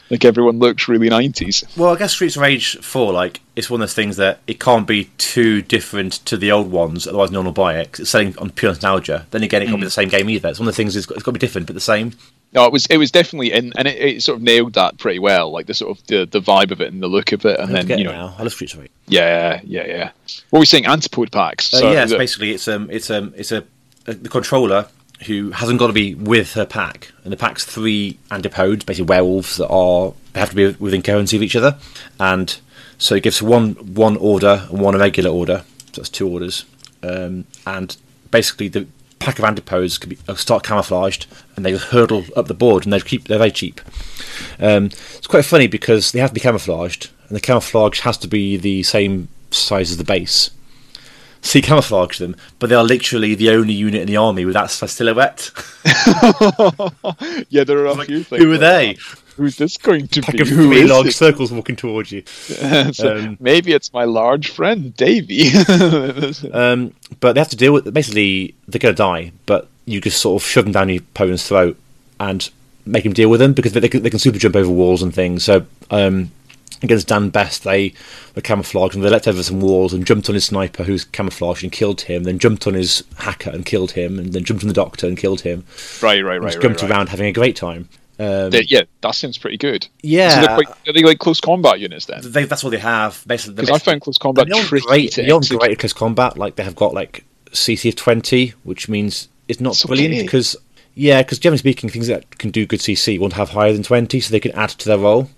Like 0.10 0.24
everyone 0.24 0.60
looks 0.60 0.88
really 0.88 1.10
'90s. 1.10 1.76
Well, 1.76 1.94
I 1.94 1.98
guess 1.98 2.14
Streets 2.14 2.36
of 2.36 2.44
Rage 2.44 2.78
4, 2.78 3.14
like, 3.14 3.42
it's 3.56 3.70
one 3.70 3.82
of 3.82 3.88
those 3.88 3.94
things 3.94 4.18
that 4.18 4.40
it 4.48 4.60
can't 4.60 4.88
be 4.88 5.06
too 5.18 5.62
different 5.62 6.14
to 6.26 6.38
the 6.38 6.52
old 6.52 6.72
ones, 6.72 7.08
otherwise 7.08 7.32
no 7.32 7.40
one 7.40 7.48
will 7.48 7.54
buy 7.54 7.80
it. 7.80 8.00
it's 8.00 8.10
selling 8.10 8.38
on 8.38 8.50
pure 8.52 8.72
nostalgia. 8.72 9.26
Then 9.32 9.44
again, 9.44 9.62
it 9.62 9.66
can't 9.68 9.80
be 9.80 9.86
the 9.86 9.92
same 9.92 10.10
game 10.10 10.30
either. 10.30 10.50
It's 10.50 10.60
one 10.60 10.68
of 10.68 10.74
the 10.74 10.78
things, 10.78 10.96
it's 10.96 11.06
got, 11.06 11.16
it's 11.16 11.24
got 11.24 11.32
to 11.32 11.40
be 11.40 11.40
different, 11.40 11.68
the 11.74 11.80
same. 11.82 12.14
No, 12.54 12.66
it 12.66 12.74
was 12.74 12.86
it 12.88 12.98
was 12.98 13.12
definitely 13.12 13.54
in, 13.54 13.72
and 13.78 13.88
it, 13.88 13.98
it 13.98 14.24
sort 14.24 14.38
of 14.38 14.42
nailed 14.44 14.74
that 14.74 14.98
pretty 14.98 15.20
well. 15.20 15.52
Like 15.52 15.68
the 15.68 15.74
sort 15.74 15.98
of 15.98 16.06
the, 16.08 16.26
the 16.26 16.42
vibe 16.42 16.72
of 16.72 16.82
it 16.82 16.92
and 16.92 17.02
the 17.02 17.08
look 17.08 17.32
of 17.32 17.46
it, 17.46 17.58
and 17.60 17.74
then 17.74 17.88
you 17.98 18.04
know, 18.04 18.12
now. 18.12 18.36
I 18.38 18.44
love 18.44 18.52
Streets 18.52 18.74
of 18.74 18.82
Rage. 18.82 18.92
yeah, 19.08 19.62
yeah, 19.64 19.86
yeah. 19.88 20.12
What 20.50 20.58
were 20.58 20.60
we 20.60 20.66
saying? 20.66 20.86
Antipode 20.86 21.32
packs. 21.32 21.74
Uh, 21.74 21.78
So, 21.78 21.92
yeah, 21.94 22.04
it's 22.04 22.12
it- 22.12 22.18
basically 22.18 22.52
it's 22.52 22.68
um 22.68 22.90
it's 22.92 23.10
um 23.10 23.34
it's 23.38 23.52
a, 23.54 23.64
a 24.06 24.14
the 24.14 24.28
controller 24.28 24.88
who 25.28 25.52
hasn't 25.52 25.78
got 25.80 25.88
to 25.88 25.94
be 25.94 26.14
with 26.16 26.54
her 26.56 26.66
pack, 26.66 27.12
and 27.24 27.32
the 27.32 27.38
pack's 27.38 27.64
three 27.64 28.18
antipodes, 28.32 28.84
basically 28.84 29.06
werewolves 29.08 29.56
that 29.58 29.70
are 29.70 30.14
have 30.36 30.50
to 30.50 30.56
be 30.56 30.68
within 30.78 31.02
coherency 31.02 31.38
of 31.38 31.44
each 31.44 31.56
other, 31.56 31.78
and 32.20 32.60
so 32.98 33.16
it 33.16 33.24
gives 33.24 33.42
one 33.42 33.76
one 33.96 34.18
order 34.18 34.68
and 34.70 34.82
one 34.82 34.94
irregular 34.96 35.30
order. 35.30 35.64
So 35.94 36.02
that's 36.02 36.10
two 36.10 36.28
orders, 36.28 36.66
um, 37.02 37.46
and 37.66 37.96
basically 38.30 38.68
the 38.68 38.88
pack 39.22 39.40
of 39.40 39.46
antipodes 39.46 39.98
can 39.98 40.10
be 40.10 40.18
uh, 40.28 40.36
start 40.36 40.64
camouflaged, 40.64 41.28
and 41.56 41.66
they 41.66 41.76
hurdle 41.76 42.26
up 42.36 42.48
the 42.48 42.54
board, 42.54 42.86
and 42.86 42.94
they 42.94 43.00
keep 43.00 43.28
they're 43.28 43.38
very 43.38 43.52
cheap. 43.52 43.80
Um, 44.60 44.86
it's 44.86 45.28
quite 45.28 45.46
funny 45.46 45.68
because 45.68 46.12
they 46.12 46.20
have 46.20 46.32
to 46.32 46.34
be 46.34 46.40
camouflaged, 46.42 47.10
and 47.28 47.36
the 47.36 47.42
camouflage 47.42 48.02
has 48.02 48.18
to 48.20 48.28
be 48.28 48.58
the 48.58 48.84
same 48.84 49.30
size 49.52 49.92
as 49.92 49.98
the 49.98 50.04
base. 50.04 50.52
So 51.42 51.58
you 51.58 51.64
camouflage 51.64 52.20
them, 52.20 52.36
but 52.60 52.70
they 52.70 52.76
are 52.76 52.84
literally 52.84 53.34
the 53.34 53.50
only 53.50 53.74
unit 53.74 54.02
in 54.02 54.08
the 54.08 54.18
army 54.18 54.46
with 54.46 54.54
that 54.54 54.70
silhouette. 54.70 55.50
yeah, 57.50 57.64
there 57.64 57.80
are 57.80 57.88
a 57.88 58.06
few 58.06 58.24
things. 58.24 58.44
Who 58.44 58.50
are 58.50 58.58
like 58.58 58.60
they? 58.60 58.94
that. 58.94 59.21
Who's 59.38 59.56
this 59.58 59.78
going 59.78 60.08
to 60.10 60.22
Pack 60.22 60.36
be? 60.36 60.42
of 60.42 60.48
Who 60.50 60.68
three 60.68 60.82
is 60.82 60.90
large 60.90 61.08
it? 61.08 61.14
circles 61.14 61.52
walking 61.52 61.76
towards 61.76 62.12
you. 62.12 62.24
So 62.94 63.18
um, 63.18 63.38
maybe 63.40 63.72
it's 63.74 63.92
my 63.94 64.04
large 64.04 64.50
friend 64.50 64.96
Davy. 64.96 65.50
Um, 66.54 66.94
but 67.20 67.34
they 67.34 67.40
have 67.40 67.50
to 67.50 67.56
deal 67.56 67.74
with 67.74 67.94
basically 67.94 68.56
they're 68.68 68.80
going 68.80 68.94
to 68.96 68.98
die, 68.98 69.32
but 69.46 69.68
you 69.86 70.02
just 70.02 70.22
sort 70.22 70.42
of 70.42 70.48
shove 70.48 70.66
them 70.66 70.74
down 70.74 70.90
your 70.90 71.00
opponent's 71.00 71.48
throat 71.48 71.78
and 72.20 72.50
make 72.86 73.04
them 73.04 73.14
deal 73.14 73.30
with 73.30 73.40
them 73.40 73.54
because 73.54 73.74
they, 73.74 73.80
they, 73.80 73.90
can, 73.90 74.04
they 74.04 74.10
can 74.10 74.20
super 74.20 74.38
jump 74.38 74.56
over 74.56 74.70
walls 74.70 75.02
and 75.02 75.14
things. 75.14 75.44
So 75.44 75.66
um, 75.92 76.32
against 76.82 77.08
Dan 77.08 77.30
Best, 77.30 77.64
they 77.64 77.94
were 78.36 78.42
camouflaged 78.42 78.96
and 78.96 79.04
they 79.04 79.10
leapt 79.10 79.28
over 79.28 79.44
some 79.44 79.62
walls 79.62 79.94
and 79.94 80.06
jumped 80.06 80.30
on 80.30 80.36
his 80.36 80.46
sniper 80.46 80.84
who's 80.84 81.06
camouflaged 81.06 81.64
and 81.64 81.72
killed 81.72 82.02
him. 82.02 82.24
Then 82.24 82.40
jumped 82.40 82.66
on 82.68 82.74
his 82.74 83.04
hacker 83.18 83.50
and 83.52 83.66
killed 83.66 83.92
him, 83.92 84.18
and 84.20 84.34
then 84.34 84.44
jumped 84.44 84.64
on 84.64 84.68
the 84.68 84.74
doctor 84.74 85.08
and 85.08 85.18
killed 85.18 85.42
him. 85.42 85.64
right, 86.02 86.22
right, 86.22 86.36
And 86.36 86.44
right, 86.44 86.48
just 86.48 86.58
right, 86.58 86.62
jumped 86.64 86.82
right. 86.82 86.92
around 86.92 87.10
having 87.10 87.28
a 87.28 87.34
great 87.34 87.56
time. 87.56 87.88
Um, 88.22 88.52
yeah, 88.54 88.84
that 89.02 89.16
sounds 89.16 89.40
pretty 89.40 89.58
good. 89.58 89.88
yeah, 90.04 90.30
So 90.30 90.42
they're, 90.42 90.56
quite, 90.56 90.70
are 90.88 90.94
they 90.94 91.02
like 91.02 91.18
close 91.18 91.40
combat 91.40 91.80
units 91.80 92.06
then? 92.06 92.22
they, 92.24 92.46
that's 92.46 92.64
what 92.64 92.70
they 92.70 92.78
have. 92.78 93.24
Basically, 93.26 93.56
Because 93.56 93.70
I 93.70 93.80
found 93.80 94.02
close 94.02 94.20
combat 94.20 94.48
They're 94.48 94.64
tricky 94.64 94.86
great. 94.86 95.16
They're 95.16 95.28
not 95.28 95.50
great 95.50 95.72
at 95.72 95.80
close 95.80 95.94
combat. 95.94 96.38
Like 96.38 96.56
they 96.56 96.64
have 96.64 96.76
got 96.76 96.94
like 96.94 97.24
CC 97.52 97.90
of 97.90 97.96
twenty, 97.96 98.50
which 98.64 98.88
means 98.88 99.28
it's 99.48 99.60
not 99.60 99.72
It's 99.74 99.86
brilliant 99.86 100.14
okay. 100.14 100.24
because 100.24 100.56
yeah, 100.94 101.24
because 101.24 101.40
generally 101.40 101.58
speaking, 101.58 101.90
things 101.90 102.08
that 102.08 102.38
can 102.38 102.52
do 102.52 102.68
good 102.68 102.80
CC 102.80 103.18
won't 103.20 103.34
have 103.34 103.50
higher 103.50 103.74
than 103.74 103.82
twenty, 103.82 104.20
so 104.20 104.32
they 104.32 104.40
can 104.40 104.52
add 104.52 104.70
to 104.70 104.88
their 104.88 105.00
roll. 105.00 105.30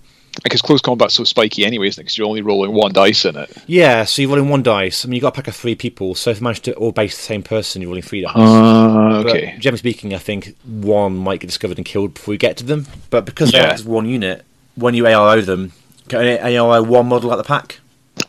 Because 0.41 0.61
close 0.61 0.81
combat's 0.81 1.13
so 1.13 1.23
spiky 1.23 1.63
anyway, 1.63 1.87
isn't 1.87 2.01
it? 2.01 2.05
Because 2.05 2.17
you're 2.17 2.27
only 2.27 2.41
rolling 2.41 2.73
one 2.73 2.91
dice 2.91 3.23
in 3.25 3.37
it. 3.37 3.55
Yeah, 3.67 4.03
so 4.03 4.21
you're 4.21 4.29
rolling 4.31 4.49
one 4.49 4.63
dice. 4.63 5.05
I 5.05 5.07
mean, 5.07 5.15
you've 5.15 5.21
got 5.21 5.27
a 5.29 5.35
pack 5.35 5.47
of 5.47 5.55
three 5.55 5.75
people, 5.75 6.15
so 6.15 6.31
if 6.31 6.39
you 6.39 6.43
manage 6.43 6.61
to 6.61 6.73
all 6.75 6.91
base 6.91 7.15
the 7.15 7.21
same 7.23 7.43
person, 7.43 7.81
you're 7.81 7.89
rolling 7.89 8.01
three 8.01 8.21
dice. 8.21 8.33
Uh, 8.35 9.21
But 9.23 9.29
okay. 9.29 9.55
generally 9.59 9.77
speaking, 9.77 10.13
I 10.13 10.17
think 10.17 10.55
one 10.63 11.15
might 11.15 11.39
get 11.39 11.47
discovered 11.47 11.77
and 11.77 11.85
killed 11.85 12.15
before 12.15 12.33
you 12.33 12.39
get 12.39 12.57
to 12.57 12.63
them. 12.63 12.87
But 13.11 13.25
because 13.25 13.53
Yeah. 13.53 13.71
as 13.71 13.83
one 13.85 14.07
unit, 14.07 14.43
when 14.75 14.95
you 14.95 15.03
ARO 15.03 15.45
them, 15.45 15.71
can 16.09 16.25
you 16.25 16.37
ARO 16.37 16.85
one 16.85 17.07
model 17.07 17.31
at 17.31 17.37
the 17.37 17.43
pack. 17.43 17.79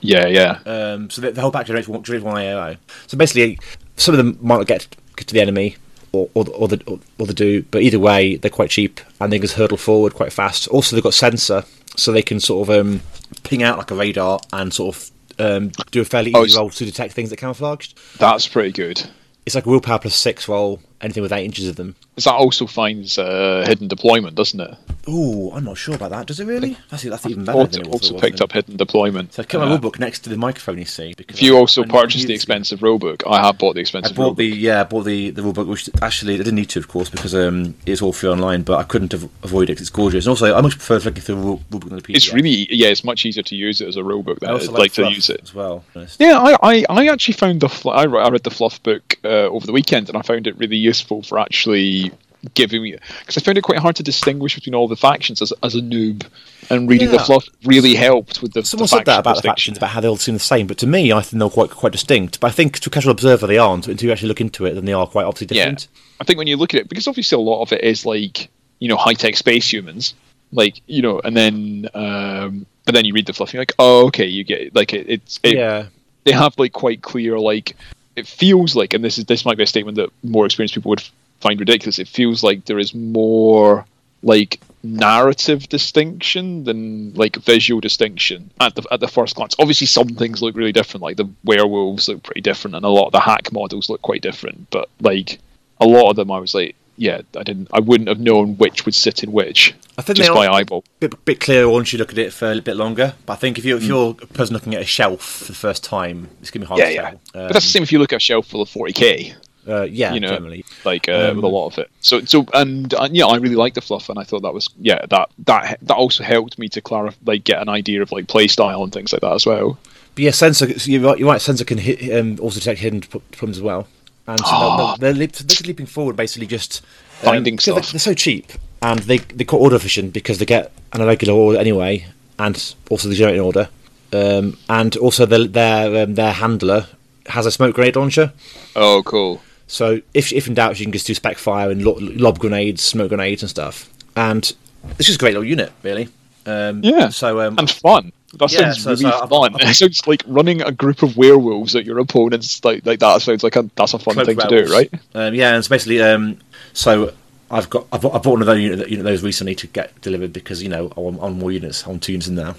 Yeah, 0.00 0.26
yeah. 0.26 0.58
Um, 0.66 1.08
so 1.10 1.20
the, 1.22 1.32
the 1.32 1.40
whole 1.40 1.50
pack 1.50 1.66
generates 1.66 1.88
one, 1.88 2.02
generates 2.02 2.24
one 2.24 2.36
AOO. 2.36 2.76
So 3.06 3.16
basically, 3.16 3.58
some 3.96 4.14
of 4.14 4.18
them 4.18 4.38
might 4.42 4.56
not 4.58 4.66
get 4.66 4.86
to 5.16 5.34
the 5.34 5.40
enemy, 5.40 5.76
or 6.14 6.28
or, 6.34 6.44
the- 6.44 6.52
or 6.52 6.68
the 6.68 6.82
or, 6.86 6.98
or 7.18 7.26
the 7.26 7.34
do, 7.34 7.62
but 7.70 7.82
either 7.82 7.98
way, 7.98 8.36
they're 8.36 8.50
quite 8.50 8.70
cheap 8.70 9.00
and 9.20 9.32
they 9.32 9.38
can 9.38 9.48
hurdle 9.48 9.76
forward 9.76 10.14
quite 10.14 10.32
fast. 10.32 10.68
Also, 10.68 10.94
they've 10.96 11.02
got 11.02 11.14
sensor, 11.14 11.64
so 11.96 12.12
they 12.12 12.22
can 12.22 12.40
sort 12.40 12.68
of 12.68 12.76
um, 12.80 13.00
ping 13.42 13.62
out 13.62 13.78
like 13.78 13.90
a 13.90 13.94
radar 13.94 14.40
and 14.52 14.72
sort 14.72 14.96
of 14.96 15.10
um, 15.38 15.72
do 15.90 16.00
a 16.00 16.04
fairly 16.04 16.32
Oh, 16.34 16.44
easy 16.44 16.54
s- 16.54 16.58
roll 16.58 16.70
to 16.70 16.84
detect 16.84 17.12
things 17.14 17.30
that 17.30 17.36
camouflaged. 17.38 17.98
That's 18.18 18.46
pretty 18.48 18.72
good. 18.72 19.02
It's 19.46 19.54
like 19.54 19.66
a 19.66 19.68
willpower 19.68 19.98
plus 19.98 20.14
six 20.14 20.48
roll, 20.48 20.80
anything 21.04 21.22
with 21.22 21.32
eight 21.32 21.44
inches 21.44 21.68
of 21.68 21.76
them. 21.76 21.94
'Cause 22.16 22.24
that 22.24 22.34
also 22.34 22.66
finds 22.66 23.18
uh, 23.18 23.64
hidden 23.66 23.88
deployment, 23.88 24.36
doesn't 24.36 24.60
it? 24.60 24.74
Ooh, 25.08 25.50
I'm 25.52 25.64
not 25.64 25.76
sure 25.76 25.94
about 25.96 26.10
that. 26.12 26.26
Does 26.26 26.38
it 26.40 26.46
really? 26.46 26.76
That's, 26.90 27.02
that's 27.02 27.26
even 27.26 27.44
better 27.44 27.58
Also, 27.58 27.70
than 27.72 27.80
it 27.82 27.86
was. 27.88 28.02
also 28.02 28.14
was 28.14 28.20
picked 28.22 28.40
up 28.40 28.52
hidden 28.52 28.76
deployment. 28.76 29.34
So 29.34 29.42
I 29.42 29.46
kept 29.46 29.62
my 29.62 29.70
Uh, 29.70 29.76
rulebook 29.78 29.98
next 29.98 30.20
to 30.20 30.30
the 30.30 30.36
microphone. 30.36 30.78
You 30.78 30.84
see, 30.84 31.12
because 31.16 31.36
if 31.36 31.42
you 31.42 31.56
I- 31.56 31.58
also 31.60 31.82
I- 31.82 31.86
I 31.86 31.88
purchased 31.88 32.26
the 32.28 32.32
it. 32.32 32.36
expensive 32.36 32.80
rulebook, 32.80 33.22
I 33.26 33.44
have 33.44 33.58
bought 33.58 33.74
the 33.74 33.80
expensive. 33.80 34.12
I 34.12 34.12
expensive 34.12 34.16
bought 34.30 34.36
the 34.38 34.46
yeah, 34.46 34.80
I 34.80 34.84
bought 34.84 35.02
the 35.04 35.30
the 35.30 35.42
rulebook, 35.42 35.66
which 35.66 35.90
actually 36.02 36.34
I 36.34 36.38
didn't 36.38 36.54
need 36.54 36.68
to, 36.70 36.78
of 36.78 36.88
course, 36.88 37.10
because 37.10 37.34
um, 37.34 37.74
it's 37.84 38.00
all 38.00 38.12
free 38.12 38.30
online. 38.30 38.62
But 38.62 38.78
I 38.78 38.84
couldn't 38.84 39.12
av- 39.12 39.28
avoid 39.42 39.68
it. 39.68 39.74
'cause 39.74 39.82
It's 39.82 39.90
gorgeous, 39.90 40.24
and 40.24 40.30
also 40.30 40.54
I 40.54 40.60
much 40.60 40.78
prefer 40.78 40.98
looking 41.00 41.22
through 41.22 41.36
rule- 41.36 41.62
rulebook 41.70 41.88
than 41.88 41.96
the 41.96 42.02
PDF. 42.02 42.16
It's 42.16 42.32
really 42.32 42.68
yeah, 42.70 42.88
it's 42.88 43.04
much 43.04 43.26
easier 43.26 43.42
to 43.42 43.56
use 43.56 43.80
it 43.80 43.88
as 43.88 43.96
a 43.96 44.02
rulebook 44.02 44.36
I 44.36 44.46
than 44.46 44.50
also 44.50 44.70
it's 44.70 44.78
like 44.78 44.92
to 44.92 45.10
use 45.10 45.28
it. 45.28 45.40
as 45.42 45.52
well. 45.54 45.84
to 45.94 45.98
honest. 45.98 46.20
Yeah, 46.20 46.38
I, 46.38 46.56
I, 46.76 46.84
I 46.88 47.06
actually 47.08 47.34
found 47.34 47.60
the 47.60 47.68
fl- 47.68 47.90
I, 47.90 48.04
I 48.04 48.28
read 48.30 48.44
the 48.44 48.50
fluff 48.52 48.80
book 48.84 49.18
uh, 49.24 49.48
over 49.50 49.66
the 49.66 49.72
weekend 49.72 50.08
and 50.08 50.16
I 50.16 50.22
found 50.22 50.46
it 50.46 50.56
really 50.56 50.76
useful 50.76 50.93
for 51.00 51.38
actually 51.38 52.12
giving 52.52 52.82
me 52.82 52.94
because 53.20 53.38
I 53.38 53.40
found 53.40 53.56
it 53.56 53.62
quite 53.62 53.78
hard 53.78 53.96
to 53.96 54.02
distinguish 54.02 54.54
between 54.54 54.74
all 54.74 54.86
the 54.86 54.96
factions 54.96 55.40
as, 55.40 55.50
as 55.62 55.74
a 55.74 55.80
noob 55.80 56.26
and 56.68 56.86
reading 56.90 57.08
the 57.08 57.16
Yeah. 57.16 57.24
fluff 57.24 57.48
really 57.64 57.94
helped 57.94 58.42
with 58.42 58.52
the 58.52 58.62
Someone 58.62 58.84
the 58.84 58.88
said 58.88 59.06
that 59.06 59.20
about 59.20 59.36
the 59.36 59.42
factions, 59.42 59.78
about 59.78 59.90
how 59.90 60.00
they 60.00 60.08
all 60.08 60.18
seem 60.18 60.34
the 60.34 60.40
same. 60.40 60.66
But 60.66 60.76
to 60.78 60.86
me, 60.86 61.10
I 61.10 61.22
think 61.22 61.38
they're 61.40 61.48
quite 61.48 61.70
quite 61.70 61.92
distinct. 61.92 62.40
But 62.40 62.48
I 62.48 62.50
think 62.50 62.78
to 62.80 62.90
a 62.90 62.92
casual 62.92 63.12
observer, 63.12 63.46
they 63.46 63.56
aren't. 63.56 63.88
Until 63.88 64.08
you 64.08 64.12
actually 64.12 64.28
look 64.28 64.42
into 64.42 64.66
it, 64.66 64.74
then 64.74 64.84
they 64.84 64.92
are 64.92 65.06
quite 65.06 65.24
obviously 65.24 65.46
different. 65.46 65.80
Yeah, 65.82 65.86
different. 65.86 66.20
I 66.20 66.24
think 66.24 66.38
when 66.38 66.46
you 66.46 66.56
look 66.58 66.74
at 66.74 66.80
it 66.80 66.88
because 66.90 67.08
obviously 67.08 67.36
a 67.36 67.40
lot 67.40 67.62
of 67.62 67.72
it 67.72 67.82
is 67.82 68.04
like 68.04 68.50
you 68.78 68.88
know 68.88 68.96
high 68.96 69.14
tech 69.14 69.36
space 69.36 69.72
humans 69.72 70.14
like 70.52 70.80
you 70.86 71.00
know 71.00 71.20
and 71.24 71.34
then 71.36 71.88
um 71.94 72.66
but 72.84 72.94
then 72.94 73.04
you 73.06 73.14
read 73.14 73.24
the 73.26 73.32
fluff 73.32 73.48
and 73.48 73.54
you're 73.54 73.60
like 73.62 73.72
oh 73.78 74.06
okay 74.08 74.26
you 74.26 74.44
get 74.44 74.74
like 74.74 74.92
it, 74.92 75.08
it's 75.08 75.40
it, 75.42 75.56
Yeah, 75.56 75.86
they 76.24 76.32
have 76.32 76.58
like 76.58 76.72
quite 76.72 77.00
clear 77.02 77.38
like 77.38 77.74
it 78.16 78.26
feels 78.26 78.76
like 78.76 78.94
and 78.94 79.04
this 79.04 79.18
is 79.18 79.24
this 79.24 79.44
might 79.44 79.56
be 79.56 79.62
a 79.64 79.66
statement 79.66 79.96
that 79.96 80.10
more 80.22 80.46
experienced 80.46 80.74
people 80.74 80.90
would 80.90 81.02
find 81.40 81.60
ridiculous 81.60 81.98
it 81.98 82.08
feels 82.08 82.42
like 82.42 82.64
there 82.64 82.78
is 82.78 82.94
more 82.94 83.84
like 84.22 84.60
narrative 84.82 85.68
distinction 85.68 86.64
than 86.64 87.14
like 87.14 87.36
visual 87.36 87.80
distinction 87.80 88.50
at 88.60 88.74
the 88.74 88.84
at 88.90 89.00
the 89.00 89.08
first 89.08 89.34
glance. 89.34 89.54
Obviously 89.58 89.86
some 89.86 90.08
things 90.08 90.42
look 90.42 90.56
really 90.56 90.72
different 90.72 91.02
like 91.02 91.16
the 91.16 91.28
werewolves 91.42 92.08
look 92.08 92.22
pretty 92.22 92.42
different 92.42 92.76
and 92.76 92.84
a 92.84 92.88
lot 92.88 93.06
of 93.06 93.12
the 93.12 93.18
Haqq 93.18 93.52
models 93.52 93.88
look 93.88 94.02
quite 94.02 94.20
different 94.20 94.68
but 94.70 94.88
like 95.00 95.38
a 95.80 95.86
lot 95.86 96.10
of 96.10 96.16
them 96.16 96.30
i 96.30 96.38
was 96.38 96.54
like 96.54 96.76
yeah 96.96 97.20
i 97.36 97.42
didn't 97.42 97.68
i 97.72 97.80
wouldn't 97.80 98.08
have 98.08 98.20
known 98.20 98.56
which 98.56 98.84
would 98.84 98.94
sit 98.94 99.22
in 99.24 99.32
which 99.32 99.74
I 99.96 100.02
think 100.02 100.16
just 100.16 100.32
by 100.32 100.48
eyeball 100.48 100.82
bit, 100.98 101.24
bit 101.24 101.38
clearer 101.40 101.68
once 101.68 101.92
you 101.92 101.98
look 102.00 102.10
at 102.10 102.18
it 102.18 102.32
for 102.32 102.50
a 102.50 102.60
bit 102.60 102.76
longer. 102.76 103.14
But 103.26 103.34
I 103.34 103.36
think 103.36 103.58
if 103.58 103.64
you're 103.64 103.76
if 103.76 103.84
you're 103.84 104.10
a 104.20 104.26
person 104.26 104.52
looking 104.54 104.74
at 104.74 104.82
a 104.82 104.84
shelf 104.84 105.22
for 105.22 105.44
the 105.52 105.54
first 105.54 105.84
time, 105.84 106.30
it's 106.40 106.50
gonna 106.50 106.64
be 106.64 106.68
hard 106.68 106.80
yeah 106.80 106.86
to 106.86 106.92
yeah 106.94 107.10
tell. 107.10 107.20
but 107.32 107.52
that's 107.52 107.64
the 107.66 107.70
same 107.70 107.84
if 107.84 107.92
you 107.92 108.00
look 108.00 108.12
at 108.12 108.16
a 108.16 108.20
shelf 108.20 108.48
full 108.48 108.60
of 108.62 108.68
40k 108.68 109.34
Uh, 109.68 109.82
yeah, 109.82 110.12
you 110.12 110.18
know, 110.18 110.30
generally. 110.30 110.64
like 110.84 111.08
uh, 111.08 111.28
Um, 111.30 111.36
with 111.36 111.44
a 111.44 111.48
lot 111.48 111.68
of 111.68 111.78
it. 111.78 111.90
So, 112.00 112.20
so, 112.24 112.44
and, 112.52 112.92
and 112.92 113.16
yeah, 113.16 113.26
I 113.26 113.36
really 113.36 113.54
like 113.54 113.74
the 113.74 113.80
fluff, 113.80 114.08
and 114.08 114.18
I 114.18 114.24
thought 114.24 114.42
that 114.42 114.52
was 114.52 114.68
yeah, 114.80 115.06
that 115.10 115.30
that 115.46 115.78
that 115.82 115.94
also 115.94 116.24
helped 116.24 116.58
me 116.58 116.68
to 116.70 116.80
clarify, 116.80 117.16
like, 117.24 117.44
get 117.44 117.62
an 117.62 117.68
idea 117.68 118.02
of 118.02 118.10
like 118.10 118.26
play 118.26 118.46
style 118.48 118.82
and 118.82 118.92
things 118.92 119.12
like 119.12 119.22
that 119.22 119.32
as 119.32 119.46
well. 119.46 119.78
But 120.16 120.24
yeah, 120.24 120.32
sensor. 120.32 120.76
So 120.78 120.90
you're 120.90 121.02
right. 121.02 121.18
You're 121.18 121.28
right. 121.30 121.40
Sensor 121.40 121.64
can 121.64 121.78
hit, 121.78 122.12
um, 122.18 122.36
also 122.42 122.58
detect 122.58 122.80
hidden 122.80 123.00
problems 123.02 123.58
as 123.58 123.62
well. 123.62 123.86
And 124.26 124.40
so 124.40 124.58
they're, 124.58 124.76
they're, 124.78 124.96
they're, 124.98 125.12
leap, 125.20 125.32
they're 125.32 125.66
leaping 125.66 125.86
forward, 125.86 126.16
basically 126.16 126.46
just 126.46 126.82
um, 127.22 127.26
Finding 127.30 127.56
because 127.56 127.66
They're, 127.66 127.82
stuff. 127.82 127.92
they're 127.92 127.98
so 128.00 128.14
cheap, 128.14 128.52
and 128.82 129.00
they 129.00 129.18
they 129.18 129.44
call 129.44 129.60
order 129.60 129.76
efficient 129.76 130.12
because 130.12 130.38
they 130.38 130.46
get 130.46 130.72
an 130.92 131.00
irregular 131.02 131.34
order 131.34 131.58
anyway, 131.58 132.06
and 132.38 132.74
also 132.90 133.08
they 133.08 133.14
generate 133.14 133.38
an 133.38 133.44
order. 133.44 133.68
Um, 134.12 134.56
and 134.68 134.96
also 134.96 135.26
the, 135.26 135.46
their 135.48 136.04
um, 136.04 136.14
their 136.14 136.32
handler 136.32 136.86
has 137.26 137.46
a 137.46 137.50
smoke 137.50 137.74
grenade 137.74 137.96
launcher. 137.96 138.32
Oh, 138.76 139.02
cool. 139.04 139.42
So 139.66 140.00
if 140.14 140.32
if 140.32 140.46
in 140.46 140.54
doubt, 140.54 140.78
you 140.78 140.86
can 140.86 140.92
just 140.92 141.06
do 141.06 141.14
spec 141.14 141.36
fire 141.38 141.70
and 141.70 141.84
lo- 141.84 141.98
lob 142.00 142.38
grenades, 142.38 142.82
smoke 142.82 143.08
grenades, 143.10 143.42
and 143.42 143.50
stuff. 143.50 143.90
And 144.16 144.50
it's 144.98 145.06
just 145.06 145.16
a 145.16 145.20
great 145.20 145.32
little 145.34 145.44
unit, 145.48 145.72
really. 145.82 146.08
Um, 146.46 146.80
Yeah, 146.82 147.08
So 147.08 147.40
um, 147.40 147.58
and 147.58 147.70
fun. 147.70 148.12
That 148.38 148.52
Yeah, 148.52 148.72
sounds 148.72 148.82
so- 148.82 148.90
really 148.90 149.02
so 149.02 149.26
fun. 149.26 149.54
I've- 149.54 149.64
it 149.70 149.74
sounds 149.74 150.06
like 150.06 150.22
running 150.26 150.62
a 150.62 150.72
group 150.72 151.02
of 151.02 151.16
werewolves 151.16 151.74
at 151.76 151.84
your 151.84 151.98
opponents. 151.98 152.64
Like 152.64 152.84
like 152.86 153.00
that 153.00 153.22
sounds 153.22 153.42
like 153.42 153.56
a 153.56 153.68
that's 153.76 153.94
a 153.94 153.98
fun 153.98 154.14
Cloak 154.14 154.26
thing 154.26 154.38
to 154.38 154.48
do, 154.48 154.72
right? 154.72 154.92
Um, 155.14 155.34
yeah, 155.34 155.48
and 155.50 155.58
it's 155.58 155.68
basically 155.68 156.00
um, 156.02 156.38
so 156.72 157.12
I've 157.50 157.68
got 157.70 157.86
I've, 157.92 158.00
bought- 158.00 158.14
I 158.14 158.18
bought 158.18 158.32
one 158.32 158.40
of 158.42 158.46
those 158.46 158.60
unit, 158.60 158.88
unit 158.88 159.04
those 159.04 159.22
recently 159.22 159.54
to 159.56 159.66
get 159.66 160.00
delivered 160.00 160.32
because 160.32 160.62
you 160.62 160.68
know 160.68 160.92
I'm 160.96 161.18
on 161.20 161.38
more 161.38 161.52
units, 161.52 161.86
on 161.86 161.98
two 162.00 162.12
units 162.12 162.28
in 162.28 162.34
now. 162.34 162.56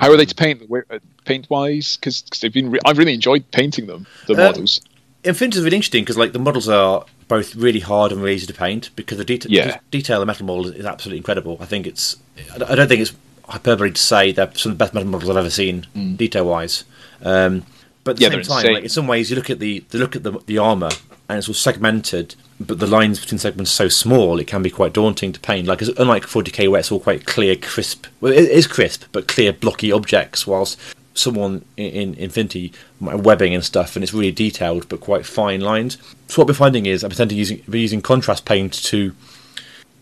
How 0.00 0.10
are 0.10 0.16
they 0.16 0.26
to 0.26 0.34
paint? 0.34 0.62
Uh, 0.70 0.98
Paint 1.24 1.48
wise, 1.50 1.96
because 1.96 2.22
they've 2.40 2.52
been. 2.52 2.70
Re- 2.70 2.78
I've 2.86 2.96
really 2.98 3.12
enjoyed 3.14 3.50
painting 3.50 3.86
them. 3.86 4.06
The 4.26 4.34
Uh, 4.34 4.36
models. 4.48 4.80
Infinity 5.24 5.58
is 5.58 5.64
really 5.64 5.76
interesting 5.76 6.04
because 6.04 6.16
like 6.16 6.32
the 6.32 6.38
models 6.38 6.68
are 6.68 7.04
both 7.26 7.54
really 7.56 7.80
hard 7.80 8.12
and 8.12 8.22
really 8.22 8.36
easy 8.36 8.46
to 8.46 8.54
paint 8.54 8.88
because 8.96 9.18
the 9.18 9.24
detail 9.24 9.50
Yeah. 9.52 9.66
because 9.66 9.80
detail 9.90 10.16
of 10.16 10.20
the 10.20 10.26
metal 10.26 10.46
model 10.46 10.68
is 10.68 10.86
absolutely 10.86 11.18
incredible. 11.18 11.58
I 11.60 11.66
think 11.66 11.86
it's 11.86 12.16
I 12.54 12.74
don't 12.74 12.88
think 12.88 13.00
it's 13.02 13.12
hyperbole 13.48 13.92
to 13.92 14.00
say 14.00 14.32
they're 14.32 14.50
some 14.54 14.72
of 14.72 14.78
the 14.78 14.84
best 14.84 14.94
metal 14.94 15.08
models 15.08 15.30
I've 15.30 15.36
ever 15.36 15.50
seen 15.50 15.86
detail 16.16 16.46
wise. 16.46 16.84
Um, 17.22 17.64
but 18.04 18.12
at 18.12 18.16
the 18.16 18.24
Mm. 18.26 18.30
Yeah, 18.38 18.42
same 18.42 18.62
time, 18.62 18.74
like 18.74 18.82
in 18.84 18.88
some 18.88 19.06
ways, 19.06 19.30
you 19.30 19.36
look 19.36 19.50
at 19.50 19.58
the, 19.58 19.84
the 19.90 19.98
look 19.98 20.16
at 20.16 20.22
the, 20.22 20.32
the 20.46 20.58
armor 20.58 20.90
and 21.28 21.38
it's 21.38 21.48
all 21.48 21.54
segmented, 21.54 22.34
but 22.58 22.78
the 22.78 22.86
lines 22.86 23.20
between 23.20 23.38
segments 23.38 23.72
are 23.72 23.84
so 23.84 23.88
small 23.88 24.38
it 24.38 24.46
can 24.46 24.62
be 24.62 24.70
quite 24.70 24.92
daunting 24.92 25.32
to 25.32 25.40
paint. 25.40 25.66
Like 25.66 25.82
unlike 25.82 26.24
40k 26.24 26.70
where 26.70 26.80
it's 26.80 26.90
all 26.90 27.00
quite 27.00 27.26
clear, 27.26 27.54
crisp. 27.56 28.06
Well, 28.20 28.32
it 28.32 28.48
is 28.48 28.66
crisp, 28.66 29.04
but 29.12 29.28
clear, 29.28 29.52
blocky 29.52 29.92
objects. 29.92 30.46
Whilst 30.46 30.78
someone 31.14 31.64
in, 31.76 31.90
in 31.92 32.14
Infinity 32.14 32.72
might 33.00 33.16
webbing 33.20 33.54
and 33.54 33.64
stuff, 33.64 33.96
and 33.96 34.02
it's 34.02 34.14
really 34.14 34.32
detailed 34.32 34.88
but 34.88 35.00
quite 35.00 35.26
fine 35.26 35.60
lines. 35.60 35.98
So 36.28 36.40
what 36.40 36.48
we're 36.48 36.54
finding 36.54 36.86
is 36.86 37.04
I'm 37.04 37.10
tending 37.10 37.34
to 37.34 37.38
using 37.38 37.62
using 37.68 38.00
contrast 38.00 38.44
paint 38.44 38.72
to 38.84 39.14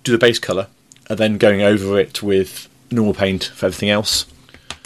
do 0.04 0.12
the 0.12 0.18
base 0.18 0.38
color, 0.38 0.68
and 1.09 1.18
then 1.18 1.38
going 1.38 1.62
over 1.62 1.98
it 1.98 2.22
with 2.22 2.68
normal 2.90 3.14
paint 3.14 3.44
for 3.44 3.66
everything 3.66 3.90
else. 3.90 4.27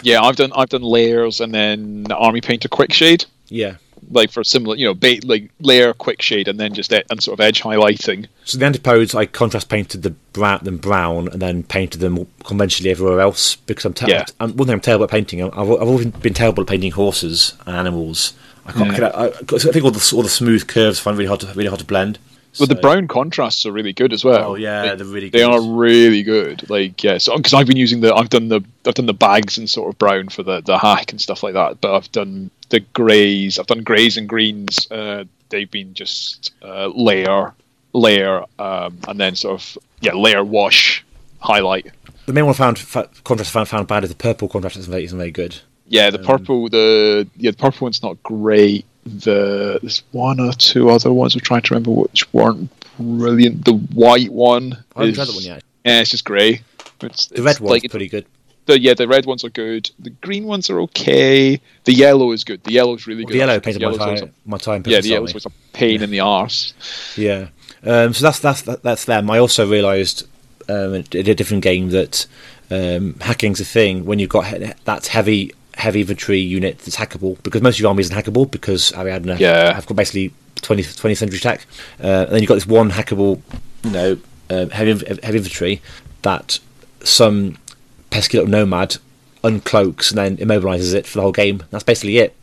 Yeah, 0.03 0.23
I've 0.23 0.37
done. 0.37 0.53
I've 0.57 0.69
done 0.71 0.83
layers 0.83 1.41
and 1.41 1.53
then 1.55 2.07
army 2.11 2.41
paint 2.41 2.65
a 2.65 2.69
quick 2.69 2.93
shade, 2.93 3.27
Yeah. 3.49 3.75
like 4.11 4.31
for 4.31 4.43
similar, 4.43 4.77
you 4.77 4.87
know, 4.87 4.95
ba- 4.95 5.21
like 5.25 5.51
layer, 5.61 5.93
quick 5.93 6.23
shade, 6.23 6.49
and 6.49 6.59
then 6.59 6.73
just 6.73 6.91
and 6.93 7.23
sort 7.23 7.39
of 7.39 7.41
edge 7.45 7.61
highlighting. 7.61 8.27
So 8.47 8.57
the 8.57 8.65
antipodes, 8.65 9.15
I 9.15 9.27
contrast 9.27 9.69
painted 9.69 10.03
the 10.03 10.11
brown, 10.33 10.61
them 10.63 10.79
brown, 10.79 11.29
and 11.29 11.43
then 11.43 11.65
painted 11.65 12.01
them 12.01 12.27
conventionally 12.45 12.91
everywhere 12.91 13.21
else 13.21 13.57
because 13.57 13.85
I'm, 13.85 13.93
ter- 13.93 14.09
Yeah. 14.09 14.25
I'm 14.41 14.57
one 14.57 14.67
thing 14.69 14.75
I'm 14.75 14.81
terrible 14.81 15.05
at 15.05 15.11
painting. 15.11 15.43
I've, 15.43 15.53
I've 15.55 15.69
always 15.69 16.07
been 16.07 16.35
terrible 16.35 16.63
at 16.63 16.69
painting 16.69 16.93
horses 16.93 17.53
and 17.67 17.77
animals. 17.77 18.33
I 18.65 18.73
can't. 18.73 18.91
Mm. 18.93 18.99
Yeah. 18.99 19.07
I, 19.09 19.25
I, 19.27 19.29
I 19.29 19.73
think 19.73 19.85
all 19.85 19.91
the 19.91 20.13
all 20.17 20.23
the 20.23 20.29
smooth 20.31 20.67
curves 20.67 20.99
I 20.99 21.03
find 21.03 21.19
really 21.19 21.29
hard 21.29 21.41
to 21.41 21.47
really 21.49 21.67
hard 21.69 21.81
to 21.81 21.87
blend. 21.87 22.19
Well, 22.59 22.67
the 22.67 22.75
brown 22.75 23.07
contrasts 23.07 23.65
are 23.65 23.73
really 23.73 23.93
good 23.93 24.13
as 24.13 24.25
well. 24.25 24.53
Oh, 24.53 24.55
yeah, 24.57 24.83
Like, 24.83 24.99
they're 24.99 25.07
really 25.07 25.31
Good. 25.31 25.39
They 25.39 25.43
are 25.45 25.61
really 25.63 26.23
good. 26.23 26.69
Like 26.69 27.03
yeah, 27.05 27.19
so 27.19 27.37
because 27.37 27.55
I've 27.55 27.67
been 27.67 27.77
using 27.77 28.01
the, 28.01 28.15
I've 28.15 28.29
done 28.29 28.49
the, 28.49 28.65
I've 28.87 28.95
done 28.95 29.07
the 29.07 29.15
bags 29.15 29.57
and 29.59 29.71
sort 29.71 29.93
of 29.93 29.99
brown 29.99 30.29
for 30.29 30.43
the 30.43 30.61
the 30.61 30.79
hack 30.79 31.13
and 31.13 31.21
stuff 31.21 31.43
like 31.43 31.55
that. 31.55 31.81
But 31.81 31.95
I've 31.95 32.11
done 32.13 32.51
the 32.71 32.81
greys, 32.81 33.59
I've 33.59 33.67
done 33.67 33.83
greys 33.83 34.17
and 34.17 34.29
greens. 34.29 34.91
Uh, 34.91 35.25
they've 35.51 35.71
been 35.71 35.95
just 35.95 36.53
uh, 36.63 36.89
layer, 36.89 37.55
layer, 37.93 38.45
um, 38.59 38.99
and 39.07 39.21
then 39.21 39.37
sort 39.37 39.61
of 39.61 39.79
yeah, 40.01 40.15
layer 40.15 40.43
wash, 40.43 41.05
highlight. 41.39 41.93
The 42.27 42.33
main 42.33 42.47
one 42.47 42.55
I 42.55 42.59
found 42.59 42.77
contrast 43.25 43.51
I 43.51 43.65
found, 43.65 43.69
found 43.69 43.89
bad 43.89 44.05
is 44.05 44.11
the 44.11 44.17
purple 44.17 44.49
contrast 44.49 44.77
isn't 44.77 44.91
very, 44.91 45.05
isn't 45.05 45.19
very 45.19 45.31
good. 45.31 45.61
Yeah, 45.89 46.11
the 46.11 46.21
Um, 46.21 46.25
purple, 46.25 46.69
the 46.69 47.29
yeah, 47.37 47.51
the 47.51 47.57
purple 47.57 47.87
one's 47.87 48.03
not 48.03 48.23
great. 48.23 48.85
The 49.19 49.79
there's 49.83 50.03
one 50.13 50.41
or 50.41 50.53
two 50.53 50.91
other 50.91 51.13
ones 51.13 51.35
I'm 51.35 51.41
trying 51.41 51.63
to 51.63 51.75
remember 51.75 51.91
which 51.91 52.33
weren't 52.33 52.71
brilliant. 52.99 53.65
The 53.65 53.75
white 53.75 54.31
one, 54.33 54.85
I 54.97 55.01
haven't 55.01 55.15
tried 55.15 55.29
that 55.29 55.35
one 55.35 55.43
yet. 55.45 55.65
Yeah, 55.85 56.01
it's 56.01 56.11
just 56.11 56.25
grey. 56.25 56.63
It's, 57.03 57.27
The 57.27 57.43
red 57.43 57.59
one's 57.61 57.83
like 57.83 57.91
pretty 57.91 58.09
good. 58.09 58.27
the 58.67 58.79
yeah, 58.79 58.95
the 58.95 59.09
red 59.09 59.27
ones 59.27 59.43
are 59.45 59.49
good. 59.51 59.91
The 59.99 60.11
green 60.11 60.45
ones 60.45 60.69
are 60.71 60.81
okay. 60.83 61.61
The 61.85 61.93
yellow 61.95 62.33
is 62.33 62.45
good. 62.45 62.63
The 62.65 62.73
yellow's 62.73 63.07
really 63.07 63.25
good. 63.25 63.33
The 63.35 63.39
yellow 63.39 63.59
The 63.59 63.79
my 63.97 63.97
time, 63.97 64.33
my 64.45 64.59
time. 64.59 64.83
yeah, 64.87 65.01
the 65.01 65.09
yellow's 65.09 65.35
was 65.35 65.47
a 65.47 65.51
pain 65.73 66.03
in 66.03 66.11
the 66.11 66.21
arse. 66.21 66.75
Yeah. 67.17 67.49
Um, 67.83 68.13
so 68.13 68.25
that's 68.27 68.41
that's 68.41 68.63
that's 68.63 69.07
them. 69.07 69.31
I 69.31 69.39
also 69.39 69.67
realised 69.69 70.29
um, 70.69 70.95
in 70.95 71.05
a 71.13 71.35
different 71.35 71.63
game 71.63 71.89
that 71.91 72.27
um, 72.71 73.15
hacking's 73.21 73.61
a 73.61 73.65
thing 73.65 74.05
when 74.05 74.19
you've 74.19 74.29
got 74.31 74.47
he- 74.49 74.73
that 74.85 75.07
heavy 75.07 75.53
heavy 75.81 76.01
infantry 76.03 76.39
unit 76.39 76.79
that's 76.79 76.97
hackable 76.97 77.43
because 77.43 77.63
most 77.63 77.77
of 77.77 77.81
your 77.81 77.89
army 77.89 78.03
isn't 78.03 78.17
hackable 78.17 78.51
because 78.51 78.93
Ariadna 78.93 79.39
Yeah. 79.39 79.73
have 79.75 79.87
got 79.87 79.97
basically 79.97 80.33
20th, 80.57 81.01
20th 81.01 81.17
century 81.17 81.39
tech. 81.39 81.67
Uh, 82.03 82.07
and 82.27 82.31
then 82.33 82.41
you've 82.43 82.49
got 82.49 82.55
this 82.57 82.67
one 82.67 82.91
hackable, 82.91 83.41
you 83.85 83.91
know, 83.91 84.19
uh, 84.51 84.67
heavy 84.69 84.93
heavy 85.23 85.39
infantry 85.39 85.81
that 86.23 86.59
some 87.03 87.57
pesky 88.11 88.37
little 88.39 88.51
nomad 88.51 88.97
uncloaks 89.43 90.11
and 90.11 90.19
then 90.19 90.37
immobilizes 90.37 90.93
it 90.95 91.07
for 91.07 91.19
the 91.19 91.23
whole 91.23 91.33
game. 91.33 91.63
That's 91.71 91.85
basically 91.85 92.19
it. 92.19 92.37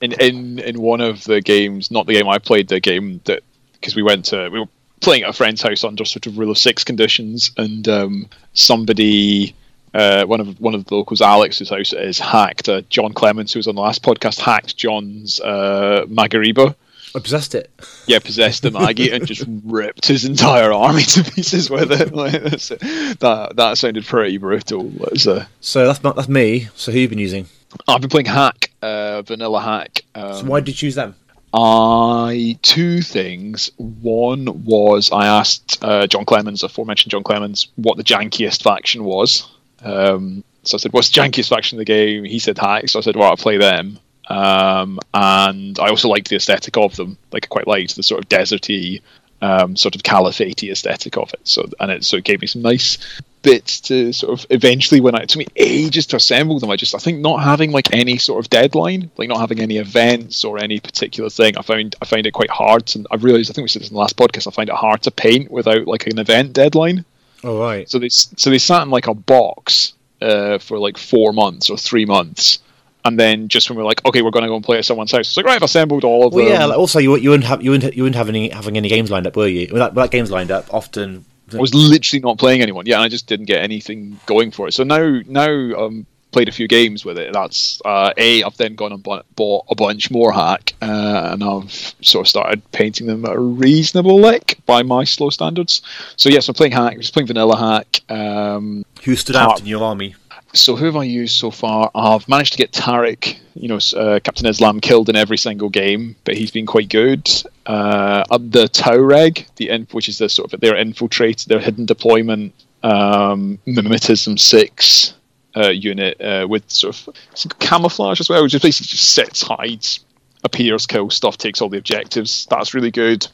in 0.00 0.12
in 0.14 0.58
in 0.60 0.80
one 0.80 1.00
of 1.00 1.24
the 1.24 1.40
games, 1.40 1.90
not 1.90 2.06
the 2.06 2.14
game 2.14 2.28
I 2.28 2.38
played, 2.38 2.68
the 2.68 2.80
game 2.80 3.20
that 3.24 3.42
because 3.74 3.94
we 3.96 4.02
went 4.02 4.24
to 4.26 4.48
we 4.50 4.60
were 4.60 4.68
playing 5.00 5.24
at 5.24 5.28
a 5.30 5.32
friend's 5.32 5.60
house 5.60 5.84
under 5.84 6.04
sort 6.06 6.26
of 6.26 6.38
rule 6.38 6.50
of 6.50 6.58
six 6.58 6.84
conditions, 6.84 7.50
and 7.56 7.86
um, 7.88 8.28
somebody. 8.54 9.54
Uh, 9.96 10.26
one 10.26 10.40
of 10.40 10.60
one 10.60 10.74
of 10.74 10.84
the 10.84 10.94
locals, 10.94 11.22
Alex's 11.22 11.70
house, 11.70 11.92
is 11.94 12.18
hacked. 12.18 12.68
Uh, 12.68 12.82
John 12.90 13.12
Clements, 13.14 13.52
who 13.52 13.58
was 13.58 13.66
on 13.66 13.74
the 13.74 13.80
last 13.80 14.02
podcast, 14.02 14.38
hacked 14.38 14.76
John's 14.76 15.40
uh, 15.40 16.04
Maghariba. 16.08 16.74
I 17.14 17.18
possessed 17.18 17.54
it. 17.54 17.70
Yeah, 18.06 18.18
possessed 18.18 18.62
the 18.62 18.70
Maggie 18.70 19.10
and 19.10 19.26
just 19.26 19.44
ripped 19.64 20.06
his 20.06 20.26
entire 20.26 20.70
army 20.70 21.02
to 21.02 21.24
pieces 21.24 21.70
with 21.70 21.90
it. 21.92 22.12
Like, 22.16 22.42
that's, 22.42 22.68
that 22.68 23.52
that 23.56 23.78
sounded 23.78 24.04
pretty 24.04 24.36
brutal. 24.36 24.82
That's, 24.90 25.26
uh, 25.26 25.46
So 25.60 25.86
that's 25.86 25.98
that's 26.00 26.28
me. 26.28 26.68
So 26.74 26.92
who 26.92 26.98
you 26.98 27.08
been 27.08 27.18
using? 27.18 27.46
I've 27.88 28.02
been 28.02 28.10
playing 28.10 28.26
Haqq, 28.26 28.68
uh, 28.82 29.22
Vanilla 29.22 29.60
Haqq. 29.60 30.02
Um, 30.14 30.34
So 30.34 30.44
why 30.44 30.60
did 30.60 30.68
you 30.68 30.74
choose 30.74 30.94
them? 30.94 31.14
I 31.54 32.58
two 32.60 33.00
things. 33.00 33.70
One 33.78 34.64
was 34.64 35.10
I 35.10 35.26
asked 35.26 35.78
uh, 35.82 36.06
John 36.06 36.26
Clemens, 36.26 36.62
aforementioned 36.62 37.12
John 37.12 37.22
Clemens, 37.22 37.68
what 37.76 37.96
the 37.96 38.04
jankiest 38.04 38.62
faction 38.62 39.04
was. 39.04 39.48
Um, 39.86 40.44
so 40.64 40.76
I 40.76 40.78
said, 40.78 40.92
"What's 40.92 41.10
the 41.10 41.20
jankiest 41.20 41.48
faction 41.48 41.76
in 41.76 41.78
the 41.78 41.84
game?" 41.84 42.24
He 42.24 42.38
said, 42.38 42.56
"Haqq." 42.56 42.90
So 42.90 42.98
I 42.98 43.02
said, 43.02 43.16
"Well, 43.16 43.28
I'll 43.28 43.36
play 43.36 43.56
them." 43.56 43.98
Um, 44.28 44.98
and 45.14 45.78
I 45.78 45.88
also 45.88 46.08
liked 46.08 46.28
the 46.28 46.36
aesthetic 46.36 46.76
of 46.76 46.96
them. 46.96 47.16
Like 47.32 47.44
I 47.44 47.48
quite 47.48 47.68
liked 47.68 47.94
the 47.96 48.02
sort 48.02 48.22
of 48.22 48.28
deserty, 48.28 49.00
um, 49.40 49.76
sort 49.76 49.94
of 49.94 50.02
caliphate 50.02 50.62
aesthetic 50.64 51.16
of 51.16 51.32
it. 51.32 51.40
So 51.44 51.68
and 51.78 51.90
it 51.90 52.04
so 52.04 52.16
it 52.16 52.24
gave 52.24 52.40
me 52.40 52.46
some 52.46 52.62
nice 52.62 52.98
bits 53.42 53.80
to 53.80 54.12
sort 54.12 54.40
of 54.40 54.46
eventually 54.50 55.00
when 55.00 55.14
I 55.14 55.20
it 55.20 55.28
took 55.28 55.38
me 55.38 55.46
ages 55.54 56.06
to 56.08 56.16
assemble 56.16 56.58
them. 56.58 56.70
I 56.70 56.76
just 56.76 56.94
I 56.94 56.98
think 56.98 57.20
not 57.20 57.44
having 57.44 57.70
like 57.70 57.94
any 57.94 58.18
sort 58.18 58.44
of 58.44 58.50
deadline, 58.50 59.10
like 59.16 59.28
not 59.28 59.38
having 59.38 59.60
any 59.60 59.76
events 59.76 60.44
or 60.44 60.58
any 60.58 60.80
particular 60.80 61.30
thing, 61.30 61.56
I 61.56 61.62
found 61.62 61.94
I 62.02 62.06
find 62.06 62.26
it 62.26 62.32
quite 62.32 62.50
hard. 62.50 62.92
And 62.96 63.06
I 63.12 63.16
realized 63.16 63.50
I 63.50 63.54
think 63.54 63.66
we 63.66 63.68
said 63.68 63.82
this 63.82 63.90
in 63.90 63.94
the 63.94 64.00
last 64.00 64.16
podcast. 64.16 64.48
I 64.48 64.50
find 64.50 64.68
it 64.68 64.74
hard 64.74 65.02
to 65.02 65.12
paint 65.12 65.50
without 65.50 65.86
like 65.86 66.08
an 66.08 66.18
event 66.18 66.52
deadline. 66.52 67.04
Oh 67.44 67.60
right. 67.60 67.88
So 67.88 67.98
they 67.98 68.08
so 68.08 68.50
they 68.50 68.58
sat 68.58 68.82
in 68.82 68.90
like 68.90 69.06
a 69.06 69.14
box 69.14 69.94
uh, 70.20 70.58
for 70.58 70.78
like 70.78 70.96
four 70.98 71.32
months 71.32 71.70
or 71.70 71.76
three 71.76 72.04
months. 72.06 72.58
And 73.04 73.20
then 73.20 73.46
just 73.46 73.70
when 73.70 73.78
we're 73.78 73.84
like, 73.84 74.04
okay, 74.04 74.20
we're 74.20 74.32
going 74.32 74.42
to 74.42 74.48
go 74.48 74.56
and 74.56 74.64
play 74.64 74.78
at 74.78 74.84
someone's 74.84 75.12
house, 75.12 75.28
it's 75.28 75.36
like, 75.36 75.46
right, 75.46 75.54
I've 75.54 75.62
assembled 75.62 76.02
all 76.02 76.26
of 76.26 76.32
Well, 76.32 76.44
them. 76.44 76.54
yeah. 76.54 76.64
Like 76.64 76.76
also, 76.76 76.98
you 76.98 77.14
you 77.16 77.30
wouldn't 77.30 77.46
have 77.46 77.62
you 77.62 77.70
wouldn't 77.70 77.94
you 77.94 78.02
wouldn't 78.02 78.16
have 78.16 78.28
any 78.28 78.48
having 78.48 78.76
any 78.76 78.88
games 78.88 79.12
lined 79.12 79.28
up, 79.28 79.36
were 79.36 79.46
you? 79.46 79.68
When 79.68 79.78
that, 79.78 79.94
that 79.94 80.10
game's 80.10 80.32
lined 80.32 80.50
up, 80.50 80.74
often. 80.74 81.24
I 81.54 81.58
was 81.58 81.72
literally 81.72 82.20
not 82.20 82.38
playing 82.38 82.62
anyone. 82.62 82.86
Yeah, 82.86 82.96
and 82.96 83.04
I 83.04 83.08
just 83.08 83.28
didn't 83.28 83.46
get 83.46 83.62
anything 83.62 84.18
going 84.26 84.50
for 84.50 84.66
it. 84.66 84.72
So 84.72 84.82
now, 84.82 85.20
now 85.28 85.46
um, 85.78 86.04
played 86.32 86.48
a 86.48 86.52
few 86.52 86.68
games 86.68 87.04
with 87.04 87.18
it. 87.18 87.32
That's 87.32 87.80
uh, 87.84 88.12
a. 88.16 88.42
I've 88.42 88.56
then 88.56 88.74
gone 88.74 88.92
and 88.92 89.02
bought 89.02 89.64
a 89.68 89.74
bunch 89.74 90.10
more 90.10 90.32
Haqq, 90.32 90.72
uh, 90.82 91.32
and 91.32 91.42
I've 91.42 91.94
sort 92.02 92.26
of 92.26 92.28
started 92.28 92.70
painting 92.72 93.06
them 93.06 93.24
at 93.24 93.32
a 93.32 93.40
reasonable 93.40 94.20
lick 94.20 94.58
by 94.66 94.82
my 94.82 95.04
slow 95.04 95.30
standards. 95.30 95.82
So 96.16 96.28
yes, 96.28 96.48
I'm 96.48 96.54
playing 96.54 96.72
Haqq. 96.72 96.92
I'm 96.92 97.00
Just 97.00 97.12
playing 97.12 97.28
vanilla 97.28 97.56
Haqq. 97.56 98.10
Um, 98.10 98.84
who 99.04 99.16
stood 99.16 99.36
out 99.36 99.60
in 99.60 99.66
your 99.66 99.82
army? 99.82 100.14
so 100.56 100.76
who 100.76 100.86
have 100.86 100.96
I 100.96 101.04
used 101.04 101.36
so 101.36 101.50
far? 101.50 101.90
I've 101.94 102.28
managed 102.28 102.52
to 102.52 102.58
get 102.58 102.72
Tarik, 102.72 103.38
you 103.54 103.68
know, 103.68 103.78
uh, 103.96 104.20
Captain 104.20 104.46
Islam, 104.46 104.80
killed 104.80 105.08
in 105.08 105.16
every 105.16 105.38
single 105.38 105.68
game, 105.68 106.16
but 106.24 106.36
he's 106.36 106.50
been 106.50 106.66
quite 106.66 106.88
good. 106.88 107.28
Uh, 107.66 108.24
the 108.38 108.68
Tuareg, 108.68 109.46
the 109.56 109.68
in, 109.68 109.86
which 109.92 110.08
is 110.08 110.18
the 110.18 110.28
sort 110.28 110.52
of 110.52 110.60
their 110.60 110.76
infiltrate, 110.76 111.44
their 111.48 111.60
hidden 111.60 111.86
deployment, 111.86 112.52
um, 112.82 113.58
mimetism 113.66 114.38
six 114.38 115.14
uh, 115.56 115.68
unit 115.68 116.20
uh, 116.20 116.46
with 116.48 116.70
sort 116.70 116.96
of 116.96 117.14
some 117.34 117.50
camouflage 117.58 118.20
as 118.20 118.28
well, 118.28 118.42
which 118.42 118.52
basically 118.52 118.86
just 118.86 119.12
sits, 119.12 119.42
hides, 119.42 120.00
appears, 120.44 120.86
kills 120.86 121.14
stuff, 121.14 121.38
takes 121.38 121.60
all 121.60 121.68
the 121.68 121.78
objectives. 121.78 122.46
That's 122.50 122.74
really 122.74 122.90
good 122.90 123.26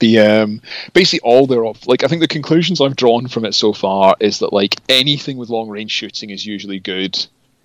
the 0.00 0.18
um 0.18 0.60
basically 0.92 1.20
all 1.20 1.46
they're 1.46 1.64
off 1.64 1.86
like 1.86 2.02
i 2.02 2.08
think 2.08 2.20
the 2.20 2.26
conclusions 2.26 2.80
i've 2.80 2.96
drawn 2.96 3.28
from 3.28 3.44
it 3.44 3.54
so 3.54 3.72
far 3.72 4.16
is 4.18 4.40
that 4.40 4.52
like 4.52 4.74
anything 4.88 5.36
with 5.36 5.48
long 5.48 5.68
range 5.68 5.92
shooting 5.92 6.30
is 6.30 6.44
usually 6.44 6.80
good 6.80 7.16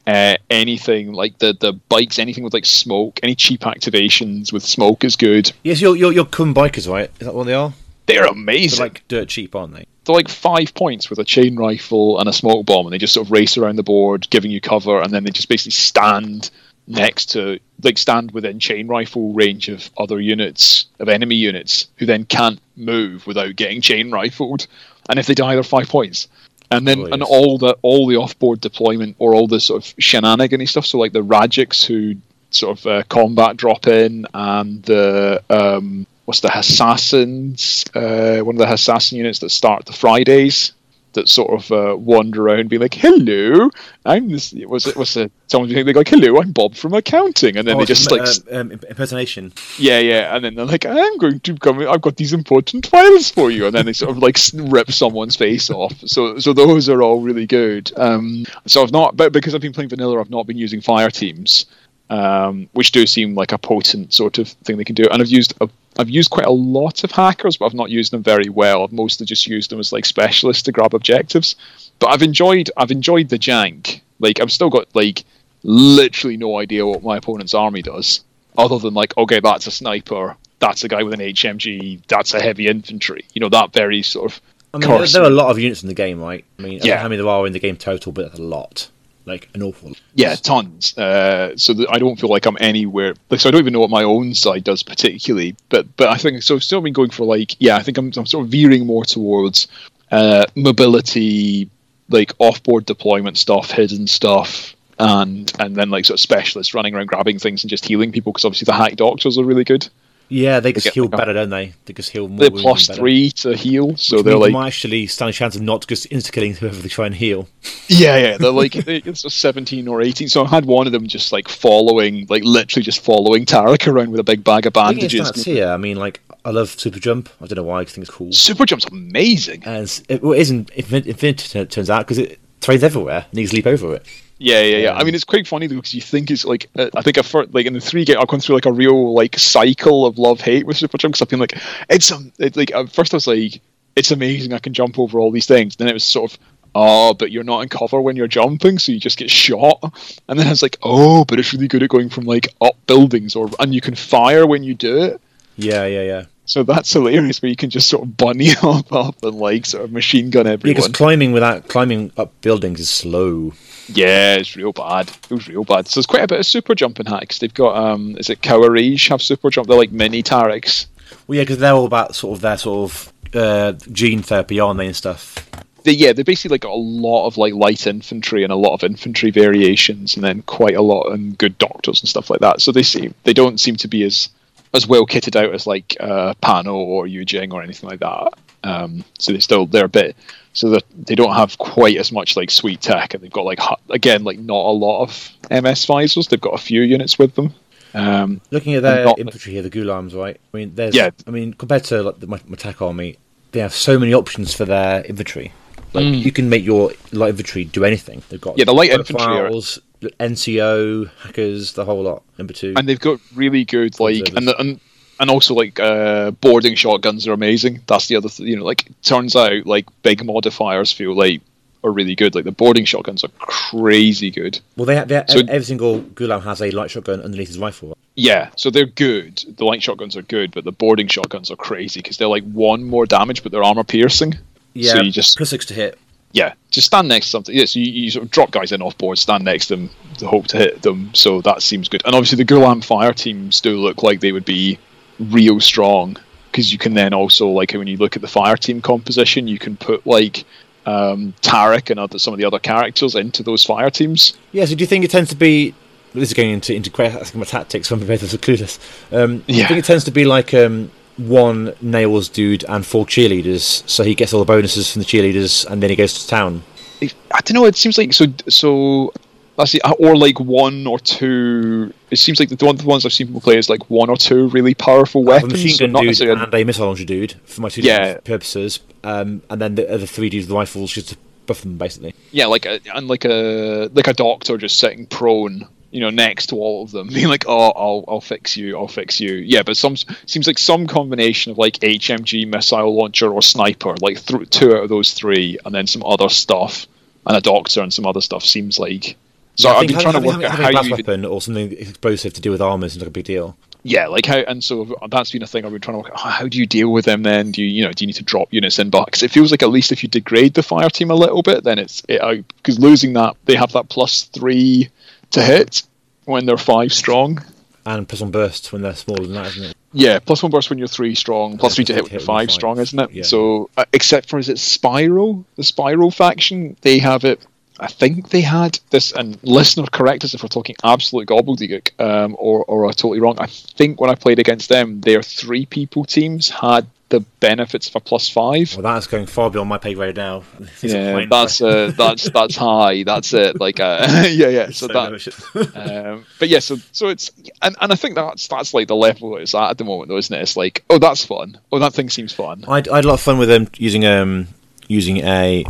uh, 0.07 0.35
anything 0.49 1.11
like 1.11 1.37
the 1.39 1.55
the 1.59 1.73
bikes 1.89 2.17
anything 2.17 2.43
with 2.43 2.53
like 2.53 2.65
smoke 2.65 3.19
any 3.21 3.35
cheap 3.35 3.61
activations 3.61 4.51
with 4.51 4.63
smoke 4.63 5.03
is 5.03 5.15
good 5.15 5.51
Yes, 5.63 5.81
you're 5.81 5.95
you're, 5.95 6.11
you're 6.11 6.25
Kum 6.25 6.55
bikers, 6.55 6.89
right? 6.89 7.11
Is 7.19 7.27
that 7.27 7.35
what 7.35 7.43
they 7.43 7.53
are? 7.53 7.73
they're 8.09 8.25
amazing. 8.25 8.77
They're 8.77 8.87
like 8.87 9.07
dirt 9.07 9.29
cheap, 9.29 9.55
aren't 9.55 9.75
they? 9.75 9.85
They're 10.09 10.15
like 10.15 10.27
five 10.27 10.73
points 10.73 11.07
with 11.11 11.19
a 11.19 11.23
chain 11.23 11.55
rifle 11.55 12.19
and 12.19 12.27
a 12.27 12.33
smoke 12.33 12.65
bomb, 12.65 12.87
and 12.87 12.93
they 12.93 12.97
just 12.97 13.13
sort 13.13 13.27
of 13.27 13.31
race 13.31 13.59
around 13.59 13.75
the 13.75 13.83
board, 13.83 14.27
giving 14.31 14.49
you 14.49 14.59
cover, 14.59 14.99
and 14.99 15.13
then 15.13 15.23
they 15.23 15.29
just 15.29 15.49
basically 15.49 15.73
stand 15.73 16.49
next 16.87 17.27
to 17.33 17.59
like 17.83 17.99
stand 17.99 18.31
within 18.31 18.59
chain 18.59 18.87
rifle 18.87 19.33
range 19.33 19.69
of 19.69 19.91
other 19.99 20.19
units 20.19 20.87
of 20.97 21.09
enemy 21.09 21.35
units 21.35 21.89
who 21.97 22.07
then 22.07 22.25
can't 22.25 22.59
move 22.75 23.27
without 23.27 23.55
getting 23.55 23.81
chain 23.81 24.09
rifled, 24.11 24.65
and 25.07 25.19
if 25.19 25.27
they 25.27 25.35
die, 25.35 25.53
they're 25.53 25.63
five 25.63 25.87
points. 25.89 26.27
And 26.71 26.87
then 26.87 27.01
Oh, 27.01 27.05
and 27.11 27.21
all 27.21 27.59
the 27.59 27.77
all 27.83 28.07
the 28.07 28.17
off-board 28.17 28.61
deployment 28.61 29.15
or 29.19 29.35
all 29.35 29.47
the 29.47 29.59
sort 29.59 29.85
of 29.85 29.93
shenanigan 29.99 30.65
stuff. 30.65 30.87
So 30.87 30.97
like 30.97 31.13
the 31.13 31.23
Ragiks 31.23 31.85
who 31.85 32.15
sort 32.49 32.79
of 32.79 32.85
uh, 32.87 33.03
combat 33.09 33.57
drop 33.57 33.85
in, 33.85 34.25
and 34.33 34.81
the 34.83 35.43
um, 35.51 36.07
what's 36.29 36.41
the 36.41 36.55
assassins? 36.55 37.83
Uh, 37.95 38.37
one 38.41 38.53
of 38.53 38.59
the 38.59 38.71
assassin 38.71 39.17
units 39.17 39.39
that 39.39 39.49
start 39.49 39.87
the 39.87 39.93
Fidays 39.93 40.73
that 41.13 41.27
sort 41.27 41.49
of 41.51 41.71
uh, 41.71 41.97
wander 41.97 42.43
around, 42.43 42.69
being 42.69 42.83
like, 42.83 42.93
"Hello, 42.93 43.71
I'm 44.05 44.29
this." 44.29 44.53
Was 44.53 44.85
it 44.85 44.95
was 44.95 45.17
it 45.17 45.31
someone 45.47 45.69
being 45.69 45.87
like, 45.95 46.07
"Hello, 46.07 46.39
I'm 46.39 46.51
Bob 46.51 46.75
from 46.75 46.93
accounting," 46.93 47.57
and 47.57 47.67
then 47.67 47.77
Oh, 47.77 47.79
they 47.79 47.85
just 47.85 48.11
um, 48.11 48.19
like, 48.19 48.53
um, 48.53 48.71
impersonation. 48.71 49.53
yeah, 49.79 49.97
yeah, 49.97 50.35
and 50.35 50.45
then 50.45 50.53
they're 50.53 50.65
like, 50.67 50.85
"I'm 50.85 51.17
going 51.17 51.39
to 51.39 51.57
come. 51.57 51.79
I've 51.79 52.01
got 52.01 52.17
these 52.17 52.31
important 52.31 52.85
files 52.85 53.31
for 53.31 53.49
you," 53.49 53.65
and 53.65 53.73
then 53.73 53.87
they 53.87 53.93
sort 53.93 54.11
of 54.11 54.19
like 54.19 54.37
rip 54.53 54.91
someone's 54.91 55.35
face 55.35 55.71
off. 55.71 55.95
So, 56.05 56.37
so 56.37 56.53
those 56.53 56.89
are 56.89 57.01
all 57.01 57.21
really 57.21 57.47
good. 57.47 57.91
Um, 57.97 58.45
so 58.67 58.83
I've 58.83 58.91
not, 58.91 59.17
but 59.17 59.33
because 59.33 59.55
I've 59.55 59.61
been 59.61 59.73
playing 59.73 59.89
vanilla, 59.89 60.19
I've 60.19 60.29
not 60.29 60.45
been 60.45 60.59
using 60.59 60.79
fire 60.79 61.09
teams, 61.09 61.65
um, 62.11 62.69
which 62.73 62.91
do 62.91 63.07
seem 63.07 63.33
like 63.33 63.51
a 63.51 63.57
potent 63.57 64.13
sort 64.13 64.37
of 64.37 64.47
thing 64.47 64.77
they 64.77 64.83
can 64.83 64.93
do. 64.95 65.07
And 65.11 65.23
I've 65.23 65.29
used 65.29 65.55
a, 65.59 65.69
I've 65.99 66.09
used 66.09 66.29
quite 66.29 66.45
a 66.45 66.51
lot 66.51 67.03
of 67.03 67.11
hackers, 67.11 67.57
but 67.57 67.65
I've 67.65 67.73
not 67.73 67.89
used 67.89 68.13
them 68.13 68.23
very 68.23 68.47
well. 68.47 68.83
I've 68.83 68.93
mostly 68.93 69.25
just 69.25 69.45
used 69.47 69.69
them 69.69 69.79
as 69.79 69.91
like 69.91 70.05
specialists 70.05 70.63
to 70.63 70.71
grab 70.71 70.93
objectives. 70.95 71.55
But 71.99 72.07
I've 72.11 72.21
enjoyed, 72.21 72.71
I've 72.77 72.89
enjoyed 72.91 73.27
the 73.27 73.37
jank. 73.37 73.99
Like 74.19 74.39
I've 74.39 74.51
still 74.51 74.69
got 74.69 74.87
like 74.95 75.25
literally 75.63 76.37
no 76.37 76.57
idea 76.57 76.85
what 76.85 77.03
my 77.03 77.17
opponent's 77.17 77.53
army 77.53 77.81
does, 77.81 78.21
other 78.57 78.79
than 78.79 78.93
like, 78.93 79.15
okay, 79.17 79.41
that's 79.41 79.67
a 79.67 79.71
sniper, 79.71 80.37
that's 80.59 80.85
a 80.85 80.87
guy 80.87 81.03
with 81.03 81.13
an 81.13 81.19
HMG, 81.19 82.01
that's 82.07 82.33
a 82.33 82.39
heavy 82.39 82.67
infantry. 82.67 83.25
You 83.33 83.41
know 83.41 83.49
that 83.49 83.73
very 83.73 84.01
sort 84.01 84.31
of. 84.31 84.41
I 84.73 84.77
mean, 84.77 84.87
there, 84.89 85.05
there 85.07 85.23
are 85.23 85.25
a 85.25 85.29
lot 85.31 85.49
of 85.51 85.59
units 85.59 85.81
in 85.81 85.87
the 85.89 85.95
game, 85.95 86.21
right? 86.21 86.45
I 86.57 86.61
mean, 86.61 86.75
I 86.75 86.77
don't 86.77 86.87
know 86.87 86.93
Yeah. 86.93 86.97
how 87.01 87.07
many 87.09 87.17
there 87.21 87.27
are 87.29 87.45
in 87.47 87.53
the 87.53 87.59
game 87.59 87.75
total, 87.75 88.11
but 88.13 88.27
that's 88.27 88.39
a 88.39 88.43
lot. 88.43 88.87
Like 89.29 89.47
an 89.53 89.61
awful 89.61 89.89
lot. 89.89 90.01
Yeah, 90.15 90.33
tons. 90.35 90.97
Uh, 90.97 91.55
so 91.55 91.73
that 91.73 91.87
I 91.91 91.99
don't 91.99 92.19
feel 92.19 92.31
like 92.31 92.47
I'm 92.47 92.57
anywhere. 92.59 93.13
Like, 93.29 93.39
so 93.39 93.49
I 93.49 93.51
don't 93.51 93.59
even 93.59 93.73
know 93.73 93.79
what 93.79 93.91
my 93.91 94.03
own 94.03 94.33
side 94.33 94.63
does 94.63 94.81
particularly. 94.81 95.55
But 95.69 95.95
but 95.97 96.09
I 96.09 96.17
think 96.17 96.41
so. 96.41 96.55
I've 96.55 96.63
still 96.63 96.81
been 96.81 96.93
going 96.93 97.11
for 97.11 97.25
like 97.25 97.55
yeah. 97.59 97.77
I 97.77 97.83
think 97.83 97.97
I'm 97.99 98.11
I'm 98.17 98.25
sort 98.25 98.45
of 98.45 98.51
veering 98.51 98.87
more 98.87 99.05
towards 99.05 99.67
uh, 100.11 100.45
mobility, 100.55 101.69
like 102.09 102.33
off-board 102.39 102.87
deployment 102.87 103.37
stuff, 103.37 103.69
hidden 103.69 104.07
stuff, 104.07 104.75
and 104.97 105.51
and 105.59 105.75
then 105.75 105.91
like 105.91 106.05
sort 106.05 106.15
of 106.15 106.21
specialists 106.21 106.73
running 106.73 106.95
around 106.95 107.07
grabbing 107.07 107.37
things 107.37 107.63
and 107.63 107.69
just 107.69 107.85
healing 107.85 108.11
people 108.11 108.33
because 108.33 108.45
obviously 108.45 108.65
the 108.65 108.71
Haqq 108.71 108.95
doctors 108.95 109.37
are 109.37 109.43
really 109.43 109.63
good. 109.63 109.87
Yeah, 110.29 110.59
they 110.59 110.73
just 110.73 110.89
heal 110.89 111.05
like 111.05 111.13
a- 111.13 111.17
better, 111.17 111.33
don't 111.33 111.49
they? 111.49 111.73
They 111.85 111.93
just 111.93 112.11
heal 112.11 112.27
more. 112.27 112.37
They're 112.39 112.51
plus 112.51 112.87
three 112.87 113.31
to 113.31 113.55
heal, 113.55 113.97
so 113.97 114.17
Which 114.17 114.25
they're 114.25 114.37
like 114.37 114.51
might 114.53 114.67
actually 114.67 115.07
stand 115.07 115.29
a 115.29 115.33
chance 115.33 115.55
of 115.55 115.61
not 115.61 115.87
just 115.87 116.09
insta 116.09 116.31
killing 116.31 116.53
whoever 116.53 116.81
they 116.81 116.87
try 116.89 117.07
and 117.07 117.15
heal. 117.15 117.47
Yeah, 117.87 118.17
yeah, 118.17 118.37
they're 118.37 118.51
like 118.51 118.75
it's 118.75 119.25
a 119.25 119.29
seventeen 119.29 119.87
or 119.87 120.01
eighteen. 120.01 120.29
So 120.29 120.45
I 120.45 120.47
had 120.47 120.65
one 120.65 120.85
of 120.85 120.93
them 120.93 121.07
just 121.07 121.31
like 121.31 121.47
following, 121.47 122.27
like 122.29 122.43
literally 122.43 122.83
just 122.83 123.03
following 123.03 123.45
Tarik 123.45 123.87
around 123.87 124.11
with 124.11 124.19
a 124.19 124.23
big 124.23 124.43
bag 124.43 124.65
of 124.67 124.77
I 124.77 124.89
think 124.89 125.03
it's 125.03 125.13
bandages. 125.15 125.43
here. 125.43 125.67
I 125.67 125.77
mean, 125.77 125.97
like 125.97 126.21
I 126.45 126.51
love 126.51 126.69
super 126.69 126.99
jump. 126.99 127.29
I 127.41 127.47
don't 127.47 127.57
know 127.57 127.63
why. 127.63 127.81
I 127.81 127.85
think 127.85 128.07
it's 128.07 128.15
cool. 128.15 128.31
Super 128.31 128.65
jump's 128.65 128.85
amazing. 128.85 129.63
And 129.65 130.01
it, 130.07 130.21
well, 130.21 130.33
it 130.33 130.39
isn't 130.39 130.69
Infinity 130.71 131.59
it 131.59 131.71
turns 131.71 131.89
out 131.89 132.05
because 132.05 132.17
it 132.19 132.39
trades 132.61 132.83
everywhere 132.83 133.25
and 133.31 133.39
you 133.39 133.47
can 133.47 133.55
leap 133.55 133.67
over 133.67 133.95
it. 133.95 134.05
Yeah, 134.39 134.61
yeah, 134.61 134.77
yeah. 134.77 134.93
I 134.93 135.03
mean, 135.03 135.13
it's 135.13 135.25
quite 135.25 135.45
funny 135.45 135.67
though 135.67 135.75
because 135.75 135.93
you 135.93 136.01
think 136.01 136.31
it's 136.31 136.45
like 136.45 136.69
uh, 136.77 136.89
I 136.95 137.01
think 137.01 137.17
I 137.17 137.21
fir- 137.21 137.47
like 137.51 137.65
in 137.65 137.73
the 137.73 137.81
three 137.81 138.05
game 138.05 138.17
I've 138.19 138.27
gone 138.29 138.39
through 138.39 138.55
like 138.55 138.65
a 138.65 138.71
real 138.71 139.13
like 139.13 139.37
cycle 139.37 140.05
of 140.05 140.17
love 140.17 140.39
hate 140.39 140.65
with 140.65 140.77
Super 140.77 140.97
Jump 140.97 141.13
because 141.13 141.21
I've 141.21 141.29
been 141.29 141.41
like 141.41 141.57
it's 141.89 142.09
um 142.09 142.31
it's 142.39 142.55
like 142.55 142.73
at 142.73 142.89
first 142.89 143.13
I 143.13 143.17
was 143.17 143.27
like 143.27 143.61
it's 143.97 144.11
amazing 144.11 144.53
I 144.53 144.59
can 144.59 144.73
jump 144.73 144.97
over 144.97 145.19
all 145.19 145.29
these 145.29 145.45
things. 145.45 145.75
Then 145.75 145.89
it 145.89 145.93
was 145.93 146.05
sort 146.05 146.31
of 146.31 146.39
oh, 146.73 147.13
but 147.13 147.31
you're 147.31 147.43
not 147.43 147.61
in 147.61 147.69
cover 147.69 147.99
when 147.99 148.15
you're 148.15 148.27
jumping, 148.27 148.79
so 148.79 148.93
you 148.93 148.99
just 148.99 149.17
get 149.17 149.29
shot. 149.29 149.93
And 150.29 150.39
then 150.39 150.47
I 150.47 150.51
was 150.51 150.61
like 150.61 150.77
oh, 150.81 151.25
but 151.25 151.37
it's 151.37 151.51
really 151.53 151.67
good 151.67 151.83
at 151.83 151.89
going 151.89 152.09
from 152.09 152.23
like 152.23 152.47
up 152.61 152.77
buildings 152.87 153.35
or 153.35 153.49
and 153.59 153.75
you 153.75 153.81
can 153.81 153.95
fire 153.95 154.47
when 154.47 154.63
you 154.63 154.73
do 154.73 155.01
it. 155.03 155.21
Yeah, 155.57 155.85
yeah, 155.85 156.03
yeah. 156.03 156.25
So 156.45 156.63
that's 156.63 156.91
hilarious 156.93 157.41
where 157.41 157.49
you 157.49 157.57
can 157.57 157.69
just 157.69 157.89
sort 157.89 158.03
of 158.03 158.15
bunny 158.15 158.51
up 158.63 158.93
up 158.93 159.21
and 159.21 159.35
like 159.35 159.65
sort 159.65 159.83
of 159.83 159.91
machine 159.91 160.29
gun 160.29 160.47
everyone. 160.47 160.75
Because 160.75 160.87
climbing 160.87 161.33
without 161.33 161.67
climbing 161.67 162.13
up 162.15 162.39
buildings 162.39 162.79
is 162.79 162.89
slow. 162.89 163.51
Yeah, 163.91 164.35
it's 164.35 164.55
real 164.55 164.71
bad. 164.71 165.09
It 165.09 165.31
was 165.31 165.47
real 165.47 165.63
bad. 165.63 165.87
So 165.87 165.99
there's 165.99 166.05
quite 166.05 166.23
a 166.23 166.27
bit 166.27 166.39
of 166.39 166.45
super 166.45 166.75
jumping 166.75 167.07
hacks. 167.07 167.39
They've 167.39 167.53
got 167.53 167.75
um, 167.75 168.15
is 168.17 168.29
it 168.29 168.41
Khawarij 168.41 169.09
have 169.09 169.21
super 169.21 169.49
jump? 169.49 169.67
They're 169.67 169.77
like 169.77 169.91
mini 169.91 170.21
Tariks. 170.21 170.85
Well, 171.27 171.37
yeah, 171.37 171.43
because 171.43 171.57
they're 171.57 171.73
all 171.73 171.85
about 171.85 172.15
sort 172.15 172.37
of 172.37 172.41
their 172.41 172.57
sort 172.57 172.91
of 172.91 173.13
uh, 173.35 173.73
gene 173.91 174.21
therapy, 174.21 174.59
aren't 174.59 174.77
they, 174.77 174.87
and 174.87 174.95
stuff. 174.95 175.45
They, 175.83 175.93
yeah, 175.93 176.13
they 176.13 176.23
basically 176.23 176.55
like 176.55 176.61
got 176.61 176.73
a 176.73 176.75
lot 176.75 177.25
of 177.25 177.37
like 177.37 177.53
light 177.53 177.87
infantry 177.87 178.43
and 178.43 178.51
a 178.51 178.55
lot 178.55 178.73
of 178.73 178.83
infantry 178.83 179.31
variations, 179.31 180.15
and 180.15 180.23
then 180.23 180.43
quite 180.43 180.75
a 180.75 180.81
lot 180.81 181.11
and 181.11 181.37
good 181.37 181.57
doctors 181.57 182.01
and 182.01 182.09
stuff 182.09 182.29
like 182.29 182.41
that. 182.41 182.61
So 182.61 182.71
they 182.71 182.83
seem 182.83 183.15
they 183.23 183.33
don't 183.33 183.59
seem 183.59 183.75
to 183.77 183.87
be 183.87 184.03
as 184.03 184.29
as 184.73 184.87
well 184.87 185.07
kitted 185.07 185.35
out 185.35 185.53
as 185.53 185.65
like 185.65 185.97
uh, 185.99 186.35
Pano 186.43 186.75
or 186.75 187.05
Yujing 187.05 187.53
or 187.53 187.63
anything 187.63 187.89
like 187.89 188.01
that. 188.01 188.33
Um, 188.63 189.03
so 189.17 189.31
they 189.31 189.39
still 189.39 189.65
they're 189.65 189.85
a 189.85 189.89
bit 189.89 190.15
so 190.53 190.69
that 190.71 190.83
they 191.05 191.15
don't 191.15 191.33
have 191.33 191.57
quite 191.57 191.97
as 191.97 192.11
much 192.11 192.35
like 192.35 192.51
sweet 192.51 192.81
tech, 192.81 193.13
and 193.13 193.23
they've 193.23 193.31
got 193.31 193.45
like 193.45 193.59
again 193.89 194.23
like 194.23 194.39
not 194.39 194.65
a 194.65 194.71
lot 194.71 195.01
of 195.03 195.29
MS 195.51 195.85
visors. 195.85 196.27
They've 196.27 196.41
got 196.41 196.53
a 196.53 196.57
few 196.57 196.81
units 196.81 197.17
with 197.19 197.35
them. 197.35 197.53
Um, 197.93 198.41
Looking 198.51 198.75
at 198.75 198.83
their 198.83 199.05
not- 199.05 199.19
infantry 199.19 199.53
here, 199.53 199.61
the 199.63 199.69
Ghulams, 199.71 200.15
right? 200.15 200.39
I 200.53 200.57
mean, 200.57 200.73
there's. 200.75 200.95
Yeah. 200.95 201.09
I 201.25 201.31
mean, 201.31 201.53
compared 201.53 201.83
to 201.85 202.03
like 202.03 202.19
the 202.19 202.27
my, 202.27 202.39
army, 202.79 203.17
they 203.51 203.59
have 203.59 203.73
so 203.73 203.97
many 203.97 204.13
options 204.13 204.53
for 204.53 204.65
their 204.65 205.03
infantry. 205.05 205.51
Like 205.93 206.05
you 206.05 206.31
can 206.31 206.49
make 206.49 206.63
your 206.63 206.91
light 207.11 207.29
infantry 207.29 207.65
do 207.65 207.83
anything. 207.83 208.21
They've 208.29 208.39
got 208.39 208.55
Mm. 208.55 208.59
Yeah, 208.59 208.65
the 208.65 208.73
light 208.73 208.91
infantry 208.91 209.25
are- 209.25 209.41
profiles, 209.49 209.79
NCO, 210.19 211.09
hackers, 211.21 211.73
the 211.73 211.85
whole 211.85 212.03
lot. 212.03 212.23
Number 212.37 212.53
two. 212.53 212.73
and 212.77 212.87
they've 212.87 212.99
got 212.99 213.19
really 213.35 213.65
good 213.65 213.99
like 213.99 214.29
and 214.35 214.47
the, 214.47 214.57
and 214.59 214.79
and 215.19 215.29
also 215.29 215.53
like 215.53 215.79
uh 215.79 216.31
boarding 216.31 216.75
shotguns 216.75 217.27
are 217.27 217.33
amazing. 217.33 217.81
That's 217.87 218.07
the 218.07 218.15
other 218.15 218.29
th- 218.29 218.47
you 218.49 218.55
know 218.57 218.65
like 218.65 218.87
turns 219.01 219.35
out 219.35 219.65
like 219.65 219.85
big 220.03 220.23
modifiers 220.25 220.91
feel 220.91 221.13
like 221.15 221.41
are 221.83 221.91
really 221.91 222.15
good. 222.15 222.35
Like 222.35 222.43
the 222.45 222.51
boarding 222.51 222.83
shotguns 222.85 223.23
are 223.23 223.29
crazy 223.37 224.31
good. 224.31 224.59
Well, 224.75 224.85
they, 224.85 225.01
they 225.05 225.23
So- 225.29 225.39
every 225.39 225.63
single 225.63 226.01
Ghulam 226.01 226.43
has 226.43 226.61
a 226.61 226.71
light 226.71 226.91
shotgun 226.91 227.21
underneath 227.21 227.47
his 227.47 227.57
rifle. 227.59 227.97
yeah 228.15 228.49
so 228.57 228.69
they're 228.69 228.85
good. 228.85 229.43
The 229.57 229.63
light 229.65 229.81
shotguns 229.81 230.17
are 230.17 230.21
good 230.23 230.51
but 230.51 230.63
the 230.65 230.71
boarding 230.73 231.07
shotguns 231.07 231.49
are 231.51 231.55
crazy 231.55 232.01
because 232.01 232.17
they're 232.17 232.27
like 232.27 232.43
one 232.51 232.83
more 232.83 233.05
damage 233.05 233.43
but 233.43 233.51
they're 233.51 233.63
armor 233.63 233.83
piercing. 233.85 234.33
Yeah, 234.73 234.93
so 234.93 235.01
you 235.01 235.11
just 235.11 235.37
plus 235.37 235.49
six 235.49 235.65
to 235.67 235.73
hit. 235.73 235.97
yeah 236.33 236.53
just 236.69 236.87
stand 236.87 237.07
next 237.07 237.27
to 237.27 237.31
something. 237.31 237.55
Yeah 237.55 237.65
so 237.65 237.79
you, 237.79 237.91
you 237.91 238.11
sort 238.11 238.25
of 238.25 238.31
drop 238.31 238.51
guys 238.51 238.71
in 238.71 238.81
off 238.81 238.97
board 238.97 239.17
stand 239.17 239.43
next 239.45 239.67
to 239.67 239.75
them 239.77 239.89
to 240.19 240.27
hope 240.27 240.47
to 240.47 240.57
hit 240.57 240.81
them. 240.81 241.11
So 241.13 241.39
that 241.41 241.61
seems 241.63 241.87
good. 241.87 242.01
And 242.05 242.13
obviously 242.13 242.43
the 242.43 242.45
Ghulam 242.53 242.83
fire 242.83 243.13
teams 243.13 243.61
do 243.61 243.77
look 243.77 244.03
like 244.03 244.19
they 244.19 244.31
would 244.33 244.45
be 244.45 244.77
real 245.19 245.59
strong 245.59 246.17
because 246.51 246.71
you 246.71 246.77
can 246.77 246.93
then 246.93 247.13
also 247.13 247.47
like 247.47 247.71
when 247.73 247.87
you 247.87 247.97
look 247.97 248.15
at 248.15 248.21
the 248.21 248.27
fire 248.27 248.55
team 248.57 248.81
composition 248.81 249.47
you 249.47 249.59
can 249.59 249.75
put 249.77 250.05
like 250.07 250.45
um 250.85 251.33
Tarik 251.41 251.89
and 251.89 251.99
other 251.99 252.17
some 252.17 252.33
of 252.33 252.39
the 252.39 252.45
other 252.45 252.59
characters 252.59 253.15
into 253.15 253.43
those 253.43 253.63
fire 253.63 253.89
teams 253.89 254.33
Yeah, 254.51 254.65
so 254.65 254.75
do 254.75 254.81
you 254.81 254.87
think 254.87 255.03
it 255.05 255.11
tends 255.11 255.29
to 255.29 255.35
be? 255.35 255.73
This 256.13 256.29
is 256.29 256.33
going 256.33 256.49
into 256.51 256.73
into 256.73 256.89
asking 257.03 257.39
my 257.39 257.45
tactics 257.45 257.91
when 257.91 257.99
prepared 257.99 258.21
to 258.21 258.37
clueless. 258.37 258.79
Um, 259.13 259.39
Do 259.39 259.53
you 259.53 259.59
Yeah. 259.59 259.67
think 259.67 259.79
it 259.79 259.85
tends 259.85 260.05
to 260.05 260.11
be 260.11 260.25
like 260.25 260.53
um, 260.55 260.89
one 261.17 261.73
nails 261.81 262.29
dude 262.29 262.63
and 262.67 262.83
four 262.85 263.05
cheerleaders, 263.05 263.83
so 263.87 264.03
he 264.03 264.15
gets 264.15 264.33
all 264.33 264.39
the 264.39 264.45
bonuses 264.45 264.91
from 264.91 265.01
the 265.01 265.05
cheerleaders, 265.05 265.65
and 265.69 265.83
then 265.83 265.89
he 265.91 265.95
goes 265.95 266.13
to 266.19 266.27
town. 266.27 266.63
I 267.01 267.41
don't 267.43 267.53
know. 267.53 267.65
It 267.65 267.75
seems 267.75 267.97
like 267.99 268.13
so. 268.13 268.25
So 268.47 269.13
that's 269.55 269.75
it. 269.75 269.81
Or 269.99 270.15
like 270.17 270.39
one 270.39 270.87
or 270.87 270.97
two. 270.97 271.93
It 272.11 272.17
seems 272.17 272.39
like 272.39 272.49
the 272.49 272.65
one 272.65 272.75
the 272.75 272.85
ones 272.85 273.05
I've 273.05 273.13
seen 273.13 273.27
people 273.27 273.41
play 273.41 273.57
is 273.57 273.69
like 273.69 273.89
one 273.89 274.09
or 274.09 274.17
two 274.17 274.47
really 274.49 274.73
powerful 274.73 275.21
I 275.29 275.35
have 275.35 275.43
a 275.43 275.45
weapons. 275.47 275.63
machine 275.63 275.77
gun 275.77 275.91
not 275.91 276.01
dude 276.13 276.21
and 276.29 276.53
a 276.53 276.63
missile 276.63 276.87
launcher 276.87 277.05
dude 277.05 277.33
for 277.45 277.61
my 277.61 277.69
two 277.69 277.81
Yeah. 277.81 278.17
purposes, 278.17 278.79
um, 279.03 279.41
and 279.49 279.61
then 279.61 279.75
the 279.75 279.91
other 279.91 280.05
three 280.05 280.29
dudes 280.29 280.47
with 280.47 280.55
rifles 280.55 280.91
just 280.91 281.09
to 281.09 281.17
buff 281.45 281.61
them 281.61 281.77
basically. 281.77 282.13
yeah, 282.31 282.45
like 282.47 282.65
a 282.65 282.79
and 282.95 283.07
like 283.07 283.25
a 283.25 283.89
like 283.93 284.07
a 284.07 284.13
doctor 284.13 284.57
just 284.57 284.79
sitting 284.79 285.05
prone, 285.05 285.67
you 285.91 285.99
know, 285.99 286.09
next 286.09 286.47
to 286.47 286.55
all 286.55 286.83
of 286.83 286.91
them, 286.91 287.07
being 287.13 287.27
like, 287.27 287.45
"Oh, 287.47 287.71
I'll 287.75 288.05
I'll 288.07 288.21
fix 288.21 288.57
you, 288.57 288.77
I'll 288.77 288.87
fix 288.87 289.19
you." 289.19 289.33
Yeah, 289.35 289.61
but 289.63 289.77
some 289.77 289.95
seems 290.25 290.47
like 290.47 290.57
some 290.57 290.87
combination 290.87 291.51
of 291.51 291.57
like 291.59 291.79
HMG 291.79 292.47
missile 292.47 292.95
launcher 292.95 293.31
or 293.31 293.41
sniper, 293.41 293.95
like 294.01 294.23
th- 294.25 294.49
two 294.49 294.75
out 294.75 294.83
of 294.83 294.89
those 294.89 295.13
three, 295.13 295.57
and 295.65 295.73
then 295.75 295.85
some 295.87 296.03
other 296.05 296.29
stuff, 296.29 296.87
and 297.27 297.35
a 297.37 297.41
doctor 297.41 297.81
and 297.81 297.93
some 297.93 298.05
other 298.07 298.21
stuff 298.21 298.43
seems 298.43 298.79
like. 298.79 299.15
So 299.59 299.69
I've 299.69 299.87
been 299.87 299.99
trying 299.99 300.13
to 300.13 300.19
work 300.21 300.41
having, 300.41 300.45
out 300.45 300.51
having 300.59 300.75
how 300.75 300.81
a 300.81 300.85
you. 300.85 300.91
Weapon 300.95 301.25
or 301.25 301.41
something 301.41 301.71
explosive 301.73 302.33
to 302.33 302.41
do 302.41 302.51
with 302.51 302.61
armor 302.61 302.85
is 302.85 302.97
like 302.97 303.07
a 303.07 303.11
big 303.11 303.25
deal. 303.25 303.57
yeah, 303.83 304.07
like 304.07 304.25
how, 304.25 304.37
and 304.37 304.63
so 304.63 304.95
that's 305.09 305.31
been 305.31 305.43
a 305.43 305.47
thing 305.47 305.65
I've 305.65 305.71
been 305.71 305.81
trying 305.81 305.95
to 305.97 306.03
work 306.03 306.11
out. 306.11 306.19
How 306.19 306.47
do 306.47 306.57
you 306.57 306.65
deal 306.65 306.91
with 306.91 307.05
them 307.05 307.23
then? 307.23 307.51
Do 307.51 307.61
you, 307.61 307.67
you 307.67 307.83
know, 307.83 307.91
do 307.91 308.03
you 308.03 308.07
need 308.07 308.13
to 308.17 308.23
drop 308.23 308.47
units 308.51 308.79
in? 308.79 308.89
But 308.89 309.11
'cause 309.11 309.23
it 309.23 309.31
feels 309.31 309.51
like 309.51 309.61
at 309.63 309.69
least 309.69 309.91
if 309.91 310.01
you 310.03 310.09
degrade 310.09 310.53
the 310.53 310.63
fire 310.63 310.89
team 310.89 311.11
a 311.11 311.15
little 311.15 311.41
bit, 311.43 311.63
then 311.63 311.77
it's 311.79 312.01
it 312.07 312.21
because 312.57 312.79
losing 312.79 313.13
that 313.13 313.35
they 313.45 313.55
have 313.55 313.71
that 313.73 313.89
plus 313.89 314.23
three 314.23 314.89
to 315.31 315.41
hit 315.43 315.83
when 316.25 316.45
they're 316.45 316.57
five 316.57 316.91
strong. 316.93 317.43
And 317.85 318.07
plus 318.07 318.21
on 318.21 318.29
bursts 318.31 318.71
when 318.71 318.81
they're 318.81 318.95
smaller 318.95 319.23
than 319.23 319.33
that, 319.33 319.47
isn't 319.47 319.63
it? 319.71 319.75
Yeah, 319.93 320.19
plus 320.19 320.43
one 320.43 320.51
burst 320.51 320.69
when 320.69 320.77
you're 320.77 320.87
three 320.87 321.15
strong, 321.15 321.57
plus 321.57 321.71
Yeah, 321.71 321.75
three 321.75 321.85
to 321.85 321.93
hit 321.93 321.95
hit 321.95 322.03
when 322.03 322.11
when 322.11 322.19
you're 322.19 322.25
five 322.25 322.47
five. 322.49 322.51
strong, 322.51 322.79
isn't 322.79 322.99
it? 322.99 323.11
Yeah. 323.11 323.23
So, 323.23 323.69
uh, 323.77 323.85
except 323.93 324.29
for 324.29 324.37
is 324.37 324.47
it 324.49 324.59
Spiral, 324.59 325.43
the 325.55 325.63
Spiral 325.63 326.11
faction, 326.11 326.75
they 326.81 326.99
have 326.99 327.23
it. 327.25 327.39
I 327.79 327.87
think 327.87 328.29
they 328.29 328.41
had 328.41 328.79
this, 328.89 329.11
and 329.11 329.37
listener 329.43 329.85
correct 329.91 330.23
us 330.23 330.33
if 330.33 330.43
we're 330.43 330.49
talking 330.49 330.75
absolute 330.83 331.27
gobbledygook, 331.27 331.99
um, 331.99 332.35
or 332.39 332.63
or 332.65 332.85
are 332.85 332.93
totally 332.93 333.19
wrong. 333.19 333.37
I 333.39 333.47
think 333.47 334.01
when 334.01 334.09
I 334.09 334.15
played 334.15 334.39
against 334.39 334.69
them, 334.69 335.01
their 335.01 335.23
three 335.23 335.65
people 335.65 336.05
teams 336.05 336.49
had 336.49 336.87
the 337.09 337.19
benefits 337.39 337.89
of 337.89 337.95
a 337.95 337.99
plus 337.99 338.29
five. 338.29 338.73
Well, 338.75 338.83
that's 338.83 339.07
going 339.07 339.25
far 339.25 339.49
beyond 339.49 339.69
my 339.69 339.77
pay 339.77 339.95
grade 339.95 340.15
now. 340.15 340.43
These 340.81 340.93
Yeah, 340.93 341.25
that's 341.29 341.61
uh, 341.61 341.91
that's 341.97 342.29
that's 342.29 342.55
high. 342.55 343.03
That's 343.03 343.33
it. 343.33 343.59
Like, 343.59 343.79
uh, 343.79 344.05
yeah, 344.29 344.47
yeah. 344.47 344.69
So 344.69 344.87
So 344.87 344.93
that, 344.93 346.11
um, 346.13 346.25
but 346.39 346.49
yeah, 346.49 346.59
so 346.59 346.77
so 346.91 347.07
it's 347.07 347.31
and, 347.61 347.75
and 347.81 347.91
I 347.91 347.95
think 347.95 348.15
that's 348.15 348.47
that's 348.47 348.73
like 348.73 348.87
the 348.87 348.95
level 348.95 349.37
it's 349.37 349.55
at 349.55 349.71
at 349.71 349.77
the 349.77 349.83
moment, 349.83 350.09
though, 350.09 350.17
isn't 350.17 350.35
it? 350.35 350.41
It's 350.41 350.55
like, 350.55 350.83
oh, 350.89 350.99
that's 350.99 351.25
fun. 351.25 351.57
Oh, 351.71 351.79
that 351.79 351.93
thing 351.93 352.09
seems 352.09 352.33
fun. 352.33 352.63
I, 352.67 352.83
I 352.91 352.95
had 352.95 353.05
a 353.05 353.07
lot 353.07 353.15
of 353.15 353.21
fun 353.21 353.37
with 353.37 353.49
them 353.49 353.67
using 353.77 354.05
um 354.05 354.47
using 354.87 355.17
a 355.17 355.65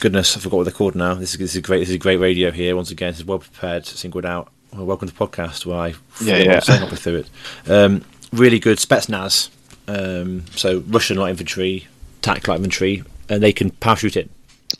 goodness 0.00 0.36
I 0.36 0.40
forgot 0.40 0.56
what 0.58 0.64
they're 0.64 0.72
called 0.72 0.94
now. 0.94 1.14
This 1.14 1.32
is 1.34 1.38
this 1.38 1.54
is 1.54 1.60
great. 1.62 1.80
This 1.80 1.90
is 1.90 1.96
great 1.98 2.16
radio 2.16 2.50
here 2.50 2.74
once 2.74 2.90
again. 2.90 3.10
This 3.12 3.18
is 3.20 3.24
well 3.24 3.38
prepared, 3.38 3.86
singled 3.86 4.24
out. 4.24 4.50
Well, 4.72 4.86
welcome 4.86 5.08
to 5.08 5.14
the 5.14 5.26
podcast 5.26 5.66
where 5.66 5.78
I 5.78 5.88
Yeah, 6.22 6.36
yeah, 6.36 6.60
yeah. 6.66 6.86
through 6.86 7.24
it. 7.24 7.70
Um, 7.70 8.04
really 8.32 8.58
good 8.58 8.78
Spetsnaz. 8.78 9.50
Um, 9.88 10.44
so 10.52 10.82
Russian 10.88 11.16
light 11.18 11.30
infantry, 11.30 11.86
TAK 12.22 12.48
light 12.48 12.56
infantry, 12.56 13.02
and 13.28 13.42
they 13.42 13.52
can 13.52 13.70
parachute 13.70 14.16
in. 14.16 14.28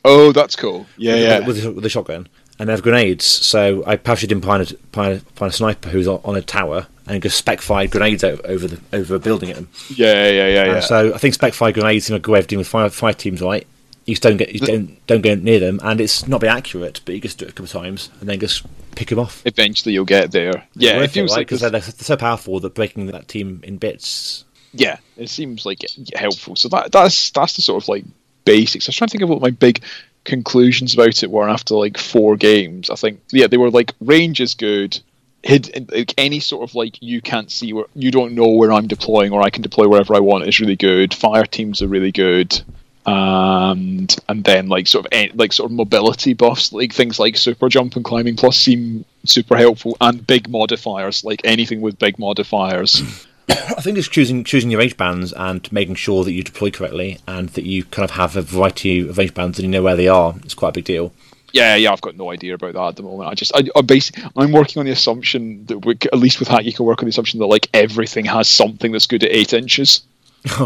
Oh, 0.05 0.31
that's 0.31 0.55
cool. 0.55 0.85
Yeah, 0.97 1.13
with, 1.13 1.23
yeah. 1.23 1.39
with, 1.39 1.65
with, 1.65 1.75
with 1.75 1.85
a 1.85 1.89
shotgun. 1.89 2.27
And 2.59 2.69
they 2.69 2.73
have 2.73 2.83
grenades, 2.83 3.25
so 3.25 3.83
I 3.87 3.97
parachuted 3.97 4.31
in 4.33 4.39
behind 4.39 4.71
a, 4.71 4.75
behind, 4.91 5.19
a, 5.19 5.31
behind 5.33 5.51
a 5.51 5.55
sniper 5.55 5.89
who's 5.89 6.07
on, 6.07 6.21
on 6.23 6.35
a 6.35 6.41
tower 6.43 6.85
and 7.07 7.21
just 7.21 7.35
spec 7.37 7.59
fired 7.59 7.89
grenades 7.89 8.23
over, 8.23 8.41
over 8.45 8.67
the 8.67 8.79
over 8.93 9.15
a 9.15 9.19
building 9.19 9.49
at 9.49 9.55
them. 9.55 9.67
yeah, 9.95 10.29
yeah, 10.29 10.47
yeah, 10.47 10.61
Uh, 10.61 10.65
yeah. 10.75 10.79
so 10.79 11.13
I 11.13 11.17
think 11.17 11.33
spec 11.33 11.53
fire 11.53 11.71
grenades 11.71 12.07
in 12.09 12.15
a 12.15 12.17
of 12.17 12.47
dealing 12.47 12.59
with 12.59 12.67
fire, 12.67 12.89
fire 12.89 13.13
teams, 13.13 13.41
right? 13.41 13.65
You 14.05 14.15
just 14.15 14.23
don't 14.23 14.37
get 14.37 14.51
you 14.53 14.59
don't 14.59 15.05
don't 15.07 15.21
go 15.21 15.35
near 15.35 15.59
them, 15.59 15.79
and 15.83 16.01
it's 16.01 16.27
not 16.27 16.41
very 16.41 16.51
accurate, 16.51 17.01
but 17.05 17.13
you 17.15 17.21
just 17.21 17.37
do 17.37 17.45
it 17.45 17.49
a 17.49 17.51
couple 17.51 17.65
of 17.65 17.71
times 17.71 18.09
and 18.19 18.27
then 18.27 18.39
just 18.39 18.65
pick 18.95 19.09
them 19.09 19.19
off. 19.19 19.43
Eventually, 19.45 19.93
you'll 19.93 20.05
get 20.05 20.31
there. 20.31 20.65
Yeah, 20.75 20.99
it 21.01 21.11
feels 21.11 21.31
like 21.31 21.47
because 21.47 21.61
they're, 21.61 21.69
they're 21.69 21.81
so 21.81 22.17
powerful 22.17 22.59
that 22.59 22.73
breaking 22.73 23.05
that 23.07 23.27
team 23.27 23.61
in 23.63 23.77
bits. 23.77 24.45
yeah, 24.73 24.97
it 25.17 25.29
seems 25.29 25.65
like 25.65 25.85
helpful. 26.15 26.55
So 26.55 26.67
that 26.69 26.91
that's 26.91 27.29
that's 27.31 27.55
the 27.55 27.61
sort 27.61 27.83
of 27.83 27.89
like 27.89 28.05
basics. 28.43 28.87
I 28.87 28.89
was 28.89 28.95
trying 28.95 29.09
to 29.09 29.11
think 29.11 29.23
of 29.23 29.29
what 29.29 29.41
my 29.41 29.51
big 29.51 29.83
conclusions 30.23 30.93
about 30.93 31.23
it 31.23 31.31
were 31.31 31.49
after 31.49 31.75
like 31.75 31.97
four 31.97 32.35
games. 32.35 32.89
I 32.89 32.95
think 32.95 33.21
yeah, 33.31 33.47
they 33.47 33.57
were 33.57 33.69
like 33.71 33.93
range 34.01 34.41
is 34.41 34.55
good. 34.55 34.99
Hid 35.43 35.91
like 35.91 36.13
any 36.17 36.39
sort 36.39 36.67
of 36.69 36.75
like 36.75 37.01
you 37.01 37.21
can't 37.21 37.51
see 37.51 37.73
where 37.73 37.85
you 37.95 38.11
don't 38.11 38.33
know 38.33 38.49
where 38.49 38.71
I'm 38.71 38.87
deploying 38.87 39.31
or 39.31 39.41
I 39.41 39.49
can 39.49 39.63
deploy 39.63 39.87
wherever 39.87 40.15
I 40.15 40.19
want 40.19 40.47
is 40.47 40.59
really 40.59 40.75
good. 40.75 41.13
Fire 41.13 41.45
teams 41.45 41.81
are 41.81 41.87
really 41.87 42.11
good. 42.11 42.61
And 43.05 44.15
and 44.29 44.43
then 44.43 44.67
like 44.67 44.87
sort 44.87 45.05
of 45.05 45.09
eh, 45.11 45.29
like 45.33 45.53
sort 45.53 45.71
of 45.71 45.75
mobility 45.75 46.33
buffs 46.33 46.71
like 46.71 46.93
things 46.93 47.19
like 47.19 47.35
super 47.35 47.67
jump 47.67 47.95
and 47.95 48.05
climbing 48.05 48.35
plus 48.35 48.57
seem 48.57 49.05
super 49.25 49.57
helpful 49.57 49.97
and 50.01 50.25
big 50.27 50.47
modifiers 50.49 51.23
like 51.23 51.41
anything 51.43 51.81
with 51.81 51.97
big 51.97 52.19
modifiers 52.19 53.01
I 53.49 53.81
think 53.81 53.97
just 53.97 54.11
choosing 54.11 54.43
choosing 54.43 54.69
your 54.71 54.79
range 54.79 54.97
bands 54.97 55.33
and 55.33 55.69
making 55.71 55.95
sure 55.95 56.23
that 56.23 56.31
you 56.31 56.43
deploy 56.43 56.71
correctly 56.71 57.17
and 57.27 57.49
that 57.49 57.65
you 57.65 57.83
kind 57.83 58.03
of 58.03 58.11
have 58.11 58.35
a 58.35 58.41
variety 58.41 59.07
of 59.07 59.17
range 59.17 59.33
bands 59.33 59.59
and 59.59 59.65
you 59.65 59.71
know 59.71 59.83
where 59.83 59.95
they 59.95 60.07
are. 60.07 60.35
It's 60.43 60.53
quite 60.53 60.69
a 60.69 60.73
big 60.73 60.85
deal. 60.85 61.11
Yeah, 61.53 61.75
yeah, 61.75 61.91
I've 61.91 62.01
got 62.01 62.15
no 62.15 62.31
idea 62.31 62.53
about 62.53 62.73
that 62.73 62.87
at 62.87 62.95
the 62.95 63.03
moment. 63.03 63.29
I 63.29 63.33
just, 63.33 63.53
I, 63.53 63.63
I 63.75 63.81
basically, 63.81 64.23
I'm 64.37 64.53
working 64.53 64.79
on 64.79 64.85
the 64.85 64.93
assumption 64.93 65.65
that 65.65 65.85
we, 65.85 65.97
at 66.13 66.17
least 66.17 66.39
with 66.39 66.47
Haqq, 66.47 66.63
you 66.63 66.71
can 66.71 66.85
work 66.85 67.01
on 67.01 67.07
the 67.07 67.09
assumption 67.09 67.39
that 67.41 67.47
like 67.47 67.67
everything 67.73 68.23
has 68.25 68.47
something 68.47 68.93
that's 68.93 69.05
good 69.05 69.23
at 69.23 69.31
eight 69.31 69.51
inches. 69.51 70.01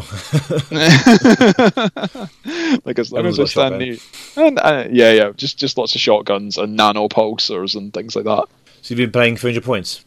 like 2.86 2.98
as 2.98 3.12
long 3.12 3.26
as 3.26 3.38
Everyone's 3.38 3.40
I 3.40 3.46
stand 3.46 4.00
shotgun. 4.00 4.48
and 4.48 4.60
uh, 4.60 4.88
yeah, 4.90 5.12
yeah, 5.12 5.32
just 5.36 5.58
just 5.58 5.78
lots 5.78 5.96
of 5.96 6.02
shotguns 6.02 6.58
and 6.58 6.78
nanopulsers 6.80 7.76
and 7.76 7.94
things 7.94 8.16
like 8.16 8.26
that. 8.26 8.46
So 8.82 8.94
you've 8.94 8.98
been 8.98 9.12
playing 9.12 9.38
300 9.38 9.64
points. 9.64 10.06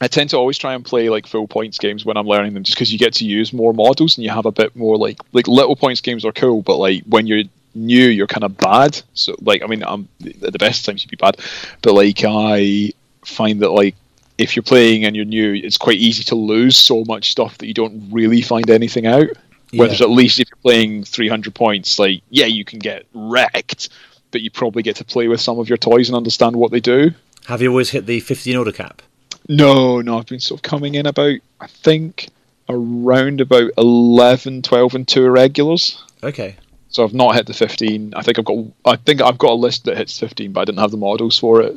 I 0.00 0.06
tend 0.08 0.30
to 0.30 0.36
always 0.36 0.58
try 0.58 0.74
and 0.74 0.84
play 0.84 1.08
like 1.08 1.26
full 1.26 1.46
points 1.48 1.78
games 1.78 2.04
when 2.04 2.16
I'm 2.16 2.26
learning 2.26 2.54
them, 2.54 2.62
just 2.62 2.76
because 2.76 2.92
you 2.92 2.98
get 2.98 3.14
to 3.14 3.24
use 3.24 3.52
more 3.52 3.74
models 3.74 4.16
and 4.16 4.24
you 4.24 4.30
have 4.30 4.46
a 4.46 4.52
bit 4.52 4.74
more 4.76 4.96
like 4.96 5.18
like 5.32 5.46
little 5.48 5.76
points 5.76 6.00
games 6.00 6.24
are 6.24 6.32
cool, 6.32 6.62
but 6.62 6.76
like 6.76 7.02
when 7.04 7.26
you're 7.26 7.44
new, 7.74 8.08
you're 8.08 8.26
kind 8.28 8.44
of 8.44 8.56
bad. 8.56 9.00
So 9.14 9.34
like 9.40 9.62
I 9.62 9.66
mean, 9.66 9.82
I'm 9.84 10.08
at 10.24 10.52
the 10.52 10.58
best 10.58 10.84
times 10.86 11.02
you'd 11.04 11.10
be 11.10 11.16
bad, 11.16 11.36
but 11.82 11.92
like 11.92 12.22
I 12.24 12.92
find 13.24 13.60
that 13.60 13.70
like 13.70 13.94
if 14.38 14.54
you're 14.54 14.62
playing 14.62 15.04
and 15.04 15.14
you're 15.14 15.24
new, 15.24 15.52
it's 15.54 15.76
quite 15.76 15.98
easy 15.98 16.22
to 16.24 16.34
lose 16.34 16.76
so 16.76 17.04
much 17.06 17.30
stuff 17.30 17.58
that 17.58 17.66
you 17.66 17.74
don't 17.74 18.10
really 18.10 18.40
find 18.40 18.70
anything 18.70 19.06
out. 19.06 19.28
Whereas 19.74 20.00
at 20.00 20.08
least 20.08 20.40
if 20.40 20.48
you're 20.48 20.62
playing 20.62 21.04
300 21.04 21.54
points, 21.54 21.98
like 21.98 22.22
yeah, 22.30 22.46
you 22.46 22.64
can 22.64 22.78
get 22.78 23.04
wrecked, 23.12 23.90
but 24.30 24.40
you 24.40 24.50
probably 24.50 24.82
get 24.82 24.96
to 24.96 25.04
play 25.04 25.28
with 25.28 25.40
some 25.40 25.58
of 25.58 25.68
your 25.68 25.76
toys 25.76 26.08
and 26.08 26.16
understand 26.16 26.56
what 26.56 26.70
they 26.70 26.80
do. 26.80 27.10
Have 27.46 27.60
you 27.60 27.68
always 27.68 27.90
hit 27.90 28.06
the 28.06 28.20
15 28.20 28.56
order 28.56 28.72
cap? 28.72 29.02
No, 29.48 30.00
no, 30.00 30.18
I've 30.18 30.26
been 30.26 30.40
sort 30.40 30.58
of 30.58 30.62
coming 30.62 30.94
in 30.94 31.06
about, 31.06 31.38
I 31.60 31.66
think, 31.66 32.28
around 32.68 33.40
about 33.40 33.70
11, 33.78 34.62
12 34.62 34.94
and 34.94 35.08
two 35.08 35.24
irregulars. 35.24 36.02
Okay. 36.22 36.56
So 36.90 37.04
I've 37.04 37.14
not 37.14 37.34
hit 37.34 37.46
the 37.46 37.54
15. 37.54 38.14
I 38.14 38.22
think 38.22 38.38
I've 38.38 38.44
got, 38.44 38.56
I 38.84 38.96
think 38.96 39.20
I've 39.20 39.38
got 39.38 39.50
a 39.50 39.54
list 39.54 39.84
that 39.84 39.96
hits 39.98 40.18
15, 40.18 40.52
but 40.52 40.60
I 40.60 40.64
didn't 40.64 40.78
have 40.78 40.90
the 40.90 40.96
models 40.96 41.38
for 41.38 41.60
it. 41.60 41.76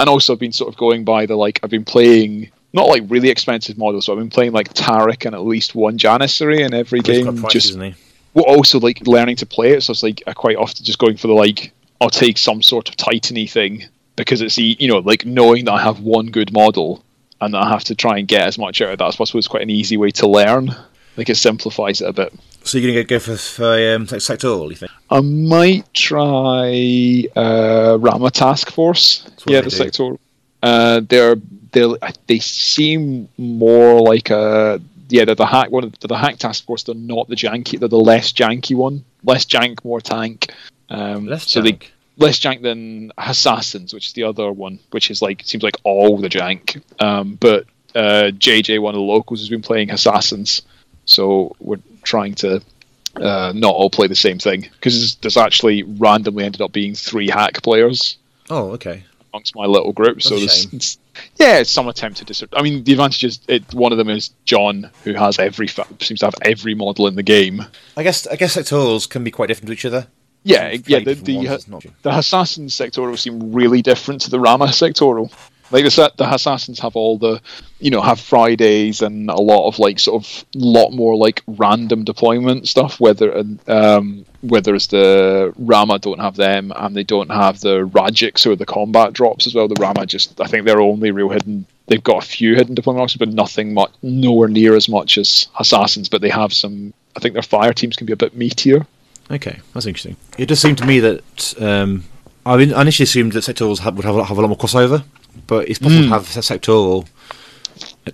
And 0.00 0.08
also 0.08 0.32
I've 0.32 0.40
been 0.40 0.52
sort 0.52 0.68
of 0.68 0.76
going 0.76 1.04
by 1.04 1.26
the, 1.26 1.36
like, 1.36 1.60
I've 1.62 1.70
been 1.70 1.84
playing, 1.84 2.50
not 2.72 2.88
like 2.88 3.04
really 3.06 3.28
expensive 3.28 3.78
models, 3.78 4.06
so 4.06 4.12
I've 4.12 4.18
been 4.18 4.30
playing 4.30 4.52
like 4.52 4.72
Tarik 4.74 5.26
and 5.26 5.34
at 5.34 5.42
least 5.42 5.74
one 5.74 5.96
Janissary 5.96 6.60
in 6.60 6.74
every 6.74 7.00
He's 7.00 7.06
game. 7.06 7.40
prices, 7.40 7.76
Just, 7.76 7.78
well, 8.34 8.44
also 8.46 8.80
like 8.80 9.06
learning 9.06 9.36
to 9.36 9.46
play 9.46 9.72
it. 9.72 9.82
So 9.82 9.92
it's 9.92 10.02
like 10.02 10.22
I 10.26 10.32
quite 10.32 10.56
often 10.56 10.84
just 10.84 10.98
going 10.98 11.16
for 11.16 11.28
the 11.28 11.34
like 11.34 11.72
I'll 12.00 12.10
take 12.10 12.38
some 12.38 12.62
sort 12.62 12.88
of 12.88 12.96
titany 12.96 13.48
thing 13.50 13.84
because 14.16 14.40
it's 14.40 14.56
the 14.56 14.76
you 14.78 14.88
know 14.88 14.98
like 14.98 15.24
knowing 15.24 15.66
that 15.66 15.72
I 15.72 15.82
have 15.82 16.00
one 16.00 16.26
good 16.26 16.52
model 16.52 17.04
and 17.40 17.54
that 17.54 17.58
I 17.58 17.68
have 17.68 17.84
to 17.84 17.94
try 17.94 18.18
and 18.18 18.26
get 18.28 18.46
as 18.46 18.58
much 18.58 18.80
out 18.80 18.90
of 18.90 18.98
that 18.98 19.08
as 19.08 19.16
possible 19.16 19.38
is 19.38 19.48
quite 19.48 19.62
an 19.62 19.70
easy 19.70 19.96
way 19.96 20.10
to 20.12 20.26
learn. 20.26 20.74
Like 21.16 21.28
it 21.28 21.36
simplifies 21.36 22.00
it 22.00 22.08
a 22.08 22.12
bit. 22.12 22.32
So 22.64 22.78
you're 22.78 22.92
going 22.92 23.04
to 23.04 23.08
go 23.08 23.18
for, 23.18 23.36
for 23.36 23.72
um, 23.94 24.06
sectoral, 24.06 24.70
you 24.70 24.76
think? 24.76 24.92
I 25.10 25.20
might 25.20 25.92
try 25.92 27.26
uh, 27.34 27.98
Ramah 28.00 28.30
Task 28.30 28.70
Force. 28.70 29.28
Yeah, 29.46 29.60
the 29.62 29.70
do. 29.70 29.76
sector. 29.76 30.16
Uh, 30.62 31.00
they're 31.08 31.36
they 31.72 31.94
they 32.26 32.38
seem 32.38 33.28
more 33.36 34.00
like 34.00 34.30
a 34.30 34.80
yeah 35.08 35.24
they're 35.24 35.34
the 35.34 35.44
Haqq 35.44 35.70
one 35.70 35.84
of 35.84 35.98
the, 35.98 36.08
Haqq 36.08 36.38
task 36.38 36.64
force. 36.64 36.84
They're 36.84 36.94
not 36.94 37.28
the 37.28 37.34
janky. 37.34 37.78
They're 37.78 37.88
the 37.88 37.98
less 37.98 38.32
janky 38.32 38.76
one. 38.76 39.04
Less 39.24 39.44
jank, 39.44 39.84
more 39.84 40.00
tank. 40.00 40.52
Um, 40.88 41.26
Less 41.26 41.50
so 41.50 41.62
they 41.62 41.72
jank. 41.72 41.88
less 42.18 42.38
jank 42.38 42.62
than 42.62 43.12
assassins, 43.18 43.94
which 43.94 44.08
is 44.08 44.12
the 44.12 44.24
other 44.24 44.52
one, 44.52 44.78
which 44.90 45.10
is 45.10 45.22
like 45.22 45.42
seems 45.44 45.62
like 45.64 45.76
all 45.84 46.18
the 46.18 46.28
jank. 46.28 46.80
Um, 47.00 47.36
but 47.40 47.66
uh, 47.94 48.30
JJ, 48.32 48.80
one 48.80 48.94
of 48.94 48.98
the 48.98 49.04
locals, 49.04 49.40
has 49.40 49.48
been 49.48 49.62
playing 49.62 49.90
assassins, 49.90 50.62
so 51.04 51.54
we're 51.60 51.78
trying 52.02 52.34
to 52.36 52.62
uh, 53.16 53.52
not 53.54 53.74
all 53.74 53.90
play 53.90 54.06
the 54.06 54.14
same 54.14 54.38
thing 54.38 54.62
because 54.62 55.16
there's 55.16 55.36
actually 55.36 55.82
randomly 55.82 56.44
ended 56.44 56.60
up 56.60 56.72
being 56.72 56.94
three 56.94 57.28
Haqq 57.28 57.62
players 57.62 58.16
Oh, 58.50 58.70
okay. 58.72 59.04
amongst 59.32 59.54
my 59.54 59.66
little 59.66 59.92
group. 59.92 60.22
so 60.22 60.38
That's 60.38 60.64
a 60.64 60.68
there's, 60.70 60.98
yeah, 61.36 61.58
it's 61.58 61.70
some 61.70 61.88
attempt 61.88 62.18
to 62.18 62.24
dis- 62.24 62.42
I 62.54 62.62
mean, 62.62 62.84
the 62.84 62.92
advantage 62.92 63.22
is 63.24 63.40
it. 63.48 63.74
One 63.74 63.92
of 63.92 63.98
them 63.98 64.08
is 64.08 64.30
John, 64.46 64.90
who 65.04 65.12
has 65.14 65.38
every 65.38 65.66
fa- 65.68 65.86
seems 66.00 66.20
to 66.20 66.26
have 66.26 66.34
every 66.42 66.74
model 66.74 67.06
in 67.06 67.16
the 67.16 67.22
game. 67.22 67.64
I 67.98 68.02
guess 68.02 68.26
I 68.26 68.36
guess 68.36 68.56
sectorals 68.56 69.08
can 69.08 69.22
be 69.22 69.30
quite 69.30 69.48
different 69.48 69.66
to 69.68 69.72
each 69.74 69.84
other. 69.84 70.06
Yeah, 70.42 70.70
yeah. 70.86 71.00
The 71.00 71.14
the, 71.14 71.36
ones, 71.36 71.48
uh, 71.50 71.58
not- 71.68 71.84
the 72.02 72.16
assassin 72.16 72.66
sectoral 72.68 73.18
seem 73.18 73.52
really 73.52 73.82
different 73.82 74.22
to 74.22 74.30
the 74.30 74.40
Ramah 74.40 74.66
sectoral. 74.68 75.30
Like 75.72 75.84
the 75.84 76.12
the 76.16 76.32
assassins 76.32 76.78
have 76.80 76.96
all 76.96 77.18
the, 77.18 77.40
you 77.80 77.90
know, 77.90 78.00
have 78.00 78.18
Fidays 78.18 79.02
and 79.02 79.30
a 79.30 79.40
lot 79.40 79.66
of 79.68 79.78
like 79.78 79.98
sort 79.98 80.22
of 80.22 80.44
lot 80.54 80.90
more 80.90 81.16
like 81.16 81.42
random 81.46 82.04
deployment 82.04 82.68
stuff. 82.68 83.00
Whether 83.00 83.44
um 83.66 84.24
whereas 84.42 84.88
the 84.88 85.52
Ramah 85.56 86.00
don't 86.00 86.20
have 86.20 86.36
them 86.36 86.72
and 86.74 86.94
they 86.94 87.04
don't 87.04 87.30
have 87.30 87.60
the 87.60 87.86
Ragiks 87.88 88.46
or 88.46 88.56
the 88.56 88.66
combat 88.66 89.12
drops 89.12 89.46
as 89.46 89.54
well. 89.54 89.68
The 89.68 89.80
Ramah 89.80 90.06
just 90.06 90.40
I 90.40 90.46
think 90.46 90.66
they're 90.66 90.80
only 90.80 91.10
real 91.10 91.30
hidden. 91.30 91.66
They've 91.86 92.02
got 92.02 92.22
a 92.22 92.26
few 92.26 92.54
hidden 92.54 92.74
deployment 92.74 93.02
options, 93.02 93.18
but 93.18 93.28
nothing 93.34 93.74
much, 93.74 93.90
nowhere 94.02 94.48
near 94.48 94.76
as 94.76 94.88
much 94.88 95.18
as 95.18 95.48
assassins. 95.58 96.08
But 96.08 96.20
they 96.20 96.30
have 96.30 96.52
some. 96.52 96.94
I 97.16 97.20
think 97.20 97.34
their 97.34 97.42
fire 97.42 97.72
teams 97.72 97.96
can 97.96 98.06
be 98.06 98.12
a 98.12 98.16
bit 98.16 98.38
meatier. 98.38 98.86
Okay, 99.30 99.60
that's 99.72 99.86
interesting. 99.86 100.16
It 100.38 100.46
does 100.46 100.60
seem 100.60 100.76
to 100.76 100.86
me 100.86 101.00
that 101.00 101.54
um, 101.60 102.04
I 102.44 102.60
initially 102.60 103.04
assumed 103.04 103.32
that 103.32 103.44
sectorals 103.44 103.78
have, 103.80 103.96
would 103.96 104.04
have, 104.04 104.26
have 104.26 104.36
a 104.36 104.40
lot 104.40 104.48
more 104.48 104.56
crossover, 104.58 105.04
but 105.46 105.68
it's 105.68 105.78
possible 105.78 106.02
to 106.02 106.08
have 106.08 106.22
a 106.36 106.40
sectoral 106.40 107.06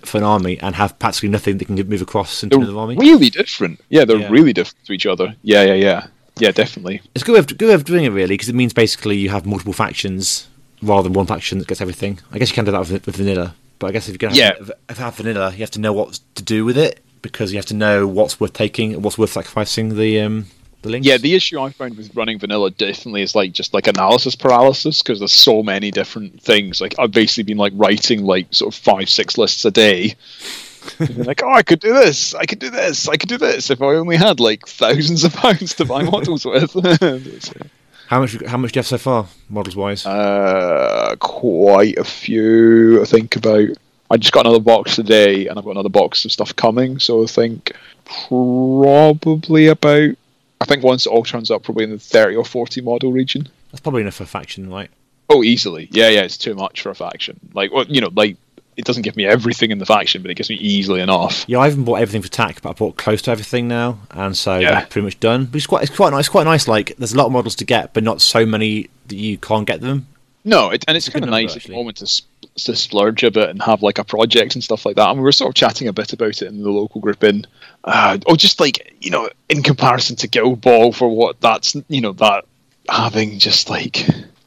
for 0.03 0.17
an 0.17 0.23
army 0.23 0.59
and 0.59 0.75
have 0.75 0.97
practically 0.99 1.29
nothing 1.29 1.57
that 1.57 1.65
can 1.65 1.75
move 1.75 2.01
across 2.01 2.43
into 2.43 2.55
They're 2.57 2.63
another 2.65 2.79
army. 2.79 2.95
really 2.97 3.29
different. 3.29 3.79
Yeah, 3.89 4.05
they're 4.05 4.17
Yeah. 4.19 4.29
really 4.29 4.53
different 4.53 4.85
to 4.85 4.93
each 4.93 5.05
other. 5.05 5.35
Yeah, 5.43 5.63
yeah, 5.63 5.73
yeah, 5.73 6.07
yeah, 6.37 6.51
definitely. 6.51 7.01
It's 7.15 7.23
a 7.23 7.25
good 7.25 7.33
way 7.33 7.39
of, 7.39 7.47
good 7.57 7.67
way 7.67 7.73
of 7.73 7.85
doing 7.85 8.05
it, 8.05 8.09
really, 8.09 8.35
because 8.35 8.49
it 8.49 8.55
means 8.55 8.73
basically 8.73 9.17
you 9.17 9.29
have 9.29 9.45
multiple 9.45 9.73
factions 9.73 10.47
rather 10.81 11.03
than 11.03 11.13
one 11.13 11.25
faction 11.25 11.57
that 11.59 11.67
gets 11.67 11.81
everything. 11.81 12.19
I 12.31 12.39
guess 12.39 12.49
you 12.49 12.55
can 12.55 12.65
do 12.65 12.71
that 12.71 12.79
with, 12.79 13.05
with 13.05 13.15
vanilla, 13.17 13.55
but 13.79 13.87
I 13.87 13.91
guess 13.91 14.07
if 14.07 14.13
you're 14.13 14.17
going 14.19 14.33
to 14.35 14.39
Yeah. 14.39 14.53
have, 14.57 14.71
if 14.89 14.97
you 14.99 15.03
have 15.03 15.15
vanilla, 15.17 15.51
you 15.51 15.57
have 15.59 15.71
to 15.71 15.79
know 15.79 15.91
what 15.93 16.19
to 16.35 16.43
do 16.43 16.63
with 16.65 16.77
it 16.77 17.03
because 17.21 17.51
you 17.51 17.57
have 17.57 17.65
to 17.65 17.73
know 17.73 18.07
what's 18.07 18.39
worth 18.39 18.53
taking 18.53 18.93
and 18.93 19.03
what's 19.03 19.17
worth 19.17 19.31
sacrificing 19.33 19.97
the 19.97 20.21
um, 20.21 20.45
the 20.81 20.89
links. 20.89 21.07
Yeah, 21.07 21.17
the 21.17 21.35
issue 21.35 21.59
I 21.59 21.71
found 21.71 21.97
with 21.97 22.15
running 22.15 22.39
vanilla 22.39 22.71
definitely 22.71 23.21
is 23.21 23.35
like 23.35 23.51
just 23.51 23.73
like 23.73 23.87
analysis 23.87 24.35
paralysis 24.35 25.01
because 25.01 25.19
there's 25.19 25.33
so 25.33 25.63
many 25.63 25.91
different 25.91 26.41
things. 26.41 26.79
Like 26.81 26.95
I've 26.97 27.11
basically 27.11 27.43
been 27.43 27.57
like 27.57 27.73
writing 27.75 28.23
like 28.23 28.47
sort 28.53 28.73
of 28.73 28.79
five, 28.79 29.09
six 29.09 29.37
lists 29.37 29.65
a 29.65 29.71
day. 29.71 30.15
Like, 30.99 31.43
oh, 31.43 31.51
I 31.51 31.61
could 31.61 31.81
do 31.81 31.93
this, 31.93 32.33
I 32.33 32.45
could 32.45 32.59
do 32.59 32.69
this, 32.69 33.07
I 33.09 33.17
could 33.17 33.29
do 33.29 33.37
this 33.37 33.69
if 33.69 33.81
I 33.81 33.87
only 33.95 34.15
had 34.15 34.39
like 34.39 34.65
thousands 34.65 35.23
of 35.25 35.33
pounds 35.35 35.73
to 35.75 35.85
buy 35.85 36.03
models 36.03 36.45
with. 36.45 36.71
how 38.07 38.21
much 38.21 38.41
how 38.45 38.57
much 38.57 38.71
do 38.71 38.77
you 38.77 38.79
have 38.79 38.87
so 38.87 38.97
far, 38.97 39.27
models 39.49 39.75
wise? 39.75 40.05
uh, 40.05 41.15
quite 41.19 41.97
a 41.97 42.03
few. 42.03 43.01
I 43.01 43.05
think 43.05 43.35
about. 43.35 43.69
I 44.11 44.17
just 44.17 44.31
got 44.31 44.47
another 44.47 44.63
box 44.63 44.95
today, 44.95 45.47
and 45.47 45.59
I've 45.59 45.65
got 45.65 45.71
another 45.71 45.89
box 45.89 46.25
of 46.25 46.31
stuff 46.31 46.55
coming. 46.55 46.97
So 46.97 47.23
I 47.23 47.27
think 47.27 47.73
probably 48.05 49.67
about. 49.67 50.15
I 50.61 50.65
think 50.65 50.83
once 50.83 51.05
it 51.05 51.09
all 51.09 51.23
turns 51.23 51.49
up, 51.51 51.63
probably 51.63 51.85
in 51.85 51.91
the 51.91 51.99
thirty 51.99 52.35
or 52.35 52.43
forty 52.45 52.81
model 52.81 53.11
region. 53.11 53.47
That's 53.71 53.79
probably 53.81 54.01
enough 54.01 54.15
for 54.15 54.23
a 54.23 54.27
faction, 54.27 54.69
right? 54.69 54.89
Oh, 55.29 55.43
easily. 55.43 55.87
Yeah, 55.91 56.09
yeah. 56.09 56.21
It's 56.21 56.37
too 56.37 56.55
much 56.55 56.81
for 56.81 56.89
a 56.89 56.95
faction. 56.95 57.39
Like, 57.53 57.71
well, 57.71 57.85
you 57.87 58.01
know, 58.01 58.09
like 58.13 58.35
it 58.75 58.85
doesn't 58.85 59.03
give 59.03 59.15
me 59.17 59.25
everything 59.25 59.71
in 59.71 59.77
the 59.77 59.85
faction, 59.85 60.21
but 60.21 60.31
it 60.31 60.35
gives 60.35 60.49
me 60.49 60.55
easily 60.55 61.01
enough. 61.01 61.43
Yeah, 61.47 61.59
I 61.59 61.67
haven't 61.69 61.83
bought 61.83 61.95
everything 62.01 62.21
for 62.21 62.29
TAK, 62.29 62.61
but 62.61 62.69
I 62.69 62.73
bought 62.73 62.97
close 62.97 63.21
to 63.23 63.31
everything 63.31 63.67
now, 63.67 63.99
and 64.11 64.35
so 64.37 64.57
Yeah. 64.57 64.71
that's 64.71 64.91
pretty 64.93 65.05
much 65.05 65.19
done. 65.19 65.45
But 65.45 65.57
it's 65.57 65.67
quite 65.67 65.83
it's 65.83 65.95
quite 65.95 66.11
nice. 66.11 66.27
Quite 66.29 66.45
nice. 66.45 66.67
Like 66.67 66.95
there's 66.97 67.13
a 67.13 67.17
lot 67.17 67.27
of 67.27 67.31
models 67.31 67.55
to 67.55 67.65
get, 67.65 67.93
but 67.93 68.03
not 68.03 68.21
so 68.21 68.45
many 68.45 68.89
that 69.07 69.15
you 69.15 69.37
can't 69.37 69.67
get 69.67 69.81
them. 69.81 70.07
No, 70.43 70.69
it, 70.69 70.85
and 70.87 70.95
it's 70.95 71.09
kind 71.09 71.23
of 71.23 71.31
nice 71.31 71.51
at 71.51 71.57
actually. 71.57 71.73
the 71.73 71.79
moment 71.79 71.97
to, 71.97 72.07
sp- 72.07 72.27
to 72.55 72.75
splurge 72.75 73.23
a 73.23 73.31
bit 73.31 73.49
and 73.49 73.61
have 73.61 73.81
like 73.81 73.97
a 73.97 74.03
project 74.03 74.55
and 74.55 74.63
stuff 74.63 74.85
like 74.85 74.95
that. 74.95 75.09
And 75.09 75.19
we 75.19 75.23
were 75.23 75.31
sort 75.31 75.49
of 75.49 75.55
chatting 75.55 75.87
a 75.87 75.93
bit 75.93 76.13
about 76.13 76.41
it 76.41 76.47
in 76.47 76.63
the 76.63 76.69
local 76.69 77.01
group 77.01 77.23
in, 77.23 77.45
uh, 77.83 78.17
oh, 78.25 78.35
just 78.35 78.59
like 78.59 78.95
you 79.01 79.11
know, 79.11 79.29
in 79.49 79.63
comparison 79.63 80.15
to 80.17 80.27
Guild 80.27 80.61
Ball 80.61 80.93
for 80.93 81.09
what 81.09 81.41
that's 81.41 81.75
you 81.87 82.01
know 82.01 82.13
that 82.13 82.45
having 82.87 83.39
just 83.39 83.69
like 83.69 84.05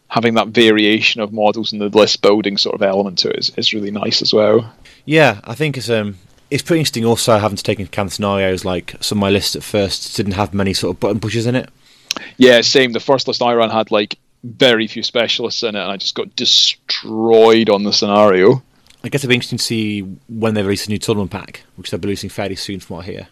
having 0.08 0.34
that 0.34 0.48
variation 0.48 1.20
of 1.20 1.32
models 1.32 1.72
and 1.72 1.80
the 1.80 1.88
list 1.88 2.20
building 2.20 2.58
sort 2.58 2.74
of 2.74 2.82
element 2.82 3.18
to 3.18 3.30
it 3.30 3.38
is, 3.38 3.52
is 3.56 3.72
really 3.72 3.90
nice 3.90 4.20
as 4.20 4.32
well. 4.32 4.72
Yeah, 5.04 5.40
I 5.44 5.54
think 5.54 5.76
it's 5.76 5.90
um 5.90 6.18
it's 6.50 6.62
pretty 6.62 6.80
interesting. 6.80 7.04
Also, 7.04 7.38
having 7.38 7.56
to 7.56 7.62
take 7.62 7.78
into 7.78 7.90
account 7.90 8.12
scenarios 8.12 8.64
like 8.64 8.94
some 9.00 9.18
of 9.18 9.20
my 9.20 9.30
lists 9.30 9.56
at 9.56 9.62
first 9.62 10.16
didn't 10.16 10.32
have 10.32 10.52
many 10.52 10.74
sort 10.74 10.94
of 10.94 11.00
button 11.00 11.20
pushes 11.20 11.46
in 11.46 11.54
it. 11.54 11.68
Yeah, 12.36 12.60
same. 12.60 12.92
The 12.92 13.00
first 13.00 13.26
list 13.26 13.42
I 13.42 13.54
ran 13.54 13.70
had 13.70 13.90
like 13.90 14.18
very 14.44 14.86
few 14.86 15.02
specialists 15.02 15.62
in 15.62 15.74
it, 15.76 15.80
and 15.80 15.90
I 15.90 15.96
just 15.96 16.14
got 16.14 16.34
destroyed 16.36 17.70
on 17.70 17.84
the 17.84 17.92
scenario. 17.92 18.62
I 19.04 19.08
guess 19.08 19.22
it'll 19.24 19.30
be 19.30 19.34
interesting 19.34 19.58
to 19.58 19.64
see 19.64 20.00
when 20.28 20.54
they 20.54 20.62
release 20.62 20.86
a 20.86 20.90
new 20.90 20.98
tournament 20.98 21.30
pack, 21.30 21.62
which 21.76 21.90
they'll 21.90 22.00
be 22.00 22.06
releasing 22.08 22.30
fairly 22.30 22.54
soon, 22.56 22.80
from 22.80 22.96
what 22.96 23.02
I 23.04 23.10
hear. 23.10 23.28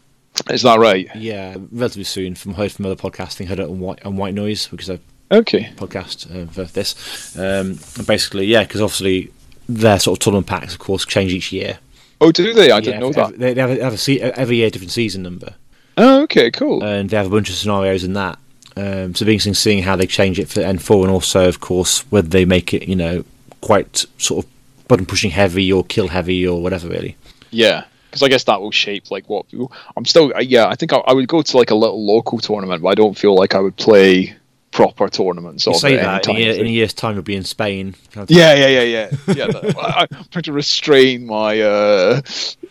Is 0.50 0.62
that 0.62 0.78
right? 0.78 1.08
Yeah, 1.14 1.56
relatively 1.70 2.04
soon. 2.04 2.34
From 2.34 2.54
heard 2.54 2.72
from 2.72 2.86
other 2.86 2.96
podcasting, 2.96 3.46
heard 3.46 3.58
it 3.61 3.68
on 3.68 3.78
White 3.80 4.04
on 4.04 4.16
White 4.16 4.34
Noise, 4.34 4.68
because 4.68 4.90
I 4.90 4.98
Okay. 5.32 5.70
podcast 5.76 6.26
uh, 6.34 6.50
for 6.50 6.64
this. 6.64 7.36
Um, 7.38 7.78
basically, 8.04 8.46
yeah, 8.46 8.64
because 8.64 8.80
obviously 8.80 9.32
their 9.68 10.00
sort 10.00 10.18
of 10.18 10.24
tournament 10.24 10.46
packs, 10.48 10.72
of 10.72 10.80
course, 10.80 11.04
change 11.06 11.32
each 11.32 11.52
year. 11.52 11.78
Oh, 12.20 12.32
do 12.32 12.52
they? 12.52 12.70
I 12.70 12.76
Yeah, 12.76 12.80
didn't 12.80 13.00
know 13.00 13.08
every- 13.11 13.22
that. 13.22 13.38
They, 13.38 13.54
they 13.54 13.61
have, 13.61 13.70
a, 13.70 13.84
have 13.84 13.92
a 13.94 13.98
se- 13.98 14.20
every 14.20 14.56
year 14.56 14.66
a 14.66 14.70
different 14.70 14.90
season 14.92 15.22
number, 15.22 15.54
Oh, 15.96 16.22
okay, 16.22 16.50
cool. 16.50 16.82
and 16.82 17.08
they 17.11 17.16
have 17.16 17.26
a 17.26 17.30
bunch 17.30 17.48
of 17.48 17.54
scenarios 17.56 18.02
in 18.04 18.14
that. 18.14 18.38
Um, 18.80 19.14
so 19.14 19.22
it'll 19.22 19.26
be 19.26 19.32
interesting 19.34 19.54
seeing 19.54 19.82
how 19.82 19.96
they 19.96 20.06
change 20.06 20.38
it 20.38 20.48
for 20.48 20.60
N4, 20.60 21.02
and 21.02 21.10
also, 21.10 21.46
of 21.48 21.60
course, 21.60 22.00
whether 22.10 22.28
they 22.28 22.44
make 22.44 22.72
it, 22.72 22.88
you 22.88 22.96
know, 22.96 23.24
quite 23.60 24.06
sort 24.18 24.44
of 24.44 24.50
button 24.88 25.06
pushing 25.06 25.30
heavy 25.30 25.70
or 25.72 25.84
kill 25.84 26.08
heavy 26.08 26.46
or 26.46 26.62
whatever. 26.62 26.88
Really, 26.88 27.16
Yeah, 27.50 27.84
because 28.08 28.22
I 28.22 28.28
guess 28.28 28.44
that 28.44 28.60
will 28.60 28.70
shape 28.70 29.10
like 29.10 29.28
what. 29.28 29.46
I'm 29.96 30.04
still, 30.04 30.32
yeah, 30.40 30.66
I 30.66 30.74
think 30.76 30.92
I, 30.92 30.98
I 30.98 31.12
would 31.12 31.28
go 31.28 31.42
to 31.42 31.56
like 31.56 31.70
a 31.70 31.74
little 31.74 32.04
local 32.04 32.38
tournament, 32.38 32.82
but 32.82 32.88
I 32.88 32.94
don't 32.94 33.16
feel 33.18 33.34
like 33.34 33.54
I 33.54 33.60
would 33.60 33.76
play 33.76 34.34
proper 34.70 35.08
tournaments. 35.08 35.66
you 35.66 35.74
say 35.74 35.96
that 35.96 36.28
in 36.28 36.36
a, 36.36 36.38
year, 36.38 36.52
in 36.54 36.66
a 36.66 36.70
year's 36.70 36.94
time, 36.94 37.14
you'll 37.14 37.24
be 37.24 37.34
in 37.36 37.44
Spain. 37.44 37.94
Yeah, 38.28 38.54
yeah, 38.54 38.66
yeah, 38.66 38.82
yeah, 38.82 39.10
yeah. 39.34 39.46
that- 39.48 39.76
I, 39.76 40.06
I'm 40.16 40.24
trying 40.30 40.44
to 40.44 40.52
restrain 40.52 41.26
my 41.26 41.60
uh, 41.60 42.20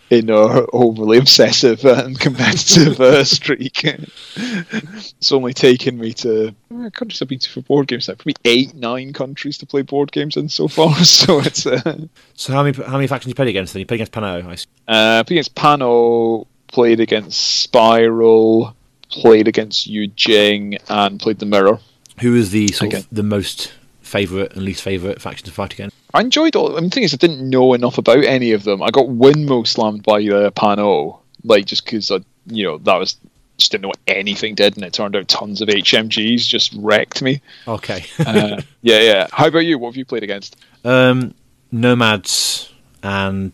inner 0.10 0.66
overly 0.74 1.18
obsessive 1.18 1.86
and 1.86 2.20
competitive 2.20 2.99
uh, 2.99 3.24
streak. 3.24 3.84
it's 4.36 5.32
only 5.32 5.53
taken 5.53 5.97
me 5.97 6.14
to 6.14 6.55
uh, 6.74 6.89
countries 6.91 7.22
I've 7.22 7.28
been 7.28 7.39
to 7.39 7.49
for 7.49 7.62
board 7.62 7.88
games 7.88 8.07
now, 8.07 8.16
probably 8.16 8.36
eight, 8.45 8.74
nine 8.74 9.14
countries 9.14 9.57
to 9.60 9.66
play 9.66 9.82
board 9.82 10.12
games 10.12 10.38
in 10.38 10.49
so 10.49 10.68
far. 10.68 10.95
So 11.10 11.39
it's 11.39 11.66
uh, 11.66 12.05
So 12.34 12.53
how 12.53 12.64
many 12.64 12.82
how 12.84 12.93
many 12.93 13.07
factions 13.07 13.30
you 13.30 13.36
played 13.36 13.47
against? 13.47 13.74
Then 13.74 13.80
you 13.80 13.86
played 13.86 13.97
against 13.97 14.12
PanO. 14.12 14.45
I 14.45 14.53
assume. 14.53 14.72
Uh, 14.88 15.24
played 15.24 15.38
against 15.38 15.55
PanO, 15.55 16.45
played 16.68 16.99
against 16.99 17.62
Spiral, 17.62 18.76
played 19.10 19.47
against 19.47 19.88
Yu 19.88 20.07
Jing, 20.07 20.78
and 20.88 21.20
played 21.20 21.39
the 21.39 21.45
Mirror. 21.45 21.80
Who 22.22 22.34
was 22.34 22.51
the 22.51 22.70
sort 22.70 22.93
of 22.93 23.07
the 23.12 23.24
most 23.24 23.74
favourite 24.01 24.53
and 24.53 24.64
least 24.64 24.82
favourite 24.82 25.22
faction 25.22 25.45
to 25.45 25.51
fight 25.51 25.74
against? 25.74 25.95
I 26.14 26.22
enjoyed 26.22 26.55
all. 26.55 26.76
I 26.76 26.80
mean, 26.82 26.89
the 26.89 26.95
thing 26.95 27.03
is, 27.03 27.14
I 27.14 27.18
didn't 27.18 27.47
know 27.49 27.74
enough 27.74 27.97
about 27.97 28.24
any 28.24 28.51
of 28.53 28.64
them. 28.64 28.82
I 28.82 28.89
got 28.89 29.07
Winmo 29.07 29.66
slammed 29.68 30.03
by 30.03 30.16
uh, 30.18 30.49
PanO, 30.51 31.20
like 31.43 31.66
just 31.66 31.86
because 31.86 32.10
I, 32.12 32.20
you 32.47 32.64
know, 32.66 32.78
that 32.80 32.95
was 32.97 33.16
just 33.57 33.72
didn't 33.72 33.84
know 33.84 33.89
what 33.89 33.99
anything 34.07 34.55
did, 34.55 34.76
and 34.76 34.86
it 34.86 34.93
turned 34.93 35.16
out 35.16 35.28
tons 35.28 35.62
of 35.62 35.68
HMGs 35.68 36.47
just 36.47 36.74
wrecked 36.78 37.22
me. 37.22 37.41
Okay. 37.68 38.05
Uh, 38.20 38.62
yeah, 38.82 38.99
yeah. 39.01 39.28
How 39.32 39.47
about 39.47 39.60
you? 39.60 39.78
What 39.78 39.89
have 39.89 39.97
you 39.97 40.05
played 40.05 40.24
against? 40.24 40.55
Um, 40.84 41.34
Nomads 41.72 42.72
and 43.03 43.53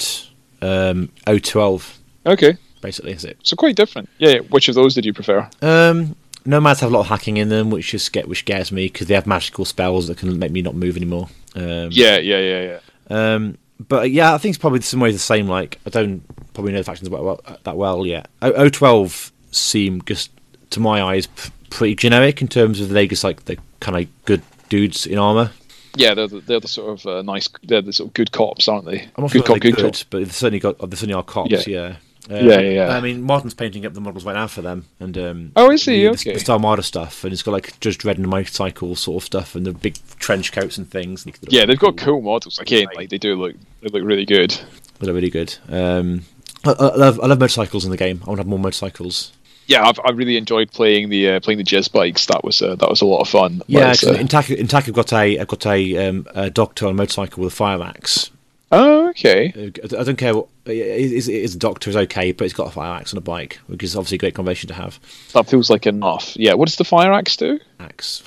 um, 0.61 1.11
O12, 1.27 1.97
Okay, 2.27 2.57
basically, 2.81 3.11
is 3.11 3.25
it? 3.25 3.37
so 3.43 3.55
quite 3.55 3.75
different. 3.75 4.09
Yeah, 4.17 4.29
yeah. 4.29 4.39
Which 4.39 4.69
of 4.69 4.75
those 4.75 4.93
did 4.95 5.05
you 5.05 5.13
prefer? 5.13 5.47
Um, 5.61 6.15
Nomads 6.45 6.79
have 6.81 6.91
a 6.91 6.93
lot 6.93 7.01
of 7.01 7.07
hacking 7.07 7.37
in 7.37 7.49
them, 7.49 7.69
which 7.69 7.91
just 7.91 8.11
get 8.11 8.27
which 8.27 8.39
scares 8.39 8.71
me 8.71 8.85
because 8.85 9.07
they 9.07 9.15
have 9.15 9.25
magical 9.25 9.65
spells 9.65 10.07
that 10.07 10.17
can 10.17 10.37
make 10.37 10.51
me 10.51 10.61
not 10.61 10.75
move 10.75 10.95
anymore. 10.95 11.27
Um, 11.55 11.89
Yeah, 11.91 12.17
yeah, 12.17 12.39
yeah, 12.39 12.79
yeah. 13.09 13.33
Um, 13.33 13.57
but 13.79 14.11
yeah, 14.11 14.33
I 14.33 14.37
think 14.37 14.51
it's 14.51 14.61
probably 14.61 14.81
some 14.81 14.99
ways 14.99 15.15
the 15.15 15.19
same. 15.19 15.47
Like 15.47 15.79
I 15.85 15.89
don't 15.89 16.23
probably 16.53 16.71
know 16.71 16.79
the 16.79 16.83
factions 16.83 17.09
well, 17.09 17.23
well, 17.23 17.41
that 17.63 17.75
well 17.75 18.05
yet. 18.05 18.29
O 18.41 18.69
twelve 18.69 19.31
seem 19.51 20.01
just 20.03 20.31
to 20.71 20.79
my 20.79 21.01
eyes 21.01 21.27
p- 21.27 21.51
pretty 21.69 21.95
generic 21.95 22.41
in 22.41 22.47
terms 22.47 22.79
of 22.79 22.89
they 22.89 23.07
just 23.07 23.23
like 23.23 23.45
the 23.45 23.57
kind 23.79 23.97
of 23.97 24.25
good 24.25 24.41
dudes 24.69 25.05
in 25.05 25.17
armor. 25.17 25.51
Yeah, 25.97 26.13
they're 26.13 26.27
the, 26.27 26.41
they're 26.41 26.59
the 26.59 26.67
sort 26.67 26.99
of 26.99 27.05
uh, 27.05 27.21
nice. 27.21 27.47
They're 27.63 27.81
the 27.81 27.93
sort 27.93 28.09
of 28.09 28.13
good 28.13 28.31
cops, 28.31 28.67
aren't 28.67 28.85
they? 28.85 29.01
I'm 29.15 29.23
not 29.23 29.31
good 29.31 29.39
sure 29.39 29.43
cop, 29.43 29.47
they're 29.61 29.71
good 29.71 29.75
good, 29.75 29.93
cop. 29.93 30.03
but 30.09 30.17
they've 30.19 30.33
certainly 30.33 30.59
got 30.59 30.77
they 30.77 30.95
certainly 30.95 31.13
are 31.15 31.23
cops. 31.23 31.51
Yeah. 31.51 31.63
Yeah. 31.67 31.95
Uh, 32.29 32.35
Yeah, 32.35 32.59
yeah. 32.59 32.87
I 32.89 33.01
mean, 33.01 33.21
Martin's 33.21 33.53
painting 33.53 33.85
up 33.85 33.93
the 33.93 34.01
models 34.01 34.25
right 34.25 34.33
now 34.35 34.47
for 34.47 34.61
them, 34.61 34.85
and 34.99 35.17
um, 35.17 35.51
Oh, 35.55 35.71
is 35.71 35.85
he? 35.85 36.01
the, 36.03 36.09
Okay. 36.09 36.33
the 36.33 36.39
Star 36.39 36.57
Marder 36.59 36.83
stuff, 36.83 37.23
and 37.23 37.31
it's 37.33 37.43
got 37.43 37.51
like 37.51 37.79
Judge 37.79 37.97
Dredd 37.97 38.15
and 38.17 38.27
motorcycle 38.27 38.95
sort 38.95 39.21
of 39.21 39.25
stuff, 39.25 39.55
and 39.55 39.65
the 39.65 39.73
big 39.73 39.97
trench 40.19 40.51
coats 40.51 40.77
and 40.77 40.89
things. 40.89 41.25
Yeah, 41.41 41.65
they've 41.65 41.79
got 41.79 41.97
cool 41.97 42.21
models. 42.21 42.59
Again, 42.59 42.87
like 42.95 43.09
they 43.09 43.17
do 43.17 43.35
look 43.35 43.55
they 43.81 43.89
look 43.89 44.03
really 44.03 44.25
good. 44.25 44.57
They're 44.99 45.13
really 45.13 45.29
good. 45.29 45.55
Um, 45.69 46.21
I, 46.63 46.71
I 46.71 46.95
love 46.95 47.19
I 47.21 47.27
love 47.27 47.39
motorcycles 47.39 47.85
in 47.85 47.91
the 47.91 47.97
game. 47.97 48.21
I 48.23 48.27
want 48.29 48.37
to 48.37 48.41
have 48.41 48.47
more 48.47 48.59
motorcycles. 48.59 49.31
Yeah, 49.67 49.87
I've, 49.87 49.99
I 50.05 50.11
really 50.11 50.37
enjoyed 50.37 50.71
playing 50.71 51.09
the 51.09 51.29
uh, 51.31 51.39
playing 51.39 51.57
the 51.57 51.63
jizz 51.63 51.91
bikes. 51.91 52.27
That 52.27 52.43
was 52.43 52.61
uh, 52.61 52.75
that 52.75 52.89
was 52.89 53.01
a 53.01 53.05
lot 53.05 53.21
of 53.21 53.27
fun. 53.29 53.61
Yeah, 53.67 53.93
uh, 54.03 54.13
in 54.13 54.27
TAK, 54.27 54.51
in 54.51 54.67
TAK 54.67 54.87
I've 54.87 54.93
got 54.93 55.11
a 55.13 55.39
I've 55.39 55.47
got 55.47 55.65
a, 55.65 56.07
um, 56.07 56.27
a 56.35 56.49
doctor 56.49 56.85
on 56.85 56.91
a 56.91 56.95
motorcycle 56.95 57.43
with 57.43 57.53
a 57.53 57.55
fire 57.55 57.81
axe. 57.81 58.29
Oh, 58.71 59.09
okay. 59.09 59.71
I 59.97 60.03
don't 60.03 60.17
care. 60.17 60.35
What, 60.35 60.47
is 60.65 61.27
is 61.27 61.55
a 61.55 61.57
doctor 61.57 61.89
is 61.89 61.95
okay, 61.95 62.31
but 62.31 62.45
it's 62.45 62.53
got 62.53 62.67
a 62.67 62.71
fire 62.71 62.93
axe 62.93 63.13
on 63.13 63.17
a 63.17 63.21
bike, 63.21 63.59
which 63.67 63.83
is 63.83 63.95
obviously 63.95 64.15
a 64.15 64.19
great 64.19 64.35
combination 64.35 64.67
to 64.69 64.73
have. 64.73 64.99
That 65.33 65.47
feels 65.47 65.69
like 65.69 65.85
enough. 65.85 66.35
Yeah. 66.35 66.53
What 66.53 66.67
does 66.67 66.77
the 66.77 66.83
fire 66.83 67.13
axe 67.13 67.37
do? 67.37 67.59
Axe. 67.79 68.23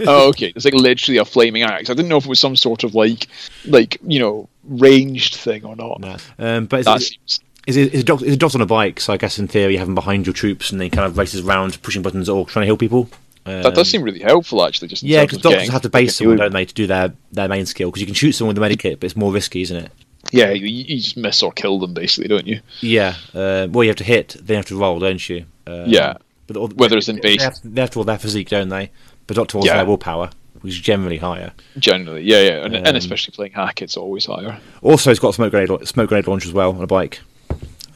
oh, 0.06 0.28
okay. 0.28 0.52
It's 0.54 0.64
like 0.64 0.74
literally 0.74 1.18
a 1.18 1.24
flaming 1.24 1.62
axe. 1.62 1.90
I 1.90 1.94
didn't 1.94 2.08
know 2.08 2.18
if 2.18 2.24
it 2.24 2.28
was 2.28 2.40
some 2.40 2.56
sort 2.56 2.84
of 2.84 2.94
like 2.94 3.26
like 3.66 3.98
you 4.06 4.20
know 4.20 4.48
ranged 4.64 5.34
thing 5.36 5.64
or 5.64 5.76
not. 5.76 6.00
no. 6.00 6.16
um, 6.38 6.66
but 6.66 6.84
That 6.84 6.96
it's, 6.96 7.08
seems. 7.08 7.40
it's, 7.66 7.94
a 7.94 8.02
doc, 8.02 8.22
it's 8.22 8.34
a 8.34 8.36
doctor 8.36 8.58
on 8.58 8.62
a 8.62 8.66
bike, 8.66 9.00
so 9.00 9.12
I 9.12 9.16
guess 9.16 9.38
in 9.38 9.48
theory 9.48 9.72
you 9.72 9.78
have 9.78 9.88
him 9.88 9.94
behind 9.94 10.26
your 10.26 10.34
troops, 10.34 10.70
and 10.70 10.80
then 10.80 10.86
he 10.86 10.90
kind 10.90 11.06
of 11.06 11.18
races 11.18 11.44
around 11.44 11.80
pushing 11.82 12.02
buttons 12.02 12.28
or 12.28 12.46
trying 12.46 12.62
to 12.62 12.66
heal 12.66 12.76
people. 12.76 13.08
Um, 13.46 13.62
That 13.62 13.74
does 13.74 13.88
seem 13.90 14.02
really 14.02 14.20
helpful, 14.20 14.64
actually. 14.64 14.88
Just 14.88 15.02
Yeah, 15.02 15.22
because 15.22 15.38
doctors 15.38 15.60
getting- 15.60 15.72
have 15.72 15.82
to 15.82 15.88
base 15.88 16.16
someone, 16.16 16.36
don't 16.36 16.52
they, 16.52 16.64
to 16.64 16.74
do 16.74 16.86
their, 16.86 17.12
their 17.32 17.48
main 17.48 17.66
skill? 17.66 17.88
Because 17.90 18.00
you 18.00 18.06
can 18.06 18.14
shoot 18.14 18.32
someone 18.32 18.54
with 18.54 18.62
a 18.62 18.66
medikit, 18.76 19.00
but 19.00 19.04
it's 19.04 19.16
more 19.16 19.32
risky, 19.32 19.62
isn't 19.62 19.76
it? 19.76 19.90
Yeah, 20.32 20.50
you, 20.50 20.66
you 20.66 21.00
just 21.00 21.16
miss 21.16 21.42
or 21.42 21.50
kill 21.52 21.78
them, 21.78 21.94
basically, 21.94 22.28
don't 22.28 22.46
you? 22.46 22.60
Yeah. 22.80 23.14
Uh, 23.34 23.66
well, 23.70 23.82
you 23.84 23.88
have 23.90 23.96
to 23.96 24.04
hit, 24.04 24.36
then 24.40 24.54
you 24.54 24.56
have 24.56 24.66
to 24.66 24.78
roll, 24.78 24.98
don't 24.98 25.28
you? 25.28 25.46
Um, 25.66 25.84
Yeah. 25.86 26.14
But 26.46 26.56
all- 26.56 26.68
Whether 26.68 26.98
it's 26.98 27.08
in 27.08 27.16
they 27.16 27.36
base- 27.36 27.42
have, 27.42 27.54
they 27.64 27.80
have 27.80 27.90
to 27.90 27.98
roll 28.00 28.04
their 28.04 28.18
physique, 28.18 28.48
don't 28.50 28.68
they? 28.68 28.90
But 29.26 29.36
Doctor 29.36 29.56
rolls 29.58 29.66
Yeah. 29.66 29.76
their 29.76 29.86
willpower. 29.86 30.30
which 30.62 30.74
is 30.74 30.80
generally 30.80 31.16
higher. 31.16 31.52
Generally, 31.78 32.22
yeah, 32.24 32.40
yeah, 32.42 32.64
and, 32.66 32.74
and 32.76 32.88
Um, 32.88 32.96
especially 32.96 33.32
playing 33.34 33.52
Haqq, 33.52 33.80
it's 33.80 33.96
always 33.96 34.26
higher. 34.26 34.58
Also, 34.82 35.10
it's 35.10 35.18
got 35.18 35.32
smoke 35.34 35.52
grenade 35.52 35.70
smoke 35.88 36.10
grenade 36.10 36.26
launcher 36.26 36.48
as 36.48 36.52
well 36.52 36.72
on 36.72 36.82
a 36.82 36.86
bike. 36.86 37.20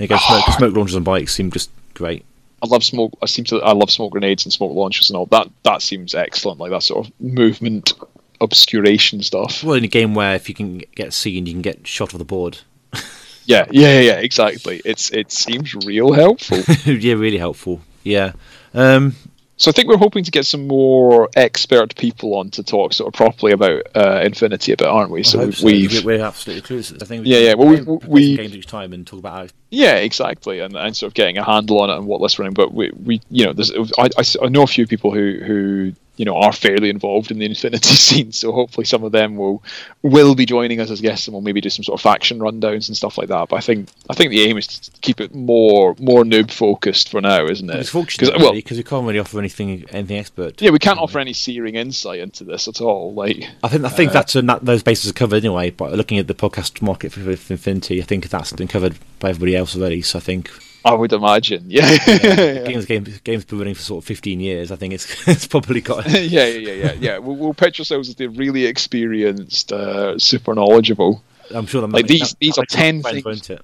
Again, 0.01 0.19
smoke, 0.19 0.45
smoke 0.57 0.75
launchers 0.75 0.97
on 0.97 1.03
bikes 1.03 1.35
seem 1.35 1.51
just 1.51 1.69
great. 1.93 2.25
I 2.65 2.67
love 2.67 2.83
smoke. 2.83 3.13
I 3.23 3.27
seem 3.27 3.45
to. 3.47 3.61
I 3.63 3.73
love 3.73 3.91
smoke 3.91 4.13
grenades 4.13 4.47
and 4.47 4.53
smoke 4.53 4.73
launchers 4.73 5.11
and 5.11 5.17
all 5.19 5.27
that. 5.27 5.49
That 5.65 5.83
seems 5.83 6.15
excellent. 6.15 6.59
Like 6.59 6.71
that 6.71 6.83
sort 6.83 7.07
of 7.07 7.13
movement 7.21 7.93
obscuration 8.41 9.23
stuff. 9.23 9.63
Well, 9.63 9.75
in 9.75 9.85
a 9.85 9.89
game 9.89 10.15
where 10.15 10.35
if 10.35 10.49
you 10.49 10.55
can 10.55 10.79
get 10.95 11.13
seen, 11.13 11.47
you 11.47 11.53
can 11.53 11.63
get 11.63 11.87
shot 11.87 12.15
off 12.15 12.19
the 12.19 12.25
board. 12.25 12.59
Yeah, 13.47 13.67
yeah, 13.71 13.89
yeah, 13.89 14.01
yeah, 14.01 14.19
exactly. 14.21 14.81
It's 14.87 15.11
it 15.11 15.31
seems 15.31 15.75
real 15.75 16.15
helpful. 16.15 16.63
yeah, 16.87 17.13
really 17.13 17.37
helpful. 17.37 17.83
Yeah. 18.03 18.33
Um, 18.73 19.17
so 19.57 19.71
I 19.71 19.73
think 19.73 19.89
we're 19.89 19.97
hoping 19.97 20.25
to 20.25 20.31
get 20.31 20.47
some 20.47 20.67
more 20.67 21.29
expert 21.37 21.95
people 21.97 22.35
on 22.35 22.51
to 22.51 22.63
talk 22.63 22.93
sort 22.93 23.09
of 23.09 23.17
properly 23.17 23.53
about 23.53 23.83
uh, 23.95 24.21
Infinity 24.25 24.73
a 24.73 24.77
bit, 24.77 24.87
aren't 24.89 25.11
we? 25.11 25.21
I 25.21 25.23
So 25.23 25.51
so. 25.51 25.65
we've 25.65 26.05
we're 26.05 26.21
absolutely 26.25 26.63
clueless. 26.63 27.01
I 27.03 27.07
think 27.07 27.27
Yeah, 27.27 27.39
yeah, 27.39 27.55
well, 27.55 27.69
we- 27.69 28.07
we- 28.09 28.37
games 28.37 28.55
each 28.55 28.67
time 28.67 28.93
and 28.93 29.07
talk 29.07 29.21
about 29.21 29.33
how 29.33 29.47
Yeah, 29.71 29.97
exactly, 29.97 30.61
and, 30.61 30.77
and 30.77 30.97
sort 30.97 31.09
of 31.11 31.15
getting 31.15 31.39
a 31.39 31.45
handle 31.45 31.81
on 31.81 31.91
it 31.91 31.97
and 31.97 32.07
what 32.07 32.21
list 32.21 32.39
running. 32.39 32.55
But 32.55 32.75
we, 32.75 32.91
we 33.05 33.21
you 33.31 33.47
know, 33.47 33.53
there's 33.53 33.73
I 33.99 34.49
know 34.49 34.63
a 34.63 34.67
few 34.67 34.87
people 34.87 35.13
who 35.13 35.41
who 35.45 35.93
you 36.17 36.25
know 36.25 36.37
are 36.37 36.53
fairly 36.53 36.91
involved 36.91 37.31
in 37.31 37.39
the 37.39 37.47
Infinity 37.47 37.95
scene, 37.95 38.33
so 38.33 38.53
hopefully 38.53 38.85
some 38.85 39.03
of 39.05 39.13
them 39.13 39.37
will 39.37 39.63
will 40.03 40.35
be 40.35 40.47
joining 40.47 40.81
us 40.81 40.91
as 40.91 41.01
guests, 41.01 41.27
and 41.27 41.35
we'll 41.35 41.43
maybe 41.43 41.61
do 41.61 41.71
some 41.71 41.83
sort 41.85 41.99
of 41.99 42.03
faction 42.03 42.39
rundowns 42.39 42.89
and 42.89 42.97
stuff 42.97 43.19
like 43.19 43.29
that. 43.29 43.49
But 43.49 43.57
I 43.57 43.61
think 43.61 43.89
I 44.11 44.15
think 44.15 44.31
the 44.31 44.43
aim 44.43 44.57
is 44.59 44.67
to 44.67 44.91
keep 45.01 45.21
it 45.21 45.35
more 45.35 45.97
more 45.99 46.25
noob 46.25 46.51
focused 46.51 47.09
for 47.11 47.21
now, 47.21 47.45
isn't 47.47 47.69
it? 47.69 47.77
it's 47.77 47.89
fortunate 47.91 48.33
'Cause- 48.33 48.41
well, 48.43 48.53
because 48.53 48.77
we 48.77 48.83
can't 48.85 49.07
really 49.07 49.19
offer 49.19 49.39
anything 49.39 49.85
anything 49.91 50.19
expert. 50.19 50.61
yeah, 50.63 50.71
we 50.71 50.79
can't 50.79 50.99
offer 50.99 51.19
any 51.19 51.33
searing 51.33 51.75
insight 51.75 52.21
into 52.21 52.45
this 52.45 52.69
at 52.69 52.81
all. 52.81 53.13
Like, 53.15 53.49
I 53.63 53.69
think 53.69 53.85
I 53.85 53.89
think 53.89 54.13
that's 54.13 54.37
uh, 54.37 54.41
that, 54.43 54.65
those 54.65 54.83
bases 54.83 55.11
are 55.11 55.15
covered 55.15 55.45
anyway. 55.45 55.71
But 55.71 55.93
looking 55.95 56.19
at 56.19 56.27
the 56.29 56.35
podcast 56.35 56.81
market 56.83 57.13
for, 57.13 57.21
for 57.37 57.53
Infinity, 57.55 58.01
I 58.01 58.05
think 58.05 58.29
that's 58.29 58.53
been 58.53 58.69
covered 58.69 58.97
by 59.19 59.31
everybody 59.31 59.57
else 59.57 59.77
already. 59.77 60.03
So 60.03 60.19
I 60.19 60.23
think 60.23 60.51
I 60.85 60.93
would 60.93 61.13
imagine, 61.15 61.65
yeah, 61.69 61.91
yeah, 62.07 62.63
games 62.67 62.85
games 62.85 63.19
games 63.21 63.45
been 63.47 63.59
running 63.59 63.75
for 63.75 63.81
sort 63.83 64.05
of 64.05 64.07
fifteen 64.07 64.39
years. 64.41 64.71
I 64.71 64.77
think 64.77 64.93
it's 64.95 65.29
it's 65.29 65.47
probably 65.47 65.81
got 65.81 66.07
yeah, 66.11 66.21
yeah, 66.21 66.47
yeah, 66.47 66.73
yeah. 66.73 66.93
yeah. 67.01 67.19
We'll, 67.19 67.37
we'll 67.37 67.55
pitch 67.55 67.79
ourselves 67.81 68.09
as 68.11 68.17
the 68.17 68.27
really 68.29 68.67
experienced, 68.67 69.73
uh, 69.73 70.19
super 70.19 70.55
knowledgeable. 70.55 71.23
I'm 71.55 71.67
sure 71.67 71.81
that 71.81 71.89
Like, 71.89 72.03
might- 72.05 72.09
these- 72.09 72.31
that- 72.31 72.39
these 72.41 72.55
that 72.57 72.63
are 72.63 72.67
10 72.67 73.03
friends, 73.03 73.23
things. 73.25 73.51
it? 73.51 73.61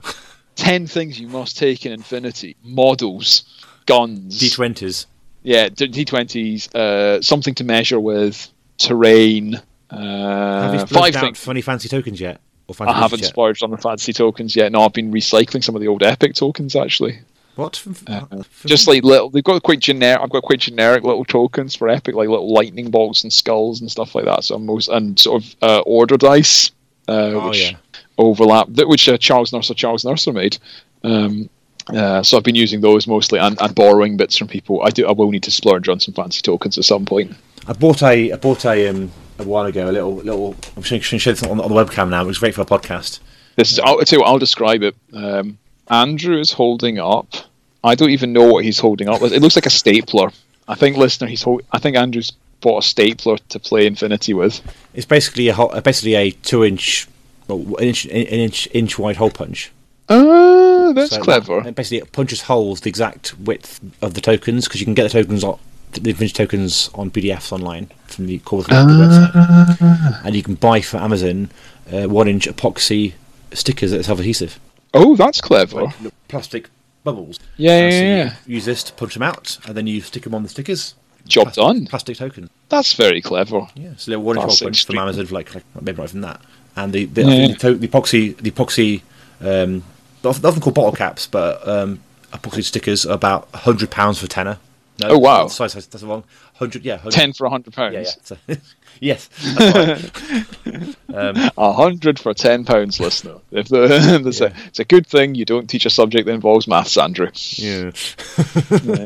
10 0.56 0.86
things 0.86 1.18
you 1.20 1.28
must 1.28 1.56
take 1.58 1.84
in 1.86 1.92
Infinity 1.92 2.56
models, 2.62 3.44
guns, 3.86 4.38
D 4.38 4.50
twenties. 4.50 5.06
yeah, 5.42 5.68
D- 5.68 5.88
D20s, 5.88 6.74
uh, 6.74 7.22
something 7.22 7.54
to 7.54 7.64
measure 7.64 7.98
with, 8.00 8.48
terrain, 8.78 9.60
Have 9.90 10.00
uh, 10.00 10.78
you 10.80 10.86
five 10.86 11.14
things. 11.14 11.38
for 11.42 11.50
any 11.50 11.60
fancy 11.62 11.88
tokens 11.88 12.20
yet? 12.20 12.40
I 12.78 12.92
haven't 12.92 13.20
yet? 13.20 13.28
splurged 13.28 13.62
on 13.62 13.70
the 13.70 13.76
fancy 13.78 14.12
tokens 14.12 14.54
yet. 14.56 14.70
No, 14.72 14.82
I've 14.82 14.92
been 14.92 15.12
recycling 15.12 15.62
some 15.64 15.74
of 15.74 15.80
the 15.80 15.88
old 15.88 16.02
Epic 16.02 16.34
tokens 16.34 16.76
actually. 16.76 17.18
What? 17.56 17.84
Uh, 18.06 18.24
Just 18.64 18.86
like 18.88 19.02
little, 19.02 19.28
they've 19.28 19.44
got 19.44 19.62
quite 19.62 19.80
generic. 19.80 20.20
I've 20.22 20.30
got 20.30 20.42
quite 20.44 20.60
generic 20.60 21.02
little 21.04 21.24
tokens 21.24 21.74
for 21.74 21.88
Epic, 21.88 22.14
like 22.14 22.28
little 22.28 22.52
lightning 22.52 22.90
bolts 22.90 23.22
and 23.22 23.32
skulls 23.32 23.80
and 23.80 23.90
stuff 23.90 24.14
like 24.14 24.24
that. 24.24 24.44
So 24.44 24.54
I'm 24.54 24.64
most 24.66 24.88
and 24.88 25.18
sort 25.18 25.42
of 25.42 25.56
uh, 25.60 25.80
order 25.80 26.16
dice, 26.16 26.70
uh, 27.08 27.12
Oh, 27.12 27.48
which 27.48 27.72
yeah. 27.72 27.76
overlap, 28.16 28.68
that 28.70 28.88
which 28.88 29.08
uh, 29.08 29.18
Charles 29.18 29.50
Nurser, 29.50 29.76
Charles 29.76 30.04
Nurser 30.04 30.32
made. 30.32 30.58
Um, 31.02 31.50
uh, 31.88 32.22
so 32.22 32.36
I've 32.36 32.44
been 32.44 32.54
using 32.54 32.80
those 32.80 33.06
mostly 33.06 33.38
and, 33.40 33.60
and 33.60 33.74
borrowing 33.74 34.16
bits 34.16 34.36
from 34.36 34.48
people. 34.48 34.82
I 34.82 34.90
do. 34.90 35.06
I 35.08 35.12
will 35.12 35.30
need 35.30 35.42
to 35.42 35.50
splurge 35.50 35.88
on 35.88 35.98
some 35.98 36.14
fancy 36.14 36.40
tokens 36.40 36.78
at 36.78 36.84
some 36.84 37.04
point. 37.04 37.34
I 37.66 37.72
bought 37.72 38.02
a 38.02 38.32
I 38.32 38.36
bought 38.36 38.64
a 38.64 38.88
um 38.88 39.10
a 39.41 39.45
while 39.45 39.66
ago 39.66 39.88
a 39.88 39.93
little 39.93 40.16
little 40.16 40.57
I'm 40.76 40.82
showing 40.82 41.01
showing 41.01 41.20
this 41.20 41.43
on, 41.43 41.61
on 41.61 41.72
the 41.72 41.74
webcam 41.74 42.09
now. 42.09 42.22
It 42.22 42.26
was 42.26 42.38
great 42.38 42.55
for 42.55 42.62
a 42.62 42.66
podcast. 42.66 43.20
This 43.57 43.72
is, 43.72 43.78
I'll, 43.78 43.99
I'll 43.99 44.05
tell 44.05 44.18
you 44.18 44.22
what, 44.22 44.28
I'll 44.30 44.38
describe 44.38 44.82
it. 44.82 44.97
Um, 45.12 45.59
Andrew 45.88 46.38
is 46.38 46.53
holding 46.53 46.99
up. 46.99 47.34
I 47.82 47.95
don't 47.95 48.11
even 48.11 48.32
know 48.32 48.47
what 48.47 48.64
he's 48.64 48.78
holding 48.78 49.09
up. 49.09 49.22
It 49.22 49.43
looks 49.43 49.57
like 49.57 49.66
a 49.66 49.70
stapler. 49.70 50.30
I 50.68 50.74
think, 50.74 50.97
listener, 50.97 51.26
he's. 51.26 51.43
Hold, 51.43 51.62
I 51.72 51.78
think 51.78 51.97
Andrew's 51.97 52.30
bought 52.61 52.84
a 52.84 52.86
stapler 52.86 53.38
to 53.49 53.59
play 53.59 53.86
Infinity 53.86 54.34
with. 54.34 54.61
It's 54.95 55.07
basically 55.07 55.49
a 55.49 55.55
hole, 55.55 55.68
basically 55.80 56.14
a 56.14 56.30
two 56.30 56.64
inch, 56.64 57.09
well, 57.49 57.59
an 57.78 57.84
inch 57.84 58.05
an 58.05 58.12
inch 58.12 58.68
inch 58.72 58.99
wide 58.99 59.16
hole 59.16 59.30
punch. 59.30 59.72
Ah, 60.09 60.93
that's 60.95 61.14
So 61.14 61.22
clever. 61.22 61.66
It 61.66 61.74
basically 61.74 61.99
it 61.99 62.12
punches 62.12 62.43
holes 62.43 62.80
the 62.80 62.88
exact 62.88 63.38
width 63.38 63.80
of 64.03 64.14
the 64.14 64.20
tokens 64.20 64.66
because 64.66 64.80
you 64.80 64.84
can 64.84 64.95
get 64.95 65.05
the 65.05 65.22
tokens 65.22 65.43
on 65.43 65.59
the 65.93 66.12
vintage 66.12 66.34
tokens 66.34 66.91
on 66.95 67.11
PDFs 67.11 67.53
online 67.53 67.91
from 68.07 68.26
the 68.26 68.38
Core 68.41 68.64
Ah. 68.70 68.86
website, 68.86 70.24
and 70.24 70.34
you 70.36 70.43
can 70.43 70.55
buy 70.55 70.80
for 70.80 70.99
Amazon 70.99 71.51
uh, 71.93 72.07
one 72.09 72.28
inch 72.28 72.47
epoxy 72.47 73.14
stickers 73.53 73.91
that 73.91 74.05
self 74.05 74.18
adhesive, 74.20 74.59
Oh, 74.95 75.16
that's 75.16 75.41
clever. 75.41 75.82
like 75.82 75.95
plastic 76.28 76.68
bubbles. 77.05 77.38
Yeah, 77.57 77.76
And 77.76 77.93
yeah, 77.93 77.99
so 77.99 78.05
you 78.05 78.11
yeah. 78.11 78.34
Use 78.47 78.64
this 78.64 78.82
to 78.84 78.93
punch 78.93 79.14
them 79.14 79.22
out, 79.22 79.59
and 79.66 79.76
then 79.76 79.86
you 79.86 80.01
stick 80.01 80.22
them 80.24 80.34
on 80.34 80.43
the 80.43 80.49
stickers. 80.49 80.95
Job 81.26 81.45
Plastic- 81.45 81.62
done. 81.64 81.86
Plastic 81.86 82.16
token. 82.16 82.51
That's 82.70 82.95
very 82.95 83.20
clever. 83.20 83.66
Yeah, 83.74 83.91
so 83.97 84.09
a 84.09 84.11
little 84.11 84.24
one 84.24 84.36
inch 84.36 84.43
hole 84.43 84.49
That's 84.51 84.62
punch 84.62 84.86
from. 84.86 84.99
Amazon 84.99 85.26
for 85.26 85.34
like, 85.34 85.55
like 85.55 85.64
maybe 85.80 85.99
not 85.99 86.09
even 86.09 86.20
that. 86.22 86.41
And 86.76 86.93
the 86.93 87.05
the, 87.07 87.22
Yeah. 87.22 87.45
I 87.45 87.47
the, 87.49 87.55
to- 87.55 87.74
the 87.74 87.88
epoxy 87.88 88.36
the 88.36 88.51
epoxy 88.51 89.03
um, 89.41 89.82
they're 90.22 90.30
often, 90.30 90.43
they're 90.43 90.51
often 90.51 90.62
called 90.62 90.74
bottle 90.74 90.93
caps, 90.93 91.26
but 91.26 91.66
um, 91.68 92.01
epoxy 92.32 92.62
stickers 92.64 93.05
are 93.07 93.14
about 93.14 93.49
hundred 93.55 93.91
pounds 93.91 94.18
for 94.18 94.26
tenner. 94.26 94.59
No, 95.01 95.09
Oh, 95.11 95.18
wow. 95.18 95.46
Sorry, 95.48 95.70
sorry, 95.70 95.84
that's 95.90 96.03
wrong. 96.05 96.24
Hundred, 96.55 96.84
yeah, 96.84 96.94
100, 96.96 97.12
Ten 97.14 97.32
for 97.32 97.46
a 97.46 97.51
hundred 97.51 97.72
pounds. 97.74 97.94
Yeah, 97.94 98.01
yeah. 98.01 98.11
So, 98.22 98.36
yes, 99.01 99.28
um, 101.14 101.51
A 101.57 101.72
hundred 101.72 102.18
for 102.18 102.34
ten 102.34 102.64
pounds, 102.64 103.01
listener. 103.01 103.36
If 103.51 103.68
the, 103.68 103.88
Yeah. 104.40 104.46
a, 104.46 104.53
it's 104.66 104.78
a 104.78 104.84
good 104.84 105.07
thing 105.07 105.34
you 105.34 105.44
don't 105.44 105.68
teach 105.68 105.86
a 105.86 105.90
subject 105.90 106.26
that 106.26 106.32
involves 106.32 106.68
maths, 106.68 106.96
Andrew. 106.98 107.30
yeah. 107.57 107.90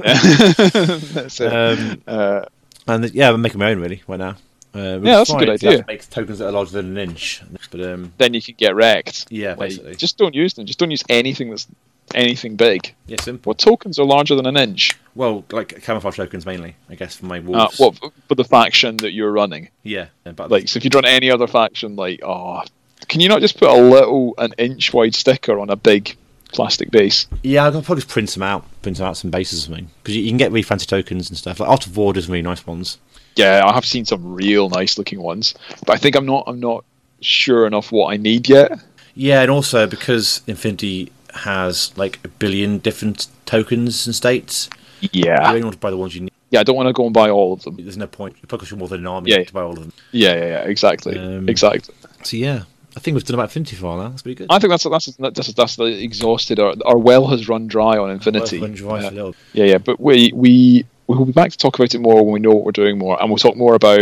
That's 0.04 1.40
it. 1.40 1.52
Um, 1.52 2.02
uh, 2.06 2.44
and 2.86 3.14
yeah, 3.14 3.30
I'm 3.30 3.40
making 3.40 3.58
my 3.60 3.70
own 3.70 3.80
really 3.80 4.02
right 4.06 4.18
now. 4.18 4.36
Uh, 4.74 4.98
Yeah, 5.02 5.16
that's 5.18 5.30
a 5.32 5.36
good 5.36 5.50
idea. 5.50 5.78
to 5.78 5.84
Make 5.86 6.08
tokens 6.10 6.38
that 6.40 6.48
are 6.48 6.52
larger 6.52 6.72
than 6.72 6.96
an 6.96 6.98
inch, 7.10 7.42
but 7.70 7.80
um, 7.80 8.12
then 8.18 8.34
you 8.34 8.42
can 8.42 8.54
get 8.58 8.74
wrecked. 8.74 9.26
yeah, 9.30 9.50
Like, 9.50 9.58
basically, 9.70 9.94
just 9.94 10.18
don't 10.18 10.34
use 10.34 10.54
them. 10.54 10.66
Just 10.66 10.78
don't 10.80 10.90
use 10.90 11.04
anything 11.08 11.50
that's 11.50 11.66
anything 12.14 12.56
big. 12.56 12.94
yeah, 13.06 13.20
simple. 13.20 13.50
What 13.50 13.58
tokens 13.58 13.98
are 13.98 14.04
larger 14.04 14.34
than 14.34 14.46
an 14.46 14.56
inch? 14.56 14.92
Well, 15.14 15.44
like 15.50 15.82
camouflage 15.82 16.16
tokens 16.16 16.44
mainly, 16.46 16.76
I 16.90 16.94
guess, 16.96 17.16
for 17.16 17.26
my 17.26 17.38
Uh, 17.38 17.42
wolves. 17.42 17.78
what 17.78 17.94
for 18.28 18.34
the 18.34 18.44
faction 18.44 18.96
that 18.98 19.12
you're 19.12 19.32
running? 19.32 19.68
Yeah, 19.82 20.06
but 20.24 20.50
Like, 20.50 20.68
so 20.68 20.76
if 20.78 20.84
you 20.84 20.90
run 20.94 21.04
any 21.04 21.30
other 21.30 21.46
faction, 21.46 21.96
like, 21.96 22.20
oh, 22.22 22.62
can 23.08 23.20
you 23.20 23.28
not 23.28 23.40
just 23.40 23.58
put 23.58 23.68
a 23.68 23.80
little, 23.80 24.34
an 24.38 24.54
inch 24.58 24.92
wide 24.92 25.14
sticker 25.14 25.58
on 25.60 25.70
a 25.70 25.76
big 25.76 26.16
plastic 26.52 26.90
base? 26.90 27.26
Yeah, 27.42 27.64
I'll 27.64 27.72
probably 27.82 27.96
just 27.96 28.08
print 28.08 28.30
them 28.30 28.42
out, 28.42 28.64
print 28.82 28.98
them 28.98 29.06
out 29.06 29.16
some 29.16 29.30
bases 29.30 29.60
or 29.60 29.66
something. 29.66 29.90
Because 30.02 30.16
you, 30.16 30.22
you 30.22 30.30
can 30.30 30.38
get 30.38 30.50
really 30.50 30.62
fancy 30.62 30.86
tokens 30.86 31.28
and 31.28 31.36
stuff. 31.38 31.60
Like 31.60 31.68
Art 31.68 31.86
of 31.86 31.96
War 31.96 32.12
does 32.12 32.28
really 32.28 32.42
nice 32.42 32.66
ones. 32.66 32.98
Yeah, 33.36 33.62
I 33.66 33.72
have 33.74 33.84
seen 33.84 34.04
some 34.04 34.34
real 34.34 34.68
nice 34.68 34.96
looking 34.96 35.20
ones, 35.20 35.54
but 35.86 35.90
I 35.94 35.96
think 35.96 36.14
I'm 36.16 36.26
not, 36.26 36.44
I'm 36.46 36.60
not 36.60 36.84
sure 37.20 37.66
enough 37.66 37.90
what 37.90 38.12
I 38.12 38.16
need 38.16 38.48
yet. 38.48 38.72
Yeah, 39.16 39.42
and 39.42 39.50
also 39.50 39.86
because 39.86 40.42
Infinity 40.46 41.10
has 41.34 41.92
like 41.96 42.18
a 42.24 42.28
billion 42.28 42.78
different 42.78 43.26
tokens 43.46 44.06
and 44.06 44.14
states, 44.14 44.68
Yeah. 45.00 45.08
you 45.12 45.24
Yeah, 45.26 45.48
only 45.48 45.62
want 45.62 45.74
to 45.74 45.78
buy 45.80 45.90
the 45.90 45.96
ones 45.96 46.14
you 46.14 46.22
need. 46.22 46.32
yeah, 46.50 46.60
I 46.60 46.62
don't 46.62 46.76
want 46.76 46.88
to 46.88 46.92
go 46.92 47.04
and 47.04 47.12
buy 47.14 47.28
all 47.30 47.52
of 47.52 47.62
them. 47.62 47.76
There's 47.78 47.96
no 47.96 48.06
point. 48.06 48.36
It 48.42 48.48
costs 48.48 48.70
you 48.70 48.76
more 48.76 48.88
than 48.88 49.00
an 49.00 49.06
army 49.06 49.30
Yeah. 49.30 49.44
to 49.44 49.52
buy 49.52 49.62
all 49.62 49.72
of 49.72 49.80
them. 49.80 49.92
Yeah, 50.12 50.34
yeah, 50.36 50.46
yeah, 50.46 50.62
exactly, 50.62 51.18
Um, 51.18 51.48
exactly. 51.48 51.94
So 52.22 52.36
yeah, 52.36 52.62
I 52.96 53.00
think 53.00 53.14
we've 53.16 53.24
done 53.24 53.34
about 53.34 53.44
Infinity 53.50 53.76
for 53.76 53.96
now. 53.96 54.08
That's 54.10 54.22
pretty 54.22 54.36
good. 54.36 54.46
I 54.50 54.58
think 54.58 54.70
that's 54.70 54.84
that's 54.84 55.06
that's, 55.18 55.52
that's 55.52 55.76
the 55.76 55.84
exhausted. 56.02 56.60
Our, 56.60 56.74
our 56.86 56.96
well 56.98 57.26
has 57.26 57.48
run 57.48 57.66
dry 57.66 57.98
on 57.98 58.10
Infinity. 58.10 58.60
Run 58.60 58.72
dry 58.72 59.02
a 59.02 59.10
little- 59.10 59.34
Yeah, 59.52 59.64
yeah, 59.64 59.78
but 59.78 59.98
we 60.00 60.30
we 60.34 60.84
we 61.08 61.16
will 61.18 61.26
be 61.26 61.32
back 61.32 61.50
to 61.50 61.58
talk 61.58 61.74
about 61.78 61.94
it 61.94 61.98
more 62.00 62.22
when 62.24 62.32
we 62.32 62.40
know 62.40 62.50
what 62.54 62.64
we're 62.64 62.70
doing 62.72 62.96
more, 62.98 63.20
and 63.20 63.28
we'll 63.28 63.36
talk 63.38 63.56
more 63.56 63.74
about 63.74 64.00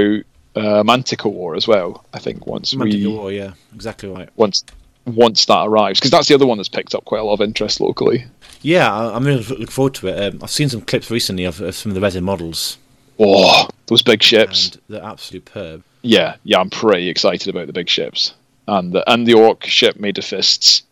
uh, 0.55 0.83
Manticore 0.85 1.33
War 1.33 1.57
as 1.57 1.67
well. 1.67 2.05
I 2.13 2.19
think 2.19 2.47
once 2.47 2.75
Mantic 2.75 2.93
we 2.93 3.07
War, 3.07 3.33
yeah, 3.33 3.55
exactly 3.75 4.11
right. 4.11 4.29
once 4.37 4.63
once 5.07 5.45
that 5.47 5.67
arrives, 5.67 5.99
because 6.01 6.11
that's 6.11 6.29
the 6.29 6.35
other 6.35 6.47
one 6.47 6.57
that's 6.59 6.69
picked 6.69 6.95
up 6.95 7.05
quite 7.05 7.21
a 7.21 7.25
lot 7.25 7.35
of 7.35 7.41
interest 7.41 7.81
locally. 7.81 8.25
Yeah, 8.63 8.93
I- 8.93 9.15
I'm 9.17 9.25
really 9.25 9.43
looking 9.43 9.67
forward 9.67 9.95
to 9.95 10.09
it. 10.09 10.35
Um, 10.35 10.41
I've 10.43 10.51
seen 10.51 10.69
some 10.69 10.81
clips 10.83 11.11
recently 11.11 11.45
of, 11.45 11.61
of 11.61 11.75
some 11.75 11.91
of 11.91 11.95
the 11.95 12.01
resin 12.01 12.25
models, 12.25 12.79
Oh, 13.19 13.69
those 13.87 14.03
big 14.03 14.23
ships! 14.23 14.71
and 14.73 14.81
they're 14.89 15.03
absolutely 15.05 15.51
superb. 15.51 15.83
Yeah, 16.03 16.37
yeah, 16.45 16.59
I'm 16.61 16.71
pretty 16.71 17.09
excited 17.09 17.49
about 17.49 17.67
the 17.67 17.73
big 17.73 17.89
ships 17.89 18.35
and 18.67 18.93
the 18.93 19.09
and 19.11 19.27
the 19.27 19.35
orc 19.35 19.65
ship 19.65 19.99
made 19.99 20.19
of 20.19 20.25
fists, 20.25 20.83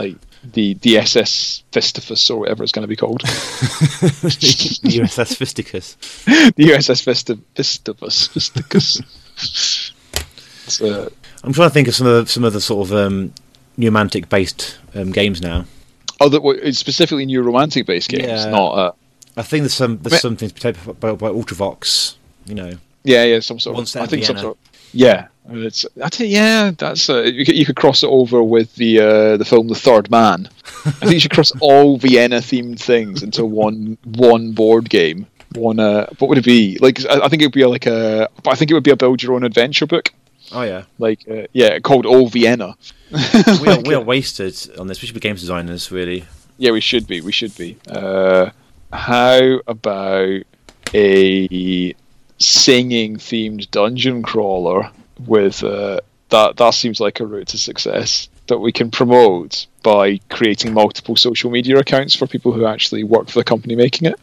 like 0.00 0.16
the 0.42 0.74
the 0.74 0.98
SS 0.98 1.62
Fistifus 1.72 2.30
or 2.30 2.38
whatever 2.40 2.62
it's 2.62 2.72
going 2.72 2.82
to 2.82 2.88
be 2.88 2.96
called, 2.96 3.20
the 3.22 3.26
USS 4.88 5.36
Fisticus. 5.36 5.96
the 6.56 6.64
USS 6.64 7.02
Fisti- 7.04 7.40
Fistifus, 7.54 8.28
Fisticus. 8.30 9.92
It's, 10.66 10.82
uh, 10.82 11.08
I'm 11.44 11.52
trying 11.52 11.68
to 11.68 11.74
think 11.74 11.88
of 11.88 11.94
some 11.94 12.06
of 12.06 12.24
the, 12.24 12.30
some 12.30 12.44
of 12.44 12.52
the 12.52 12.60
sort 12.60 12.88
of 12.88 12.94
um, 12.94 13.32
Numantic 13.78 14.28
based 14.28 14.78
um, 14.94 15.12
games 15.12 15.40
now. 15.40 15.64
Oh, 16.20 16.28
that 16.28 16.42
it's 16.62 16.78
specifically 16.78 17.26
new 17.26 17.42
romantic 17.42 17.86
based 17.86 18.08
games, 18.10 18.26
Yeah. 18.26 18.50
not. 18.50 18.70
Uh, 18.72 18.92
I 19.36 19.42
think 19.42 19.62
there's 19.62 19.74
some 19.74 19.98
there's 19.98 20.14
But- 20.14 20.20
some 20.20 20.36
things 20.36 20.52
by, 20.52 20.72
by, 20.72 21.12
by 21.12 21.28
Ultravox, 21.28 22.16
you 22.46 22.54
know. 22.54 22.72
Yeah, 23.04 23.24
yeah, 23.24 23.40
some 23.40 23.60
sort 23.60 23.74
One 23.74 23.84
of. 23.84 23.96
I 23.96 24.06
think 24.06 24.24
some 24.24 24.36
sort. 24.36 24.56
Of, 24.56 24.70
yeah, 24.92 25.28
it's. 25.48 25.86
I 26.02 26.08
think 26.08 26.32
yeah, 26.32 26.72
that's. 26.76 27.08
Uh, 27.08 27.22
you, 27.22 27.44
could, 27.46 27.56
you 27.56 27.64
could 27.64 27.76
cross 27.76 28.02
it 28.02 28.08
over 28.08 28.42
with 28.42 28.74
the 28.74 28.98
uh, 28.98 29.36
the 29.36 29.44
film 29.44 29.68
The 29.68 29.76
Third 29.76 30.10
Man. 30.10 30.48
I 30.84 30.90
think 30.90 31.12
you 31.12 31.20
should 31.20 31.30
cross 31.30 31.52
all 31.60 31.96
Vienna 31.98 32.38
themed 32.38 32.80
things 32.80 33.22
into 33.22 33.44
one 33.44 33.96
one 34.04 34.52
board 34.52 34.90
game. 34.90 35.26
One. 35.54 35.78
Uh, 35.78 36.06
what 36.18 36.28
would 36.28 36.38
it 36.38 36.44
be? 36.44 36.76
Like 36.80 37.04
I, 37.06 37.20
I 37.20 37.28
think 37.28 37.40
it 37.42 37.46
would 37.46 37.52
be 37.52 37.64
like 37.64 37.86
a. 37.86 38.28
I 38.46 38.56
think 38.56 38.70
it 38.70 38.74
would 38.74 38.82
be 38.82 38.90
a 38.90 38.96
build 38.96 39.22
your 39.22 39.34
own 39.34 39.44
adventure 39.44 39.86
book. 39.86 40.12
Oh 40.52 40.62
yeah, 40.62 40.84
Like 40.98 41.24
uh, 41.30 41.46
yeah, 41.52 41.78
called 41.78 42.06
All 42.06 42.28
Vienna. 42.28 42.76
we 43.60 43.68
are, 43.68 43.80
we 43.80 43.94
are 43.94 44.00
wasted 44.14 44.56
on 44.78 44.86
this. 44.86 45.00
We 45.00 45.06
should 45.06 45.14
be 45.14 45.20
games 45.20 45.40
designers, 45.40 45.90
really. 45.90 46.24
Yeah, 46.56 46.72
we 46.72 46.80
should 46.80 47.06
be. 47.06 47.20
We 47.20 47.32
should 47.32 47.56
be. 47.56 47.76
Uh, 47.88 48.50
how 48.92 49.60
about 49.66 50.42
a 50.94 51.94
singing 52.38 53.16
themed 53.16 53.70
dungeon 53.70 54.22
crawler 54.22 54.90
with 55.26 55.62
uh, 55.62 56.00
that? 56.30 56.56
That 56.56 56.74
seems 56.74 57.00
like 57.00 57.20
a 57.20 57.26
route 57.26 57.48
to 57.48 57.58
success 57.58 58.28
that 58.46 58.58
we 58.58 58.72
can 58.72 58.90
promote 58.90 59.66
by 59.82 60.18
creating 60.30 60.72
multiple 60.72 61.16
social 61.16 61.50
media 61.50 61.78
accounts 61.78 62.14
for 62.14 62.26
people 62.26 62.52
who 62.52 62.64
actually 62.66 63.04
work 63.04 63.28
for 63.28 63.38
the 63.38 63.44
company 63.44 63.76
making 63.76 64.08
it. 64.08 64.18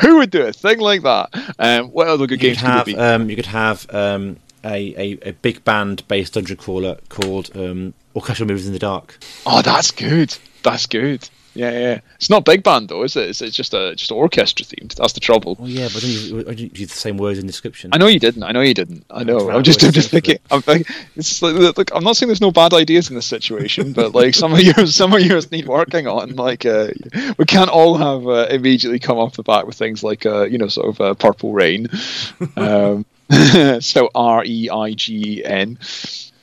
Who 0.00 0.16
would 0.18 0.30
do 0.30 0.42
a 0.42 0.52
thing 0.52 0.78
like 0.80 1.02
that? 1.02 1.54
Um, 1.58 1.86
what 1.88 2.08
other 2.08 2.26
good 2.26 2.42
You 2.42 2.54
games 2.54 2.58
could 2.58 2.66
have 2.66 2.88
um, 2.98 3.30
you 3.30 3.36
could 3.36 3.46
have 3.46 3.86
um, 3.94 4.36
a, 4.64 4.94
a, 4.96 5.18
a 5.28 5.32
big 5.32 5.64
band 5.64 6.06
based 6.08 6.34
dungeon 6.34 6.56
crawler 6.56 6.98
called 7.08 7.54
um, 7.56 7.94
Orchestral 8.14 8.48
Movies 8.48 8.66
in 8.66 8.72
the 8.72 8.78
Dark. 8.78 9.18
Oh, 9.46 9.62
that's 9.62 9.90
good. 9.90 10.36
That's 10.62 10.86
good. 10.86 11.28
Yeah, 11.54 11.70
yeah. 11.70 12.00
It's 12.16 12.30
not 12.30 12.44
big 12.44 12.62
band 12.62 12.88
though, 12.88 13.02
is 13.02 13.16
it? 13.16 13.28
It's, 13.28 13.42
it's 13.42 13.56
just 13.56 13.74
a 13.74 13.94
just 13.94 14.10
orchestra 14.10 14.64
themed. 14.64 14.94
That's 14.94 15.12
the 15.12 15.20
trouble. 15.20 15.56
Oh 15.60 15.66
yeah, 15.66 15.88
but 15.92 16.02
then 16.02 16.10
you, 16.10 16.44
you, 16.56 16.70
use 16.72 16.88
the 16.88 16.96
same 16.96 17.18
words 17.18 17.38
in 17.38 17.46
the 17.46 17.52
description. 17.52 17.90
I 17.92 17.98
know 17.98 18.06
you 18.06 18.18
didn't. 18.18 18.42
I 18.42 18.52
know 18.52 18.62
you 18.62 18.74
didn't. 18.74 19.04
I 19.10 19.24
know. 19.24 19.50
I'm 19.50 19.62
just, 19.62 19.82
I'm 19.84 19.92
just 19.92 20.10
thinking. 20.10 20.38
I'm 20.50 20.62
thinking. 20.62 20.94
It's 21.16 21.42
like, 21.42 21.54
look, 21.54 21.90
I'm 21.94 22.04
not 22.04 22.16
saying 22.16 22.28
there's 22.28 22.40
no 22.40 22.52
bad 22.52 22.72
ideas 22.72 23.10
in 23.10 23.16
this 23.16 23.26
situation, 23.26 23.92
but 23.92 24.14
like 24.14 24.34
some 24.34 24.52
of 24.52 24.60
yours, 24.60 24.94
some 25.02 25.12
of 25.12 25.20
yours 25.20 25.50
need 25.50 25.66
working 25.66 26.06
on. 26.06 26.36
Like, 26.36 26.64
uh, 26.64 26.88
we 27.36 27.44
can't 27.44 27.70
all 27.70 27.96
have 27.96 28.26
uh, 28.26 28.46
immediately 28.50 28.98
come 28.98 29.18
off 29.18 29.34
the 29.34 29.42
bat 29.42 29.66
with 29.66 29.76
things 29.76 30.02
like, 30.02 30.24
uh, 30.24 30.44
you 30.44 30.58
know, 30.58 30.68
sort 30.68 30.88
of 30.88 31.00
uh, 31.00 31.14
purple 31.14 31.52
rain. 31.52 31.88
Um, 32.56 33.06
so 33.80 34.10
R 34.14 34.44
E 34.44 34.68
I 34.70 34.92
G 34.92 35.44
N. 35.44 35.78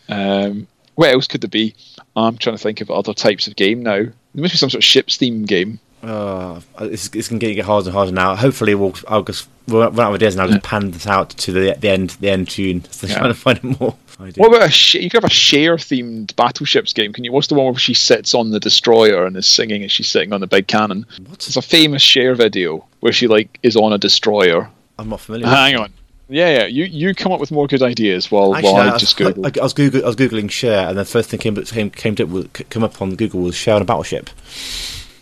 Um, 0.08 0.68
what 1.00 1.14
else 1.14 1.28
could 1.28 1.40
there 1.40 1.48
be? 1.50 1.74
I'm 2.18 2.38
trying 2.38 2.58
to 2.58 2.62
think 2.62 2.82
of 2.82 2.92
other 2.92 3.14
types 3.14 3.48
of 3.48 3.56
game 3.56 3.82
now. 3.84 4.00
There 4.04 4.14
must 4.36 4.54
be 4.54 4.58
some 4.58 4.70
sort 4.70 4.82
of 4.82 4.84
ships 4.84 5.16
theme 5.16 5.46
game. 5.46 5.80
Uh, 6.04 6.60
it's, 6.82 7.08
it's 7.16 7.30
going 7.30 7.40
to 7.40 7.54
get 7.56 7.64
harder 7.66 7.88
and 7.88 7.96
harder 7.96 8.12
now. 8.12 8.36
Hopefully, 8.36 8.76
we'll 8.76 8.94
I'll 9.08 9.24
just 9.24 9.48
run 9.70 9.94
run 9.96 10.08
out 10.08 10.10
of 10.10 10.16
ideas 10.16 10.36
and 10.36 10.42
I'll 10.42 10.50
just 10.50 10.64
pan 10.64 10.92
this 10.92 11.08
out 11.08 11.30
to 11.30 11.52
the 11.54 11.74
the 11.80 11.90
end 11.90 12.10
the 12.20 12.30
end 12.30 12.50
tune. 12.50 12.84
So 12.92 13.08
Yeah. 13.08 13.18
trying 13.18 13.34
to 13.34 13.40
find 13.40 13.64
more 13.80 13.96
ideas. 14.20 14.36
What 14.38 14.50
about 14.50 14.68
a 14.68 14.72
sh- 14.72 14.96
you 14.96 15.10
could 15.10 15.24
have 15.24 15.32
a 15.32 15.34
Cher 15.34 15.78
themed 15.78 16.36
battleships 16.36 16.92
game? 16.92 17.14
Can 17.14 17.24
you? 17.24 17.32
What's 17.32 17.48
the 17.48 17.56
one 17.56 17.68
where 17.68 17.76
she 17.76 17.94
sits 17.94 18.34
on 18.36 18.52
the 18.52 18.60
destroyer 18.60 19.26
and 19.26 19.38
is 19.38 19.48
singing 19.48 19.84
as 19.86 19.92
she's 19.94 20.10
sitting 20.10 20.34
on 20.34 20.42
the 20.42 20.48
big 20.48 20.68
cannon? 20.68 21.06
What? 21.26 21.36
It's 21.48 21.56
a 21.56 21.62
famous 21.62 22.02
Cher 22.02 22.36
video 22.36 22.86
where 23.00 23.14
she 23.14 23.28
like 23.28 23.58
is 23.64 23.76
on 23.78 23.94
a 23.94 23.98
destroyer. 23.98 24.70
I'm 24.98 25.08
not 25.10 25.22
familiar. 25.22 25.48
Hang 25.48 25.76
on. 25.78 25.94
Yeah, 26.30 26.60
yeah. 26.60 26.66
You 26.68 26.86
you 26.86 27.16
come 27.16 27.32
up 27.32 27.40
with 27.40 27.52
more 27.52 27.68
good 27.68 27.82
ideas 27.82 28.32
while, 28.32 28.56
Actually, 28.56 28.74
while 28.74 28.82
I, 28.82 28.90
I 28.90 28.94
was, 28.94 29.02
just 29.02 29.18
Google. 29.18 29.46
I, 29.46 29.52
I 29.60 29.64
was 29.64 29.74
Google, 29.74 30.04
I 30.04 30.08
was 30.08 30.16
googling 30.16 30.50
Cher, 30.52 30.88
and 30.88 30.98
the 30.98 31.06
first 31.06 31.30
thing 31.30 31.40
came 31.40 31.56
came 31.56 31.90
came, 31.90 32.16
to, 32.16 32.84
up 32.84 33.02
on 33.02 33.16
Google 33.16 33.42
was 33.42 33.56
Cher 33.56 33.76
on 33.76 33.82
a 33.82 33.86
battleship. 33.86 34.30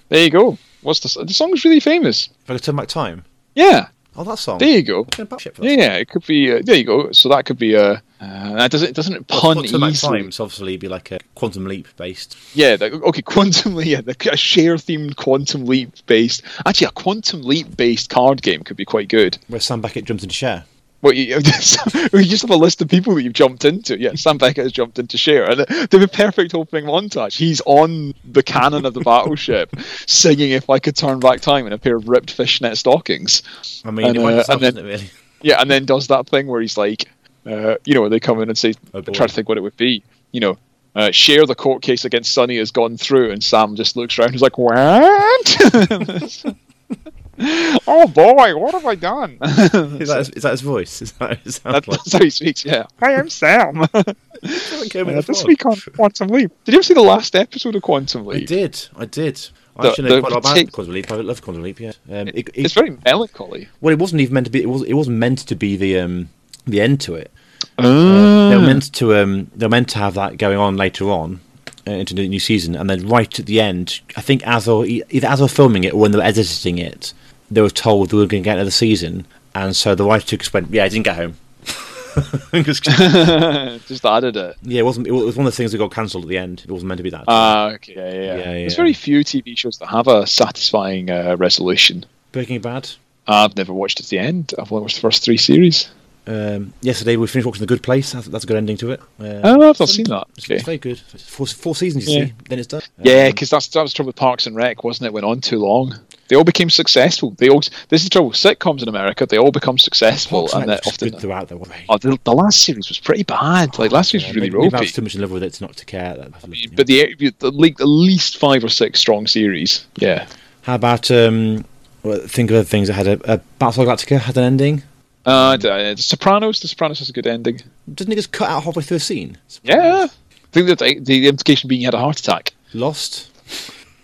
There 0.09 0.23
you 0.23 0.29
go. 0.29 0.57
What's 0.81 0.99
the 0.99 1.23
the 1.23 1.33
song's 1.33 1.63
really 1.63 1.79
famous? 1.79 2.29
If 2.43 2.51
I 2.51 2.53
could 2.53 2.63
turn 2.63 2.75
back 2.75 2.89
time. 2.89 3.23
Yeah. 3.55 3.87
Oh, 4.19 4.23
that 4.23 4.39
song. 4.39 4.57
There 4.57 4.69
you 4.69 4.81
go. 4.81 5.03
Battleship 5.03 5.59
Yeah, 5.61 5.71
yeah. 5.71 5.93
It 5.93 6.09
could 6.09 6.25
be. 6.25 6.51
Uh, 6.51 6.61
there 6.63 6.75
you 6.75 6.83
go. 6.83 7.11
So 7.11 7.29
that 7.29 7.45
could 7.45 7.59
be 7.59 7.75
a. 7.75 8.01
Uh, 8.19 8.53
that 8.53 8.71
doesn't 8.71 8.95
doesn't 8.95 9.13
it 9.13 9.25
Well, 9.29 9.41
pun 9.41 9.57
not 9.57 9.91
easily? 9.91 10.23
time. 10.23 10.31
So 10.31 10.43
obviously, 10.43 10.75
be 10.77 10.87
like 10.87 11.11
a 11.11 11.19
quantum 11.35 11.65
leap 11.65 11.87
based. 11.97 12.35
Yeah, 12.55 12.75
the, 12.77 12.91
okay, 12.93 13.21
quantum 13.21 13.75
leap, 13.75 13.87
yeah, 13.89 14.01
the, 14.01 14.15
a 14.31 14.37
Cher 14.37 14.75
themed 14.75 15.15
quantum 15.17 15.65
leap 15.65 15.91
based. 16.07 16.41
Actually, 16.65 16.87
a 16.87 16.91
quantum 16.91 17.43
leap 17.43 17.77
based 17.77 18.09
card 18.09 18.41
game 18.41 18.63
could 18.63 18.75
be 18.75 18.85
quite 18.85 19.07
good. 19.07 19.37
Where 19.47 19.59
Sam 19.59 19.81
Beckett 19.81 20.05
jumps 20.05 20.23
into 20.23 20.35
Cher. 20.35 20.65
Well, 21.01 21.13
you, 21.13 21.25
you 21.35 21.41
just 21.41 22.41
have 22.41 22.49
a 22.49 22.55
list 22.55 22.81
of 22.81 22.87
people 22.87 23.13
that 23.15 23.21
you've 23.23 23.33
jumped 23.33 23.65
into. 23.65 23.99
Yeah, 23.99 24.15
Sam 24.15 24.37
Beckett 24.37 24.63
has 24.63 24.71
jumped 24.71 24.97
into 24.97 25.17
Cher, 25.17 25.49
and 25.49 25.59
they're 25.89 26.03
a 26.03 26.07
perfect 26.07 26.55
opening 26.55 26.85
montage. 26.85 27.37
He's 27.37 27.61
on 27.65 28.13
the 28.25 28.41
cannon 28.41 28.85
of 28.85 28.93
the 28.95 29.01
battleship, 29.01 29.69
singing 30.07 30.51
"If 30.51 30.69
I 30.69 30.79
Could 30.79 30.95
Turn 30.95 31.19
Back 31.19 31.41
Time" 31.41 31.67
in 31.67 31.73
a 31.73 31.77
pair 31.77 31.95
of 31.97 32.09
ripped 32.09 32.31
fishnet 32.31 32.77
stockings. 32.77 33.43
I 33.85 33.91
mean, 33.91 34.07
And, 34.07 34.17
uh, 34.17 34.43
and 34.49 34.61
then- 34.61 34.77
it 34.77 34.83
really? 34.83 35.09
Yeah, 35.43 35.61
and 35.61 35.69
then 35.69 35.85
does 35.85 36.07
that 36.07 36.27
thing 36.27 36.47
where 36.47 36.61
he's 36.61 36.77
like, 36.77 37.05
uh, 37.45 37.75
you 37.85 37.93
know, 37.93 38.01
where 38.01 38.09
they 38.09 38.19
come 38.19 38.41
in 38.41 38.49
and 38.49 38.57
say, 38.57 38.73
Oh, 38.95 39.01
try 39.01 39.27
to 39.27 39.33
think 39.33 39.47
what 39.47 39.59
it 39.59 39.61
would 39.61 39.77
be. 39.77 40.03
You 40.31 40.39
know, 40.41 40.57
uh, 40.95 41.11
Cher 41.11 41.45
the 41.45 41.53
court 41.53 41.83
case 41.83 42.05
against 42.05 42.33
Sonny 42.33 42.57
has 42.57 42.71
gone 42.71 42.97
through, 42.97 43.31
and 43.31 43.43
Sam 43.43 43.75
just 43.75 43.95
looks 43.95 44.17
around. 44.17 44.29
And 44.29 44.33
he's 44.33 44.41
like, 44.41 44.57
"What?" 44.57 46.43
oh 47.87 48.07
boy, 48.07 48.55
what 48.57 48.73
have 48.73 48.85
I 48.85 48.95
done? 48.95 49.37
Is 49.41 50.07
that, 50.09 50.17
his, 50.19 50.29
is 50.29 50.43
that 50.43 50.51
his 50.51 50.61
voice? 50.61 51.01
Is 51.01 51.11
that 51.13 51.39
his 51.39 51.59
That- 51.59 51.73
like? 51.73 51.85
That's 51.85 52.13
how 52.13 52.19
he 52.23 52.29
speaks. 52.29 52.65
Yeah, 52.65 52.85
Hi, 52.99 53.11
I 53.11 53.19
am 53.19 53.29
Sam. 53.29 53.75
Haven't 53.93 54.91
come 54.91 55.09
in 55.09 55.17
Uh, 55.17 55.21
this 55.21 55.43
week 55.45 55.65
on 55.65 55.75
Quantum 55.95 56.27
Leap. 56.29 56.51
Did 56.65 56.73
you 56.73 56.77
ever 56.79 56.83
see 56.83 56.93
the 56.93 57.01
last 57.01 57.35
episode 57.35 57.75
of 57.75 57.81
Quantum 57.81 58.25
Leap? 58.25 58.43
I 58.43 58.45
did. 58.45 58.87
I 58.95 59.05
did. 59.05 59.47
I 59.75 59.83
The- 59.83 59.89
actually 59.89 60.09
know 60.09 60.15
the 60.15 60.21
quite 60.21 60.31
a 60.31 60.35
lot 60.35 60.57
about 60.59 60.71
Quantum 60.71 60.93
Leap. 60.93 61.11
I 61.11 61.15
love 61.15 61.41
Quantum 61.41 61.63
Leap. 61.63 61.79
Yeah. 61.79 61.91
Um, 62.09 62.27
it, 62.29 62.35
it- 62.37 62.49
It's 62.55 62.73
very 62.73 62.97
melancholy. 63.05 63.67
well, 63.81 63.93
it 63.93 63.99
wasn't 63.99 64.21
even 64.21 64.33
meant 64.33 64.45
to 64.47 64.51
be. 64.51 64.61
It 64.63 64.69
was. 64.69 64.83
It 64.83 64.93
wasn't 64.93 65.17
meant 65.17 65.39
to 65.39 65.55
be 65.55 65.75
the 65.75 65.99
um 65.99 66.29
the 66.65 66.81
end 66.81 67.01
to 67.01 67.15
it. 67.15 67.31
Uh, 67.77 68.49
They 68.49 68.55
were 68.57 68.61
meant 68.65 68.91
to 68.93 69.15
um 69.15 69.51
they 69.55 69.65
were 69.65 69.69
meant 69.71 69.89
to 69.89 69.99
have 69.99 70.15
that 70.15 70.37
going 70.37 70.57
on 70.57 70.75
later 70.77 71.09
on 71.09 71.39
uh, 71.87 71.91
into 71.91 72.13
the 72.13 72.27
new 72.27 72.39
season, 72.39 72.75
and 72.75 72.89
then 72.89 73.07
right 73.07 73.39
at 73.39 73.45
the 73.45 73.59
end, 73.61 74.01
I 74.15 74.21
think 74.21 74.45
as 74.47 74.65
they 74.65 74.73
were, 74.73 74.85
e- 74.85 75.03
either 75.09 75.27
as 75.27 75.39
they 75.39 75.43
were 75.43 75.47
filming 75.49 75.83
it 75.83 75.93
or 75.93 75.97
when 75.99 76.11
they 76.11 76.17
were 76.17 76.23
editing 76.23 76.77
it, 76.79 77.13
they 77.49 77.61
were 77.61 77.69
told 77.69 78.09
they 78.09 78.17
were 78.17 78.25
going 78.25 78.43
to 78.43 78.47
get 78.47 78.55
another 78.57 78.71
season, 78.71 79.25
and 79.55 79.75
so 79.75 79.95
the 79.95 80.03
writer 80.05 80.25
took 80.25 80.39
just 80.41 80.53
went, 80.53 80.69
"Yeah, 80.71 80.83
I 80.85 80.89
didn't 80.89 81.05
get 81.05 81.15
home." 81.15 81.35
Just- 82.63 82.83
just 83.87 84.05
added 84.05 84.35
it. 84.35 84.55
yeah, 84.63 84.79
it 84.79 84.85
wasn't. 84.85 85.05
It 85.05 85.11
was 85.11 85.35
one 85.35 85.45
of 85.45 85.53
the 85.53 85.55
things 85.55 85.71
that 85.71 85.77
got 85.77 85.91
cancelled 85.91 86.23
at 86.23 86.29
the 86.29 86.37
end. 86.39 86.61
It 86.63 86.71
wasn't 86.71 86.87
meant 86.87 86.97
to 86.97 87.03
be 87.03 87.11
that. 87.11 87.25
Ah, 87.27 87.69
okay, 87.73 87.93
yeah, 87.95 88.11
yeah. 88.11 88.35
Yeah, 88.37 88.43
There's 88.53 88.73
yeah. 88.73 88.77
very 88.77 88.93
few 88.93 89.19
TV 89.19 89.55
shows 89.57 89.77
that 89.77 89.87
have 89.87 90.07
a 90.07 90.25
satisfying 90.25 91.11
uh, 91.11 91.35
resolution. 91.37 92.05
Breaking 92.31 92.59
Bad. 92.61 92.89
I've 93.27 93.55
never 93.55 93.71
watched 93.73 93.99
it 93.99 94.03
to 94.03 94.09
the 94.09 94.19
end. 94.19 94.53
I've 94.57 94.71
only 94.71 94.81
watched 94.81 94.95
the 94.95 95.01
first 95.01 95.23
three 95.23 95.37
series. 95.37 95.89
Um, 96.25 96.73
yesterday 96.81 97.15
we 97.17 97.27
finished 97.27 97.45
watching 97.45 97.59
The 97.61 97.67
Good 97.67 97.83
Place. 97.83 98.11
That's, 98.13 98.27
that's 98.27 98.43
a 98.43 98.47
good 98.47 98.57
ending 98.57 98.77
to 98.77 98.91
it. 98.91 98.99
Uh, 99.19 99.41
Oh, 99.43 99.69
I've 99.69 99.79
not 99.79 99.87
seen 99.89 100.05
that. 100.05 100.27
It's, 100.35 100.45
Okay. 100.45 100.55
it's 100.55 100.63
very 100.65 100.77
good. 100.77 100.99
Four, 100.99 101.45
four 101.45 101.75
seasons, 101.75 102.07
you 102.09 102.17
Yeah. 102.19 102.25
see. 102.25 102.33
Then 102.49 102.59
it's 102.59 102.67
done. 102.67 102.81
Yeah, 103.01 103.25
Um, 103.25 103.31
because 103.31 103.49
that's 103.49 103.67
that 103.67 103.81
was 103.81 103.91
the 103.91 103.95
trouble 103.97 104.07
with 104.07 104.15
Parks 104.17 104.47
and 104.47 104.55
Rec, 104.55 104.83
wasn't 104.83 105.05
it? 105.07 105.13
Went 105.13 105.25
on 105.25 105.39
too 105.39 105.59
long. 105.59 105.93
They 106.29 106.35
all 106.35 106.43
became 106.43 106.69
successful. 106.69 107.31
They 107.37 107.49
all 107.49 107.61
this 107.89 108.01
is 108.01 108.03
the 108.05 108.09
trouble. 108.09 108.29
with 108.29 108.37
Sitcoms 108.37 108.81
in 108.81 108.87
America, 108.89 109.25
they 109.25 109.37
all 109.37 109.51
become 109.51 109.77
successful, 109.77 110.41
Parks 110.41 110.53
and 110.53 110.63
and 110.63 110.69
Rec 110.71 110.81
then 110.83 110.89
was 110.91 110.97
good 110.97 111.07
often. 111.13 111.19
throughout. 111.21 111.47
Though, 111.49 111.57
wasn't? 111.57 111.77
Oh, 111.89 111.97
the, 111.97 112.19
the 112.23 112.33
last 112.33 112.63
series 112.63 112.89
was 112.89 112.99
pretty 112.99 113.23
bad. 113.23 113.77
Like 113.79 113.91
last 113.91 114.11
series 114.11 114.23
Yeah, 114.23 114.29
was 114.29 114.35
really 114.35 114.49
maybe, 114.49 114.57
maybe 114.63 114.73
I 114.73 114.77
ropey. 114.77 114.85
was 114.85 114.91
too 114.93 115.01
much 115.01 115.15
in 115.15 115.21
love 115.21 115.31
with 115.31 115.43
it 115.43 115.53
to 115.53 115.63
not 115.63 115.75
to 115.77 115.85
care. 115.85 116.15
That, 116.15 116.47
you 116.49 116.69
know. 116.69 116.75
But 116.75 116.87
the 116.87 117.33
the 117.39 117.51
league, 117.51 117.79
at 117.79 117.87
least 117.87 118.37
five 118.37 118.63
or 118.63 118.69
six 118.69 118.99
strong 118.99 119.27
series. 119.27 119.85
Yeah. 119.97 120.27
How 120.63 120.75
about 120.75 121.09
um, 121.11 121.63
think 122.03 122.49
of 122.51 122.57
other 122.57 122.63
things 122.65 122.87
that 122.89 122.95
had 122.95 123.07
a, 123.07 123.33
a 123.33 123.37
Battlestar 123.59 123.85
Galactica 123.85 124.19
had 124.19 124.35
an 124.37 124.43
ending? 124.43 124.83
Uh, 125.25 125.57
the, 125.57 125.71
uh, 125.73 125.95
Sopranos. 125.95 126.59
The 126.61 126.67
Sopranos 126.67 126.99
has 126.99 127.09
a 127.09 127.13
good 127.13 127.27
ending. 127.27 127.61
Didn't 127.93 128.13
it 128.13 128.17
just 128.17 128.31
cut 128.31 128.49
out 128.49 128.63
halfway 128.63 128.83
through 128.83 128.97
a 128.97 128.99
scene? 129.01 129.37
Yeah. 129.63 130.07
I 130.09 130.47
think 130.51 130.67
that 130.67 130.79
the, 130.79 130.99
the 130.99 131.27
implication 131.27 131.67
being 131.67 131.79
he 131.81 131.85
had 131.85 131.93
a 131.93 131.99
heart 131.99 132.19
attack. 132.19 132.53
Lost 132.73 133.29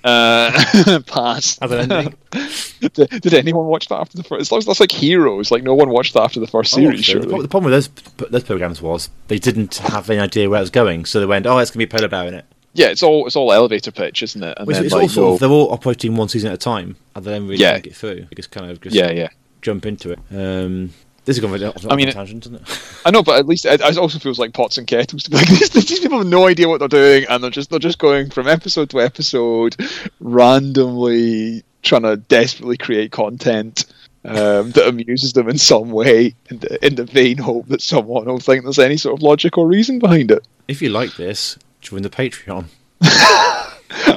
Uh, 0.03 0.99
pass. 1.07 1.57
had 1.59 1.71
an 1.71 1.91
ending. 1.91 2.15
did, 2.81 3.09
did 3.21 3.33
anyone 3.33 3.65
watch 3.67 3.87
that 3.87 3.99
after 3.99 4.17
the 4.17 4.23
first? 4.23 4.49
That's, 4.51 4.65
that's 4.65 4.79
like 4.79 4.91
Heroes. 4.91 5.49
Like 5.51 5.63
no 5.63 5.73
one 5.73 5.89
watched 5.89 6.13
that 6.15 6.23
after 6.23 6.39
the 6.39 6.47
first 6.47 6.73
Oh, 6.73 6.77
series. 6.77 7.05
so 7.05 7.13
the, 7.19 7.23
surely. 7.29 7.41
the 7.43 7.47
problem 7.47 7.71
with 7.71 7.89
those 8.17 8.29
those 8.29 8.43
programs 8.43 8.81
was 8.81 9.09
they 9.29 9.39
didn't 9.39 9.75
have 9.77 10.09
any 10.09 10.19
idea 10.19 10.49
where 10.49 10.57
it 10.59 10.61
was 10.63 10.69
going, 10.69 11.05
so 11.05 11.19
they 11.19 11.25
went, 11.25 11.45
"Oh, 11.45 11.57
it's 11.59 11.71
going 11.71 11.85
to 11.85 11.87
be 11.87 11.95
a 11.95 11.99
polar 11.99 12.09
bear 12.09 12.27
in 12.27 12.33
it." 12.33 12.45
Yeah, 12.73 12.87
it's 12.87 13.03
all 13.03 13.25
it's 13.27 13.35
all 13.35 13.53
elevator 13.53 13.91
pitch, 13.91 14.23
isn't 14.23 14.43
it? 14.43 14.57
And 14.57 14.67
Which 14.67 14.75
then, 14.77 14.85
it's 14.85 14.93
like, 14.93 15.03
all 15.03 15.09
sort 15.09 15.27
no- 15.27 15.33
of, 15.35 15.39
they're 15.39 15.49
all 15.49 15.71
operating 15.71 16.15
one 16.15 16.27
season 16.27 16.49
at 16.49 16.55
a 16.55 16.57
time, 16.57 16.95
and 17.15 17.23
they 17.23 17.31
don't 17.31 17.47
really 17.47 17.61
Yeah. 17.61 17.73
think 17.75 17.87
it 17.87 17.95
through. 17.95 18.21
They 18.29 18.35
just 18.35 18.51
kind 18.51 18.69
of 18.71 18.81
just 18.81 18.95
yeah, 18.95 19.11
yeah. 19.11 19.29
jump 19.61 19.85
into 19.85 20.11
it. 20.11 20.19
Um, 20.31 20.89
this 21.25 21.37
is 21.37 21.39
going 21.39 21.57
to 21.59 21.71
be 21.71 21.89
I 21.89 21.95
mean, 21.95 22.11
tangent, 22.11 22.45
isn't 22.45 22.55
it? 22.55 23.01
I 23.05 23.11
know, 23.11 23.23
but 23.23 23.39
at 23.39 23.45
least 23.45 23.65
it, 23.65 23.81
it 23.81 23.97
also 23.97 24.19
feels 24.19 24.39
like 24.39 24.53
pots 24.53 24.77
and 24.77 24.85
kettles. 24.85 25.23
To 25.23 25.31
be 25.31 25.37
like 25.37 25.47
these, 25.49 25.69
these 25.69 25.99
people 25.99 26.17
have 26.19 26.27
no 26.27 26.47
idea 26.47 26.67
what 26.67 26.79
they're 26.79 26.87
doing, 26.87 27.25
and 27.29 27.43
they're 27.43 27.51
just 27.51 27.69
they're 27.69 27.79
just 27.79 27.99
going 27.99 28.29
from 28.29 28.47
episode 28.47 28.89
to 28.91 29.01
episode, 29.01 29.75
randomly 30.19 31.63
trying 31.81 32.03
to 32.03 32.17
desperately 32.17 32.77
create 32.77 33.11
content 33.11 33.85
um, 34.25 34.71
that 34.71 34.87
amuses 34.87 35.33
them 35.33 35.49
in 35.49 35.57
some 35.57 35.91
way, 35.91 36.33
in 36.49 36.59
the, 36.59 36.85
in 36.85 36.95
the 36.95 37.03
vain 37.03 37.37
hope 37.37 37.67
that 37.67 37.81
someone 37.81 38.25
will 38.25 38.39
think 38.39 38.63
there's 38.63 38.79
any 38.79 38.97
sort 38.97 39.17
of 39.17 39.21
logic 39.21 39.57
or 39.57 39.67
reason 39.67 39.99
behind 39.99 40.31
it. 40.31 40.47
If 40.67 40.81
you 40.81 40.89
like 40.89 41.17
this, 41.17 41.57
join 41.81 42.01
the 42.01 42.09
Patreon. 42.09 42.65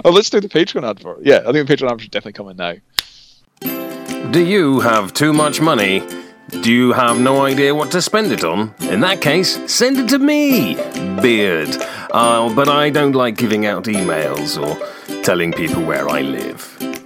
Oh, 0.04 0.10
let's 0.10 0.30
do 0.30 0.40
the 0.40 0.48
Patreon 0.48 0.88
advert. 0.88 1.18
Yeah, 1.22 1.42
I 1.46 1.52
think 1.52 1.68
the 1.68 1.76
Patreon 1.76 1.90
advert 1.90 2.02
should 2.02 2.10
definitely 2.10 2.32
come 2.32 2.48
in 2.48 2.56
now. 2.56 4.30
Do 4.30 4.44
you 4.44 4.80
have 4.80 5.12
too 5.12 5.32
much 5.32 5.60
money? 5.60 6.02
Do 6.48 6.72
you 6.72 6.92
have 6.92 7.18
no 7.18 7.44
idea 7.44 7.74
what 7.74 7.90
to 7.92 8.00
spend 8.00 8.32
it 8.32 8.44
on? 8.44 8.72
In 8.80 9.00
that 9.00 9.20
case, 9.20 9.58
send 9.70 9.98
it 9.98 10.08
to 10.10 10.18
me, 10.18 10.74
Beard. 11.20 11.76
Uh, 12.12 12.54
but 12.54 12.68
I 12.68 12.90
don't 12.90 13.12
like 13.12 13.36
giving 13.36 13.66
out 13.66 13.84
emails 13.84 14.56
or 14.56 15.22
telling 15.22 15.52
people 15.52 15.82
where 15.84 16.08
I 16.08 16.20
live. 16.22 16.60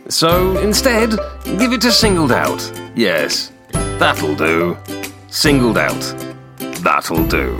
So 0.08 0.58
instead, 0.58 1.10
give 1.44 1.72
it 1.72 1.80
to 1.82 1.92
Singled 1.92 2.32
Out. 2.32 2.60
Yes, 2.94 3.50
that'll 3.98 4.34
do. 4.34 4.76
Singled 5.28 5.78
Out. 5.78 6.02
That'll 6.82 7.26
do. 7.26 7.58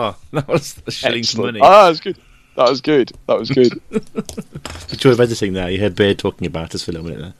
Are. 0.00 0.16
That 0.32 0.48
was 0.48 0.74
the 0.74 0.90
shillings 0.90 1.30
Excellent. 1.30 1.58
money. 1.58 1.60
Ah, 1.62 1.84
that 1.84 1.88
was 1.90 2.00
good. 2.00 2.18
That 2.56 2.68
was 2.68 2.80
good. 2.80 3.12
That 3.26 3.38
was 3.38 3.50
good. 3.50 3.80
The 4.90 4.96
joy 4.96 5.10
of 5.10 5.20
editing 5.20 5.52
there. 5.52 5.70
You 5.70 5.78
heard 5.78 5.94
Beard 5.94 6.18
talking 6.18 6.46
about 6.46 6.74
us 6.74 6.82
for 6.82 6.90
a 6.90 6.94
little 6.94 7.08
minute 7.08 7.20
there. 7.22 7.34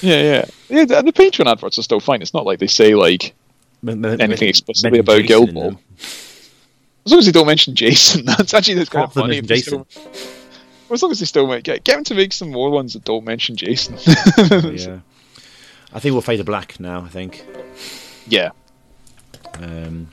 yeah, 0.00 0.22
yeah. 0.22 0.44
Yeah, 0.78 0.84
the, 0.86 1.02
the 1.02 1.12
Patreon 1.12 1.46
adverts 1.50 1.78
are 1.78 1.82
still 1.82 2.00
fine. 2.00 2.22
It's 2.22 2.32
not 2.34 2.46
like 2.46 2.58
they 2.58 2.66
say 2.66 2.94
like 2.94 3.34
Men- 3.82 4.00
men- 4.00 4.20
anything 4.20 4.48
explicitly 4.48 4.92
men- 4.92 5.00
about 5.00 5.20
Jason 5.22 5.44
Gilmore. 5.46 5.78
As 7.04 7.12
long 7.12 7.18
as 7.20 7.26
they 7.26 7.32
don't 7.32 7.46
mention 7.46 7.74
Jason, 7.74 8.24
that's 8.24 8.54
actually 8.54 8.74
that's 8.74 8.88
kind 8.88 9.02
Half 9.02 9.12
of 9.12 9.16
of 9.18 9.22
funny. 9.24 9.34
is 9.36 9.42
if 9.42 9.46
they 9.48 9.54
Jason. 9.56 9.84
still- 9.88 10.12
well, 10.88 10.94
as 10.94 11.02
long 11.02 11.10
as 11.12 11.18
they 11.20 11.26
still 11.26 11.46
make 11.46 11.64
get, 11.64 11.84
get 11.84 11.94
them 11.96 12.04
to 12.04 12.14
make 12.14 12.32
some 12.32 12.50
more 12.50 12.70
ones 12.70 12.94
that 12.94 13.04
don't 13.04 13.24
mention 13.24 13.56
Jason. 13.56 13.96
Yeah. 13.98 15.00
I 15.92 16.00
think 16.00 16.12
we'll 16.12 16.22
fade 16.22 16.38
to 16.38 16.44
black 16.44 16.78
now, 16.80 17.00
I 17.02 17.08
think. 17.08 17.44
yeah. 18.26 18.50
Um, 19.54 20.08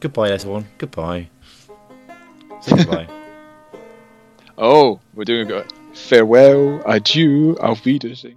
goodbye, 0.00 0.30
everyone. 0.30 0.66
Goodbye. 0.78 1.28
Say 2.62 2.76
goodbye. 2.76 3.08
Oh, 4.60 4.98
we're 5.14 5.22
doing 5.22 5.52
a 5.52 5.64
farewell, 5.94 6.82
adieu, 6.84 7.56
auf 7.60 7.84
Wiedersehen. 7.84 8.36